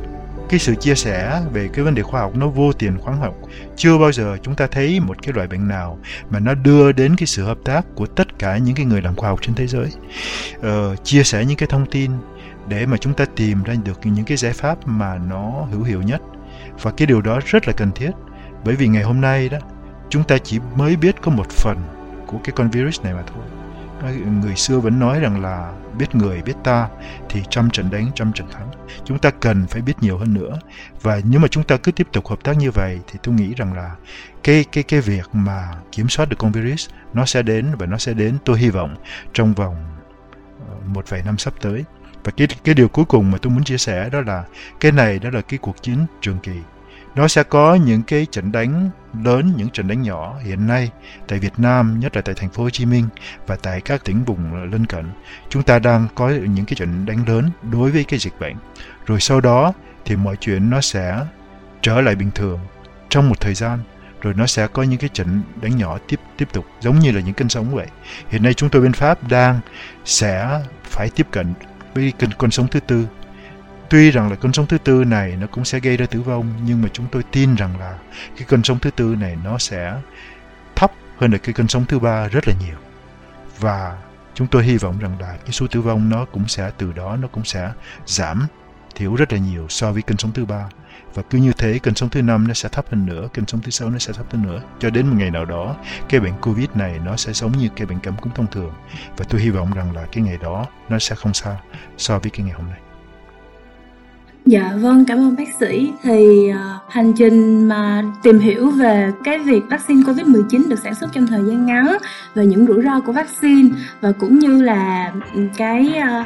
Cái 0.49 0.59
sự 0.59 0.75
chia 0.75 0.95
sẻ 0.95 1.41
về 1.53 1.69
cái 1.73 1.85
vấn 1.85 1.95
đề 1.95 2.03
khoa 2.03 2.21
học 2.21 2.35
nó 2.35 2.47
vô 2.47 2.73
tiền 2.73 2.97
khoáng 2.97 3.17
học. 3.17 3.35
Chưa 3.75 3.97
bao 3.97 4.11
giờ 4.11 4.37
chúng 4.41 4.55
ta 4.55 4.67
thấy 4.67 4.99
một 4.99 5.21
cái 5.21 5.33
loại 5.33 5.47
bệnh 5.47 5.67
nào 5.67 5.99
mà 6.29 6.39
nó 6.39 6.53
đưa 6.53 6.91
đến 6.91 7.15
cái 7.15 7.27
sự 7.27 7.43
hợp 7.43 7.57
tác 7.65 7.85
của 7.95 8.05
tất 8.05 8.39
cả 8.39 8.57
những 8.57 8.75
cái 8.75 8.85
người 8.85 9.01
làm 9.01 9.15
khoa 9.15 9.29
học 9.29 9.39
trên 9.41 9.55
thế 9.55 9.67
giới. 9.67 9.87
Ờ, 10.61 10.95
chia 10.95 11.23
sẻ 11.23 11.45
những 11.45 11.57
cái 11.57 11.67
thông 11.67 11.85
tin 11.85 12.11
để 12.67 12.85
mà 12.85 12.97
chúng 12.97 13.13
ta 13.13 13.25
tìm 13.35 13.63
ra 13.63 13.73
được 13.85 13.99
những 14.03 14.25
cái 14.25 14.37
giải 14.37 14.53
pháp 14.53 14.87
mà 14.87 15.17
nó 15.29 15.67
hữu 15.71 15.83
hiệu 15.83 16.01
nhất. 16.01 16.21
Và 16.81 16.91
cái 16.91 17.05
điều 17.05 17.21
đó 17.21 17.39
rất 17.45 17.67
là 17.67 17.73
cần 17.73 17.91
thiết 17.91 18.11
bởi 18.65 18.75
vì 18.75 18.87
ngày 18.87 19.03
hôm 19.03 19.21
nay 19.21 19.49
đó 19.49 19.57
chúng 20.09 20.23
ta 20.23 20.37
chỉ 20.37 20.59
mới 20.75 20.95
biết 20.95 21.15
có 21.21 21.31
một 21.31 21.49
phần 21.49 21.77
của 22.27 22.37
cái 22.43 22.53
con 22.55 22.69
virus 22.69 23.01
này 23.01 23.13
mà 23.13 23.23
thôi 23.33 23.43
người 24.41 24.55
xưa 24.55 24.79
vẫn 24.79 24.99
nói 24.99 25.19
rằng 25.19 25.41
là 25.41 25.73
biết 25.97 26.15
người, 26.15 26.41
biết 26.41 26.55
ta, 26.63 26.87
thì 27.29 27.43
trăm 27.49 27.69
trận 27.69 27.89
đánh, 27.91 28.11
trăm 28.15 28.33
trận 28.33 28.47
thắng. 28.51 28.71
Chúng 29.05 29.19
ta 29.19 29.29
cần 29.29 29.67
phải 29.67 29.81
biết 29.81 29.93
nhiều 30.01 30.17
hơn 30.17 30.33
nữa. 30.33 30.59
Và 31.01 31.21
nếu 31.23 31.39
mà 31.39 31.47
chúng 31.47 31.63
ta 31.63 31.77
cứ 31.77 31.91
tiếp 31.91 32.07
tục 32.13 32.27
hợp 32.27 32.43
tác 32.43 32.57
như 32.57 32.71
vậy, 32.71 32.99
thì 33.07 33.19
tôi 33.23 33.35
nghĩ 33.35 33.53
rằng 33.53 33.73
là 33.73 33.95
cái 34.43 34.65
cái 34.71 34.83
cái 34.83 35.01
việc 35.01 35.29
mà 35.33 35.73
kiểm 35.91 36.09
soát 36.09 36.29
được 36.29 36.35
con 36.39 36.51
virus, 36.51 36.89
nó 37.13 37.25
sẽ 37.25 37.41
đến 37.41 37.75
và 37.79 37.85
nó 37.85 37.97
sẽ 37.97 38.13
đến, 38.13 38.37
tôi 38.45 38.59
hy 38.59 38.69
vọng, 38.69 38.95
trong 39.33 39.53
vòng 39.53 39.75
ờ, 40.69 40.75
một 40.85 41.09
vài 41.09 41.21
năm 41.25 41.37
sắp 41.37 41.53
tới. 41.61 41.83
Và 42.23 42.31
cái 42.37 42.47
cái 42.63 42.75
điều 42.75 42.87
cuối 42.87 43.05
cùng 43.05 43.31
mà 43.31 43.37
tôi 43.41 43.53
muốn 43.53 43.63
chia 43.63 43.77
sẻ 43.77 44.09
đó 44.09 44.21
là, 44.21 44.43
cái 44.79 44.91
này 44.91 45.19
đó 45.19 45.29
là 45.29 45.41
cái 45.41 45.57
cuộc 45.57 45.83
chiến 45.83 46.05
trường 46.21 46.39
kỳ 46.39 46.59
nó 47.17 47.27
sẽ 47.27 47.43
có 47.43 47.75
những 47.75 48.03
cái 48.03 48.25
trận 48.31 48.51
đánh 48.51 48.89
lớn, 49.23 49.53
những 49.57 49.69
trận 49.69 49.87
đánh 49.87 50.01
nhỏ 50.01 50.35
hiện 50.43 50.67
nay 50.67 50.91
tại 51.27 51.39
Việt 51.39 51.53
Nam, 51.57 51.99
nhất 51.99 52.15
là 52.15 52.21
tại 52.21 52.35
thành 52.35 52.49
phố 52.49 52.63
Hồ 52.63 52.69
Chí 52.69 52.85
Minh 52.85 53.07
và 53.47 53.55
tại 53.55 53.81
các 53.81 54.05
tỉnh 54.05 54.23
vùng 54.23 54.71
lân 54.71 54.85
cận. 54.85 55.05
Chúng 55.49 55.63
ta 55.63 55.79
đang 55.79 56.07
có 56.15 56.29
những 56.29 56.65
cái 56.65 56.75
trận 56.75 57.05
đánh 57.05 57.27
lớn 57.27 57.49
đối 57.71 57.91
với 57.91 58.03
cái 58.03 58.19
dịch 58.19 58.39
bệnh. 58.39 58.55
Rồi 59.05 59.19
sau 59.19 59.41
đó 59.41 59.73
thì 60.05 60.15
mọi 60.15 60.35
chuyện 60.39 60.69
nó 60.69 60.81
sẽ 60.81 61.19
trở 61.81 62.01
lại 62.01 62.15
bình 62.15 62.31
thường 62.35 62.59
trong 63.09 63.29
một 63.29 63.39
thời 63.39 63.53
gian 63.53 63.79
rồi 64.21 64.33
nó 64.33 64.45
sẽ 64.45 64.67
có 64.67 64.83
những 64.83 64.99
cái 64.99 65.09
trận 65.13 65.41
đánh 65.61 65.77
nhỏ 65.77 65.97
tiếp 66.07 66.19
tiếp 66.37 66.47
tục 66.53 66.65
giống 66.81 66.99
như 66.99 67.11
là 67.11 67.21
những 67.21 67.33
cơn 67.33 67.49
sóng 67.49 67.75
vậy. 67.75 67.87
Hiện 68.29 68.43
nay 68.43 68.53
chúng 68.53 68.69
tôi 68.69 68.81
bên 68.81 68.93
Pháp 68.93 69.27
đang 69.29 69.59
sẽ 70.05 70.61
phải 70.83 71.09
tiếp 71.15 71.27
cận 71.31 71.53
với 71.95 72.13
cơn 72.19 72.29
con 72.37 72.51
sóng 72.51 72.67
thứ 72.67 72.79
tư 72.79 73.07
Tuy 73.89 74.11
rằng 74.11 74.29
là 74.29 74.35
cơn 74.35 74.53
sóng 74.53 74.67
thứ 74.67 74.77
tư 74.77 75.03
này 75.03 75.35
nó 75.39 75.47
cũng 75.47 75.65
sẽ 75.65 75.79
gây 75.79 75.97
ra 75.97 76.05
tử 76.05 76.21
vong, 76.21 76.53
nhưng 76.65 76.81
mà 76.81 76.89
chúng 76.93 77.05
tôi 77.11 77.23
tin 77.31 77.55
rằng 77.55 77.79
là 77.79 77.97
cái 78.37 78.45
cơn 78.47 78.63
sóng 78.63 78.79
thứ 78.79 78.91
tư 78.91 79.15
này 79.19 79.37
nó 79.43 79.57
sẽ 79.57 79.93
thấp 80.75 80.91
hơn 81.17 81.31
là 81.31 81.37
cái 81.37 81.53
cơn 81.53 81.67
sóng 81.67 81.85
thứ 81.85 81.99
ba 81.99 82.27
rất 82.27 82.47
là 82.47 82.53
nhiều. 82.65 82.77
Và 83.59 83.97
chúng 84.33 84.47
tôi 84.47 84.63
hy 84.63 84.77
vọng 84.77 84.99
rằng 84.99 85.17
là 85.19 85.37
cái 85.45 85.51
số 85.51 85.67
tử 85.67 85.81
vong 85.81 86.09
nó 86.09 86.25
cũng 86.25 86.47
sẽ, 86.47 86.71
từ 86.77 86.91
đó 86.91 87.17
nó 87.21 87.27
cũng 87.27 87.45
sẽ 87.45 87.71
giảm 88.05 88.47
thiểu 88.95 89.15
rất 89.15 89.33
là 89.33 89.39
nhiều 89.39 89.65
so 89.69 89.91
với 89.91 90.01
cơn 90.01 90.17
sóng 90.17 90.31
thứ 90.31 90.45
ba. 90.45 90.69
Và 91.13 91.23
cứ 91.29 91.37
như 91.37 91.53
thế, 91.53 91.79
cơn 91.79 91.95
sóng 91.95 92.09
thứ 92.09 92.21
năm 92.21 92.47
nó 92.47 92.53
sẽ 92.53 92.69
thấp 92.69 92.85
hơn 92.91 93.05
nữa, 93.05 93.27
cơn 93.33 93.45
sóng 93.47 93.61
thứ 93.61 93.71
sáu 93.71 93.89
nó 93.89 93.97
sẽ 93.97 94.13
thấp 94.13 94.25
hơn 94.31 94.43
nữa. 94.43 94.61
Cho 94.79 94.89
đến 94.89 95.07
một 95.07 95.15
ngày 95.17 95.31
nào 95.31 95.45
đó, 95.45 95.75
cái 96.09 96.19
bệnh 96.19 96.33
covid 96.41 96.67
này 96.73 96.99
nó 97.05 97.15
sẽ 97.15 97.33
giống 97.33 97.51
như 97.51 97.69
cái 97.75 97.85
bệnh 97.87 97.99
cảm 97.99 98.17
cúm 98.17 98.33
thông 98.35 98.47
thường. 98.47 98.73
Và 99.17 99.25
tôi 99.29 99.41
hy 99.41 99.49
vọng 99.49 99.73
rằng 99.73 99.95
là 99.95 100.05
cái 100.11 100.23
ngày 100.23 100.37
đó 100.41 100.65
nó 100.89 100.99
sẽ 100.99 101.15
không 101.15 101.33
xa 101.33 101.55
so 101.97 102.19
với 102.19 102.31
cái 102.31 102.45
ngày 102.45 102.55
hôm 102.55 102.69
nay. 102.69 102.79
Dạ 104.47 104.73
vâng, 104.81 105.05
cảm 105.05 105.17
ơn 105.17 105.35
bác 105.35 105.47
sĩ. 105.59 105.91
Thì 106.03 106.51
uh, 106.51 106.91
hành 106.91 107.13
trình 107.13 107.67
mà 107.67 108.03
tìm 108.23 108.39
hiểu 108.39 108.69
về 108.69 109.11
cái 109.23 109.39
việc 109.39 109.61
vaccine 109.69 110.01
COVID-19 110.01 110.69
được 110.69 110.79
sản 110.83 110.95
xuất 110.95 111.13
trong 111.13 111.27
thời 111.27 111.41
gian 111.47 111.65
ngắn, 111.65 111.97
về 112.35 112.45
những 112.45 112.67
rủi 112.67 112.83
ro 112.83 112.99
của 112.99 113.11
vaccine 113.11 113.69
và 114.01 114.11
cũng 114.11 114.39
như 114.39 114.61
là 114.61 115.13
cái 115.57 115.93
uh, 115.97 116.25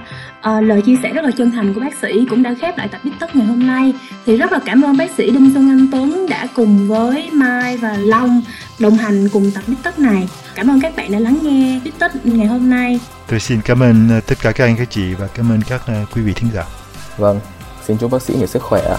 uh, 0.49 0.63
lời 0.63 0.81
chia 0.81 0.95
sẻ 1.03 1.13
rất 1.13 1.25
là 1.25 1.31
chân 1.31 1.51
thành 1.51 1.73
của 1.73 1.79
bác 1.79 1.95
sĩ 1.95 2.25
cũng 2.29 2.43
đã 2.43 2.53
khép 2.61 2.77
lại 2.77 2.87
tập 2.87 3.01
Bít 3.03 3.13
Tất 3.19 3.35
ngày 3.35 3.45
hôm 3.45 3.67
nay. 3.67 3.93
Thì 4.25 4.37
rất 4.37 4.51
là 4.51 4.59
cảm 4.65 4.81
ơn 4.81 4.97
bác 4.97 5.11
sĩ 5.11 5.31
Đinh 5.31 5.51
Xuân 5.53 5.69
Anh 5.69 5.87
Tuấn 5.91 6.25
đã 6.29 6.47
cùng 6.55 6.87
với 6.87 7.29
Mai 7.33 7.77
và 7.77 7.97
Long 7.97 8.41
đồng 8.79 8.97
hành 8.97 9.29
cùng 9.33 9.51
tập 9.55 9.63
Bít 9.67 9.77
Tất 9.83 9.99
này. 9.99 10.29
Cảm 10.55 10.67
ơn 10.67 10.81
các 10.81 10.95
bạn 10.95 11.11
đã 11.11 11.19
lắng 11.19 11.37
nghe 11.41 11.79
Bít 11.83 11.93
Tất 11.99 12.25
ngày 12.25 12.47
hôm 12.47 12.69
nay. 12.69 12.99
Tôi 13.27 13.39
xin 13.39 13.61
cảm 13.61 13.83
ơn 13.83 14.09
tất 14.27 14.35
cả 14.41 14.51
các 14.51 14.65
anh 14.65 14.75
các 14.77 14.89
chị 14.89 15.13
và 15.13 15.27
cảm 15.27 15.51
ơn 15.51 15.59
các 15.69 15.81
quý 16.15 16.21
vị 16.21 16.33
thính 16.33 16.49
giả. 16.53 16.63
Vâng, 17.17 17.39
Xin 17.87 17.97
chúc 17.97 18.11
bác 18.11 18.21
sĩ 18.21 18.33
nhiều 18.37 18.47
sức 18.47 18.61
khỏe 18.61 18.81
ạ. 18.81 18.97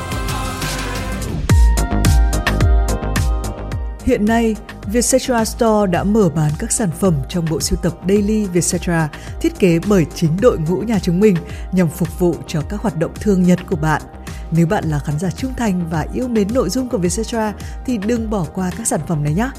Hiện 4.04 4.24
nay, 4.24 4.56
Vietcetera 4.86 5.44
Store 5.44 5.90
đã 5.90 6.04
mở 6.04 6.28
bán 6.28 6.50
các 6.58 6.72
sản 6.72 6.90
phẩm 7.00 7.14
trong 7.28 7.44
bộ 7.50 7.60
sưu 7.60 7.78
tập 7.82 7.92
Daily 8.08 8.46
Vietcetera 8.46 9.08
thiết 9.40 9.58
kế 9.58 9.78
bởi 9.88 10.06
chính 10.14 10.36
đội 10.40 10.58
ngũ 10.58 10.76
nhà 10.76 10.98
chúng 10.98 11.20
mình 11.20 11.36
nhằm 11.72 11.88
phục 11.88 12.18
vụ 12.18 12.34
cho 12.46 12.60
các 12.68 12.80
hoạt 12.80 12.96
động 12.96 13.10
thương 13.20 13.42
nhật 13.42 13.58
của 13.70 13.76
bạn. 13.76 14.02
Nếu 14.50 14.66
bạn 14.66 14.84
là 14.84 14.98
khán 14.98 15.18
giả 15.18 15.30
trung 15.30 15.52
thành 15.56 15.88
và 15.90 16.06
yêu 16.14 16.28
mến 16.28 16.48
nội 16.54 16.68
dung 16.68 16.88
của 16.88 16.98
Vietcetera 16.98 17.52
thì 17.86 17.98
đừng 17.98 18.30
bỏ 18.30 18.46
qua 18.54 18.70
các 18.78 18.86
sản 18.86 19.00
phẩm 19.06 19.24
này 19.24 19.34
nhé. 19.34 19.50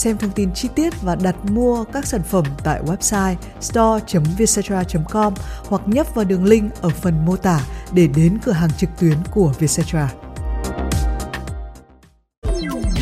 Xem 0.00 0.18
thông 0.18 0.30
tin 0.30 0.52
chi 0.54 0.68
tiết 0.74 1.02
và 1.02 1.14
đặt 1.14 1.36
mua 1.50 1.84
các 1.84 2.06
sản 2.06 2.22
phẩm 2.22 2.44
tại 2.64 2.80
website 2.86 3.34
store.vietcetera.com 3.60 5.34
hoặc 5.68 5.82
nhấp 5.86 6.14
vào 6.14 6.24
đường 6.24 6.44
link 6.44 6.82
ở 6.82 6.88
phần 6.88 7.24
mô 7.26 7.36
tả 7.36 7.60
để 7.92 8.08
đến 8.16 8.38
cửa 8.44 8.52
hàng 8.52 8.70
trực 8.78 8.90
tuyến 9.00 9.16
của 9.30 9.52
Vietcetera. 9.58 10.12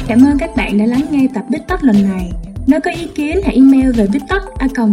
Cảm 0.08 0.24
ơn 0.26 0.38
các 0.38 0.50
bạn 0.56 0.78
đã 0.78 0.86
lắng 0.86 1.06
nghe 1.10 1.26
tập 1.34 1.44
Bít 1.50 1.62
lần 1.80 2.08
này. 2.08 2.32
Nếu 2.66 2.80
có 2.84 2.90
ý 2.90 3.08
kiến 3.14 3.40
hãy 3.44 3.54
email 3.54 3.92
về 3.92 4.06
bít 4.12 4.22
tất 4.28 4.40
com 4.76 4.92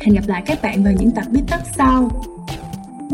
Hẹn 0.00 0.14
gặp 0.14 0.24
lại 0.26 0.42
các 0.46 0.62
bạn 0.62 0.84
vào 0.84 0.92
những 0.92 1.10
tập 1.10 1.24
Bít 1.30 1.44
sau. 1.76 2.10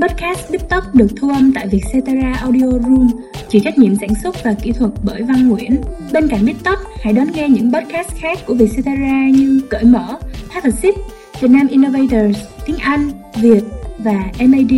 Podcast 0.03 0.51
Bít 0.51 0.61
được 0.95 1.07
thu 1.17 1.29
âm 1.29 1.53
tại 1.53 1.69
Vietcetera 1.69 2.33
Audio 2.41 2.67
Room, 2.67 3.11
chịu 3.49 3.63
trách 3.65 3.79
nhiệm 3.79 3.97
sản 3.97 4.09
xuất 4.23 4.45
và 4.45 4.55
kỹ 4.63 4.73
thuật 4.73 4.91
bởi 5.03 5.23
Văn 5.23 5.49
Nguyễn. 5.49 5.77
Bên 6.13 6.29
cạnh 6.29 6.47
Bít 6.47 6.57
hãy 7.03 7.13
đón 7.13 7.27
nghe 7.33 7.49
những 7.49 7.73
podcast 7.73 8.09
khác 8.17 8.39
của 8.47 8.55
Vietcetera 8.55 9.29
như 9.35 9.61
Cởi 9.71 9.85
Mở, 9.85 10.19
Partnership, 10.55 10.95
a 10.97 11.41
Việt 11.41 11.51
Nam 11.51 11.67
Innovators, 11.69 12.39
Tiếng 12.67 12.79
Anh, 12.79 13.11
Việt 13.43 13.63
và 13.99 14.25
MAD. 14.39 14.73